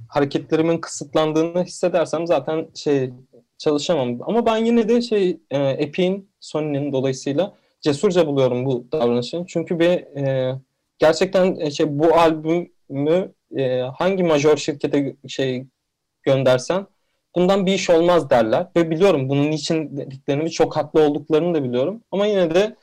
hareketlerimin 0.09 0.77
kısıtlandığını 0.77 1.63
hissedersem 1.63 2.27
zaten 2.27 2.67
şey 2.75 3.11
çalışamam. 3.57 4.17
Ama 4.21 4.45
ben 4.45 4.57
yine 4.57 4.89
de 4.89 5.01
şey 5.01 5.39
e, 5.51 5.57
Epic'in 5.59 6.29
Sony'nin 6.39 6.93
dolayısıyla 6.93 7.55
cesurca 7.81 8.27
buluyorum 8.27 8.65
bu 8.65 8.87
davranışı. 8.91 9.43
Çünkü 9.47 9.79
bir 9.79 9.89
e, 9.89 10.55
gerçekten 10.99 11.55
e, 11.59 11.71
şey 11.71 11.99
bu 11.99 12.15
albümü 12.15 13.33
e, 13.57 13.79
hangi 13.79 14.23
major 14.23 14.57
şirkete 14.57 15.15
şey 15.27 15.67
göndersen 16.23 16.87
bundan 17.35 17.65
bir 17.65 17.73
iş 17.73 17.89
olmaz 17.89 18.29
derler. 18.29 18.67
Ve 18.75 18.89
biliyorum 18.89 19.29
bunun 19.29 19.51
için 19.51 19.97
dediklerini 19.97 20.51
çok 20.51 20.77
haklı 20.77 21.01
olduklarını 21.01 21.53
da 21.53 21.63
biliyorum. 21.63 22.01
Ama 22.11 22.25
yine 22.25 22.55
de 22.55 22.75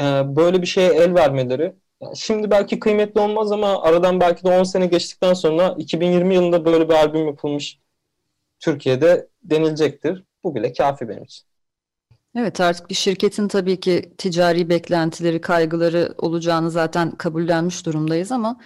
e, 0.00 0.04
böyle 0.36 0.62
bir 0.62 0.66
şeye 0.66 0.88
el 0.88 1.14
vermeleri 1.14 1.74
şimdi 2.14 2.50
belki 2.50 2.80
kıymetli 2.80 3.20
olmaz 3.20 3.52
ama 3.52 3.82
aradan 3.82 4.20
belki 4.20 4.44
de 4.44 4.60
10 4.60 4.64
sene 4.64 4.86
geçtikten 4.86 5.34
sonra 5.34 5.74
2020 5.78 6.34
yılında 6.34 6.64
böyle 6.64 6.88
bir 6.88 6.94
albüm 6.94 7.26
yapılmış 7.26 7.78
Türkiye'de 8.60 9.28
denilecektir. 9.42 10.24
Bu 10.44 10.54
bile 10.54 10.72
kafi 10.72 11.08
benim 11.08 11.24
için. 11.24 11.48
Evet 12.36 12.60
artık 12.60 12.90
bir 12.90 12.94
şirketin 12.94 13.48
tabii 13.48 13.80
ki 13.80 14.12
ticari 14.18 14.68
beklentileri, 14.68 15.40
kaygıları 15.40 16.14
olacağını 16.18 16.70
zaten 16.70 17.10
kabullenmiş 17.10 17.86
durumdayız 17.86 18.32
ama 18.32 18.60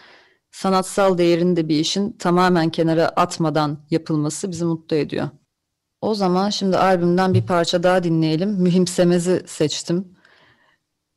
sanatsal 0.53 1.19
değerini 1.19 1.57
de 1.57 1.69
bir 1.69 1.79
işin 1.79 2.13
tamamen 2.13 2.71
kenara 2.71 3.09
atmadan 3.09 3.79
yapılması 3.91 4.51
bizi 4.51 4.65
mutlu 4.65 4.97
ediyor. 4.97 5.29
O 6.01 6.15
zaman 6.15 6.51
şimdi 6.51 6.77
albümden 6.77 7.35
bir 7.35 7.43
parça 7.43 7.83
daha 7.83 8.05
dinleyelim. 8.05 8.51
Mühimsemez'i 8.51 9.43
seçtim. 9.47 10.09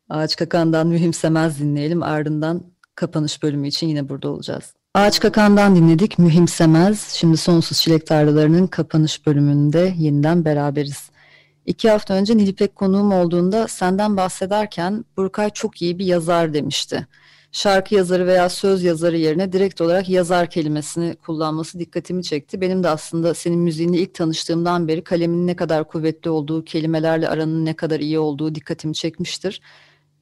Ağaç 0.10 0.36
Kakan'dan 0.36 0.88
Mühimsemez 0.88 1.60
dinleyelim. 1.60 2.04
Ardından 2.04 2.64
kapanış 2.96 3.44
bölümü 3.44 3.68
için 3.68 3.88
yine 3.88 4.10
burada 4.10 4.30
olacağız. 4.30 4.74
Ağaç 4.94 5.20
Kakan'dan 5.20 5.76
dinledik 5.76 6.20
Mühimsemez. 6.20 7.10
Şimdi 7.10 7.38
Sonsuz 7.38 7.82
Çilek 7.82 8.08
Tarlaları'nın 8.08 8.68
kapanış 8.68 9.28
bölümünde 9.28 9.94
yeniden 9.98 10.46
beraberiz. 10.46 11.10
İki 11.66 11.90
hafta 11.90 12.14
önce 12.14 12.38
Nilipek 12.38 12.76
konuğum 12.76 13.12
olduğunda 13.12 13.68
senden 13.68 14.18
bahsederken 14.18 15.06
Burkay 15.18 15.50
çok 15.50 15.82
iyi 15.82 16.00
bir 16.00 16.06
yazar 16.06 16.54
demişti. 16.54 17.08
Şarkı 17.56 17.96
yazarı 17.96 18.28
veya 18.28 18.50
söz 18.50 18.84
yazarı 18.84 19.18
yerine 19.18 19.52
direkt 19.52 19.82
olarak 19.82 20.10
yazar 20.10 20.50
kelimesini 20.50 21.16
kullanması 21.16 21.80
dikkatimi 21.80 22.24
çekti. 22.24 22.62
Benim 22.62 22.84
de 22.84 22.90
aslında 22.90 23.34
senin 23.34 23.60
müziğini 23.60 23.98
ilk 23.98 24.14
tanıştığımdan 24.14 24.88
beri 24.88 25.04
kalemin 25.04 25.48
ne 25.48 25.56
kadar 25.56 25.88
kuvvetli 25.88 26.30
olduğu, 26.30 26.66
kelimelerle 26.66 27.30
aranın 27.30 27.66
ne 27.66 27.74
kadar 27.76 28.00
iyi 28.00 28.20
olduğu 28.20 28.56
dikkatimi 28.56 28.94
çekmiştir. 28.94 29.62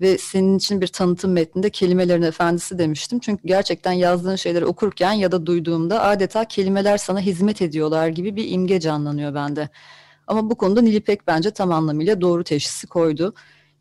Ve 0.01 0.17
senin 0.17 0.57
için 0.57 0.81
bir 0.81 0.87
tanıtım 0.87 1.31
metninde 1.31 1.69
kelimelerin 1.69 2.21
efendisi 2.21 2.77
demiştim. 2.77 3.19
Çünkü 3.19 3.47
gerçekten 3.47 3.91
yazdığın 3.91 4.35
şeyleri 4.35 4.65
okurken 4.65 5.13
ya 5.13 5.31
da 5.31 5.45
duyduğumda 5.45 6.03
adeta 6.03 6.45
kelimeler 6.45 6.97
sana 6.97 7.19
hizmet 7.19 7.61
ediyorlar 7.61 8.07
gibi 8.07 8.35
bir 8.35 8.51
imge 8.51 8.79
canlanıyor 8.79 9.35
bende. 9.35 9.69
Ama 10.27 10.49
bu 10.49 10.55
konuda 10.55 10.81
Nilipek 10.81 11.27
bence 11.27 11.51
tam 11.51 11.71
anlamıyla 11.71 12.21
doğru 12.21 12.43
teşhisi 12.43 12.87
koydu. 12.87 13.33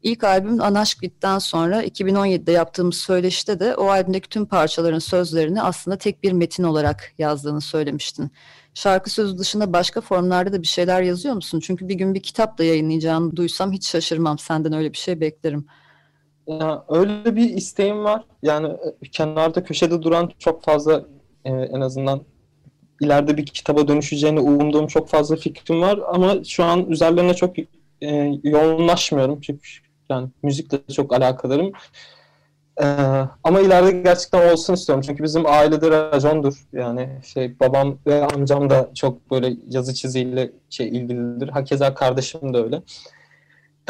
İlk 0.02 0.24
albüm 0.24 0.60
Anaşk 0.60 1.02
Bit'ten 1.02 1.38
sonra 1.38 1.84
2017'de 1.84 2.52
yaptığımız 2.52 2.96
söyleşte 2.96 3.60
de 3.60 3.76
o 3.76 3.86
albümdeki 3.86 4.28
tüm 4.28 4.46
parçaların 4.46 4.98
sözlerini 4.98 5.62
aslında 5.62 5.96
tek 5.96 6.22
bir 6.22 6.32
metin 6.32 6.62
olarak 6.62 7.12
yazdığını 7.18 7.60
söylemiştin. 7.60 8.30
Şarkı 8.74 9.10
sözü 9.10 9.38
dışında 9.38 9.72
başka 9.72 10.00
formlarda 10.00 10.52
da 10.52 10.62
bir 10.62 10.66
şeyler 10.66 11.02
yazıyor 11.02 11.34
musun? 11.34 11.60
Çünkü 11.60 11.88
bir 11.88 11.94
gün 11.94 12.14
bir 12.14 12.22
kitap 12.22 12.58
da 12.58 12.64
yayınlayacağını 12.64 13.36
duysam 13.36 13.72
hiç 13.72 13.88
şaşırmam. 13.88 14.38
Senden 14.38 14.72
öyle 14.72 14.92
bir 14.92 14.98
şey 14.98 15.20
beklerim. 15.20 15.66
Ya, 16.46 16.84
öyle 16.88 17.36
bir 17.36 17.50
isteğim 17.50 18.04
var. 18.04 18.24
Yani 18.42 18.66
e, 18.66 19.08
kenarda 19.12 19.64
köşede 19.64 20.02
duran 20.02 20.30
çok 20.38 20.62
fazla 20.62 21.06
e, 21.44 21.50
en 21.50 21.80
azından 21.80 22.22
ileride 23.00 23.36
bir 23.36 23.46
kitaba 23.46 23.88
dönüşeceğini 23.88 24.40
umduğum 24.40 24.86
çok 24.86 25.08
fazla 25.08 25.36
fikrim 25.36 25.80
var 25.80 26.00
ama 26.08 26.44
şu 26.44 26.64
an 26.64 26.90
üzerlerine 26.90 27.34
çok 27.34 27.58
e, 27.58 27.66
yoğunlaşmıyorum 28.42 29.40
çünkü 29.40 29.81
yani 30.12 30.28
müzikle 30.42 30.78
çok 30.94 31.14
alakalarım. 31.14 31.72
Ee, 32.82 32.84
ama 33.44 33.60
ileride 33.60 33.90
gerçekten 33.90 34.52
olsun 34.52 34.74
istiyorum. 34.74 35.04
Çünkü 35.06 35.22
bizim 35.22 35.46
ailede 35.46 35.90
racondur. 35.90 36.66
Yani 36.72 37.08
şey 37.24 37.60
babam 37.60 37.98
ve 38.06 38.24
amcam 38.24 38.70
da 38.70 38.90
çok 38.94 39.30
böyle 39.30 39.56
yazı 39.70 39.94
çiziyle 39.94 40.52
şey 40.70 40.88
ilgilidir. 40.88 41.48
Hakeza 41.48 41.94
kardeşim 41.94 42.54
de 42.54 42.58
öyle. 42.58 42.82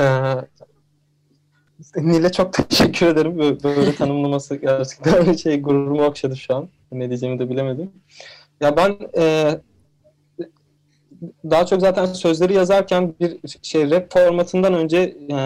Ee, 0.00 0.34
Nil'e 1.96 2.32
çok 2.32 2.52
teşekkür 2.70 3.06
ederim. 3.06 3.38
Böyle, 3.38 3.62
böyle 3.62 3.94
tanımlaması 3.94 4.56
gerçekten 4.56 5.32
şey 5.32 5.62
gururumu 5.62 6.04
okşadı 6.04 6.36
şu 6.36 6.56
an. 6.56 6.68
Ne 6.92 7.08
diyeceğimi 7.08 7.38
de 7.38 7.50
bilemedim. 7.50 7.90
Ya 8.60 8.76
ben 8.76 8.96
e, 9.16 9.50
daha 11.50 11.66
çok 11.66 11.80
zaten 11.80 12.06
sözleri 12.06 12.54
yazarken 12.54 13.14
bir 13.20 13.38
şey 13.62 13.90
rap 13.90 14.12
formatından 14.12 14.74
önce 14.74 15.16
e, 15.30 15.36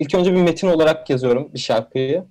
ilk 0.00 0.14
önce 0.14 0.32
bir 0.34 0.42
metin 0.42 0.68
olarak 0.68 1.10
yazıyorum 1.10 1.50
bir 1.54 1.58
şarkıyı. 1.58 2.24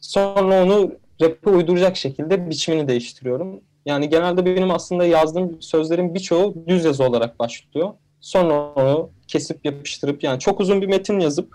Sonra 0.00 0.64
onu 0.64 0.92
rap'e 1.20 1.50
uyduracak 1.50 1.96
şekilde 1.96 2.50
biçimini 2.50 2.88
değiştiriyorum. 2.88 3.60
Yani 3.86 4.08
genelde 4.08 4.46
benim 4.46 4.70
aslında 4.70 5.04
yazdığım 5.04 5.62
sözlerin 5.62 6.14
birçoğu 6.14 6.54
düz 6.66 6.84
yazı 6.84 7.04
olarak 7.04 7.38
başlıyor. 7.38 7.90
Sonra 8.20 8.72
onu 8.74 9.10
kesip 9.28 9.64
yapıştırıp 9.64 10.24
yani 10.24 10.38
çok 10.38 10.60
uzun 10.60 10.82
bir 10.82 10.86
metin 10.86 11.20
yazıp 11.20 11.54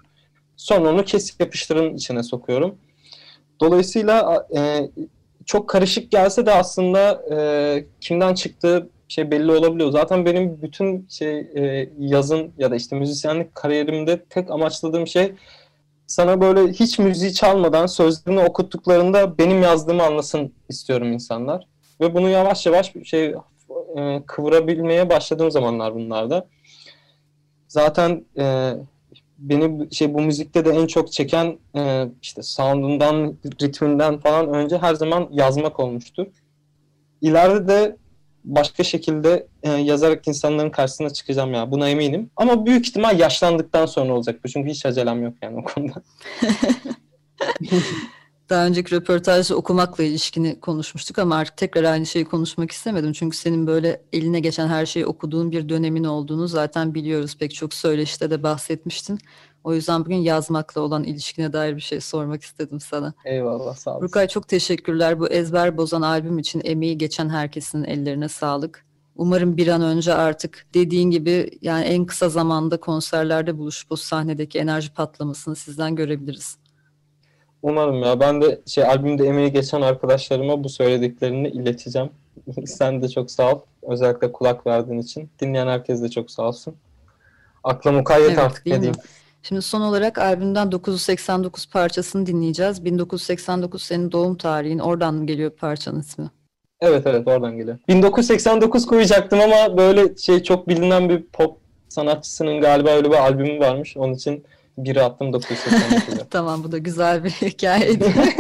sonra 0.58 0.90
onu 0.90 1.06
kesip 1.06 1.40
yapıştırın 1.40 1.96
içine 1.96 2.24
sokuyorum. 2.24 2.76
Dolayısıyla 3.60 4.48
e, 4.58 4.90
çok 5.46 5.70
karışık 5.70 6.12
gelse 6.12 6.46
de 6.46 6.52
aslında 6.52 7.24
e, 7.32 7.86
kimden 8.02 8.34
çıktığı 8.34 8.90
şey 9.08 9.32
belli 9.32 9.52
olabiliyor. 9.52 9.92
Zaten 9.92 10.26
benim 10.26 10.62
bütün 10.62 11.08
şey 11.10 11.38
e, 11.40 11.90
yazın 12.00 12.52
ya 12.58 12.72
da 12.72 12.76
işte 12.76 12.96
müzisyenlik 12.96 13.56
kariyerimde 13.56 14.26
tek 14.30 14.52
amaçladığım 14.52 15.08
şey 15.08 15.34
sana 16.08 16.42
böyle 16.42 16.74
hiç 16.74 17.00
müziği 17.00 17.34
çalmadan 17.34 17.86
sözlerini 17.86 18.40
okuttuklarında 18.40 19.38
benim 19.38 19.62
yazdığımı 19.62 20.04
anlasın 20.04 20.54
istiyorum 20.70 21.14
insanlar. 21.14 21.68
Ve 22.02 22.14
bunu 22.14 22.30
yavaş 22.30 22.66
yavaş 22.66 22.94
şey 23.04 23.36
e, 23.98 24.24
kıvırabilmeye 24.28 25.10
başladığım 25.10 25.52
zamanlar 25.52 25.96
bunlarda. 25.96 26.48
Zaten 27.68 28.26
e, 28.38 28.74
beni 29.38 29.94
şey 29.94 30.14
bu 30.14 30.22
müzikte 30.22 30.66
de 30.66 30.70
en 30.70 30.88
çok 30.88 31.12
çeken 31.12 31.58
e, 31.76 32.08
işte 32.22 32.44
sound'undan, 32.44 33.38
ritminden 33.62 34.20
falan 34.20 34.54
önce 34.54 34.78
her 34.78 34.96
zaman 34.96 35.28
yazmak 35.32 35.80
olmuştur. 35.80 36.28
İleride 37.22 37.68
de 37.68 37.98
başka 38.46 38.84
şekilde 38.84 39.48
e, 39.64 39.70
yazarak 39.72 40.28
insanların 40.28 40.70
karşısına 40.70 41.10
çıkacağım 41.10 41.54
ya. 41.54 41.72
Buna 41.72 41.90
eminim. 41.90 42.30
Ama 42.36 42.66
büyük 42.66 42.88
ihtimal 42.88 43.20
yaşlandıktan 43.20 43.86
sonra 43.86 44.14
olacak 44.14 44.40
bu. 44.44 44.48
Çünkü 44.48 44.70
hiç 44.70 44.86
acelem 44.86 45.24
yok 45.24 45.34
yani 45.42 45.58
o 45.60 45.64
konuda. 45.64 46.04
Daha 48.50 48.66
önceki 48.66 48.96
röportajda 48.96 49.56
okumakla 49.56 50.04
ilişkini 50.04 50.60
konuşmuştuk 50.60 51.20
ama 51.20 51.36
artık 51.36 51.58
tekrar 51.58 51.84
aynı 51.84 52.06
şeyi 52.06 52.26
konuşmak 52.26 52.72
istemedim. 52.72 53.14
Çünkü 53.14 53.38
senin 53.38 53.68
böyle 53.68 54.02
eline 54.14 54.40
geçen 54.40 54.68
her 54.68 54.86
şeyi 54.86 55.06
okuduğun 55.06 55.52
bir 55.52 55.70
dönemin 55.70 56.04
olduğunu 56.04 56.48
zaten 56.48 56.94
biliyoruz. 56.94 57.38
Pek 57.38 57.56
çok 57.56 57.74
söyleşte 57.74 58.30
de 58.30 58.44
bahsetmiştin. 58.44 59.20
O 59.66 59.74
yüzden 59.74 60.06
bugün 60.06 60.16
yazmakla 60.16 60.82
olan 60.82 61.04
ilişkine 61.04 61.54
dair 61.54 61.76
bir 61.76 61.82
şey 61.82 62.02
sormak 62.02 62.44
istedim 62.44 62.80
sana. 62.80 63.14
Eyvallah 63.26 63.76
sağ 63.76 63.92
olasın. 63.92 64.06
Rukay 64.06 64.28
çok 64.28 64.48
teşekkürler. 64.48 65.20
Bu 65.20 65.28
ezber 65.28 65.78
bozan 65.78 66.02
albüm 66.02 66.40
için 66.40 66.62
emeği 66.64 66.98
geçen 66.98 67.30
herkesin 67.30 67.84
ellerine 67.84 68.30
sağlık. 68.30 68.86
Umarım 69.16 69.58
bir 69.58 69.68
an 69.68 69.82
önce 69.82 70.14
artık 70.14 70.66
dediğin 70.74 71.10
gibi 71.12 71.52
yani 71.62 71.86
en 71.86 72.06
kısa 72.06 72.30
zamanda 72.30 72.80
konserlerde 72.80 73.58
buluşup 73.58 73.92
o 73.92 73.96
sahnedeki 73.96 74.60
enerji 74.60 74.94
patlamasını 74.94 75.56
sizden 75.56 75.96
görebiliriz. 75.96 76.58
Umarım 77.62 78.04
ya. 78.04 78.20
Ben 78.20 78.42
de 78.42 78.62
şey 78.66 78.84
albümde 78.84 79.28
emeği 79.28 79.52
geçen 79.52 79.82
arkadaşlarıma 79.82 80.64
bu 80.64 80.70
söylediklerini 80.70 81.48
ileteceğim. 81.48 82.10
Sen 82.66 83.02
de 83.02 83.10
çok 83.10 83.32
sağ 83.32 83.54
ol. 83.54 83.60
Özellikle 83.84 84.32
kulak 84.32 84.68
verdiğin 84.68 85.00
için. 85.00 85.30
Dinleyen 85.42 85.68
herkes 85.68 86.02
de 86.02 86.10
çok 86.10 86.32
sağ 86.32 86.44
olsun. 86.44 86.76
Akla 87.64 87.92
mukayyet 87.92 88.30
evet, 88.30 88.40
artık 88.40 88.66
ne 88.66 88.82
diyeyim. 88.82 88.96
Şimdi 89.48 89.62
son 89.62 89.82
olarak 89.82 90.18
albümden 90.18 90.72
989 90.72 91.66
parçasını 91.66 92.26
dinleyeceğiz. 92.26 92.86
1989 92.86 93.84
senin 93.84 94.12
doğum 94.12 94.38
tarihin. 94.38 94.80
Oradan 94.80 95.14
mı 95.14 95.26
geliyor 95.26 95.52
parçanın 95.52 96.00
ismi? 96.00 96.30
Evet 96.82 97.08
evet 97.08 97.28
oradan 97.28 97.58
geliyor. 97.58 97.78
1989 97.88 98.86
koyacaktım 98.86 99.40
ama 99.40 99.78
böyle 99.78 100.18
şey 100.18 100.44
çok 100.44 100.68
bilinen 100.68 101.10
bir 101.10 101.24
pop 101.24 101.58
sanatçısının 101.90 102.62
galiba 102.62 102.90
öyle 102.90 103.12
bir 103.12 103.16
albümü 103.16 103.60
varmış. 103.60 103.98
Onun 103.98 104.14
için 104.14 104.46
biri 104.78 105.02
attım 105.04 105.28
989'a. 105.28 106.26
tamam 106.30 106.64
bu 106.64 106.72
da 106.72 106.78
güzel 106.78 107.24
bir 107.24 107.30
hikayeydi. 107.30 108.14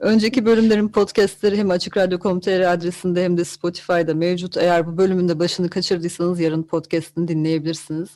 Önceki 0.00 0.46
bölümlerin 0.46 0.88
podcastleri 0.88 1.56
hem 1.56 1.70
Açık 1.70 1.96
Radyo.com.tr 1.96 2.72
adresinde 2.72 3.24
hem 3.24 3.36
de 3.36 3.44
Spotify'da 3.44 4.14
mevcut. 4.14 4.56
Eğer 4.56 4.86
bu 4.86 4.96
bölümün 4.96 5.28
de 5.28 5.38
başını 5.38 5.70
kaçırdıysanız 5.70 6.40
yarın 6.40 6.62
podcastını 6.62 7.28
dinleyebilirsiniz. 7.28 8.08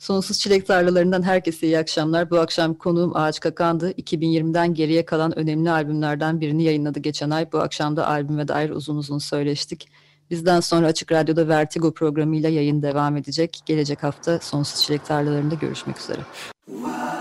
Sonsuz 0.00 0.38
Çilek 0.38 0.66
Tarlalarından 0.66 1.22
herkese 1.22 1.66
iyi 1.66 1.78
akşamlar. 1.78 2.30
Bu 2.30 2.38
akşam 2.38 2.74
konuğum 2.74 3.16
Ağaç 3.16 3.40
Kakan'dı. 3.40 3.90
2020'den 3.90 4.74
geriye 4.74 5.04
kalan 5.04 5.38
önemli 5.38 5.70
albümlerden 5.70 6.40
birini 6.40 6.62
yayınladı 6.62 6.98
geçen 6.98 7.30
ay. 7.30 7.52
Bu 7.52 7.58
akşam 7.58 7.96
da 7.96 8.08
albüme 8.08 8.48
dair 8.48 8.70
uzun 8.70 8.96
uzun 8.96 9.18
söyleştik. 9.18 9.88
Bizden 10.30 10.60
sonra 10.60 10.86
Açık 10.86 11.12
Radyo'da 11.12 11.48
Vertigo 11.48 11.94
programıyla 11.94 12.48
yayın 12.48 12.82
devam 12.82 13.16
edecek. 13.16 13.60
Gelecek 13.66 14.02
hafta 14.02 14.38
Sonsuz 14.38 14.82
Çilek 14.82 15.04
Tarlalarında 15.04 15.54
görüşmek 15.54 15.98
üzere. 15.98 16.20
What 16.66 17.20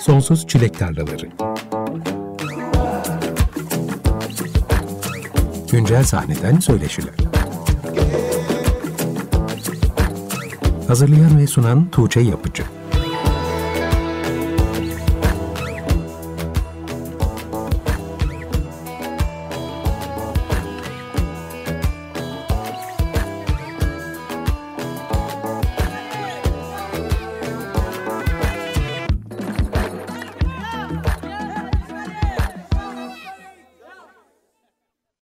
Sonsuz 0.00 0.46
Çilek 0.46 0.78
Tarlaları 0.78 1.28
Güncel 5.72 6.04
sahneden 6.04 6.60
söyleşiler. 6.60 7.14
Hazırlayan 10.88 11.38
ve 11.38 11.46
sunan 11.46 11.90
Tuğçe 11.90 12.20
Yapıcı 12.20 12.62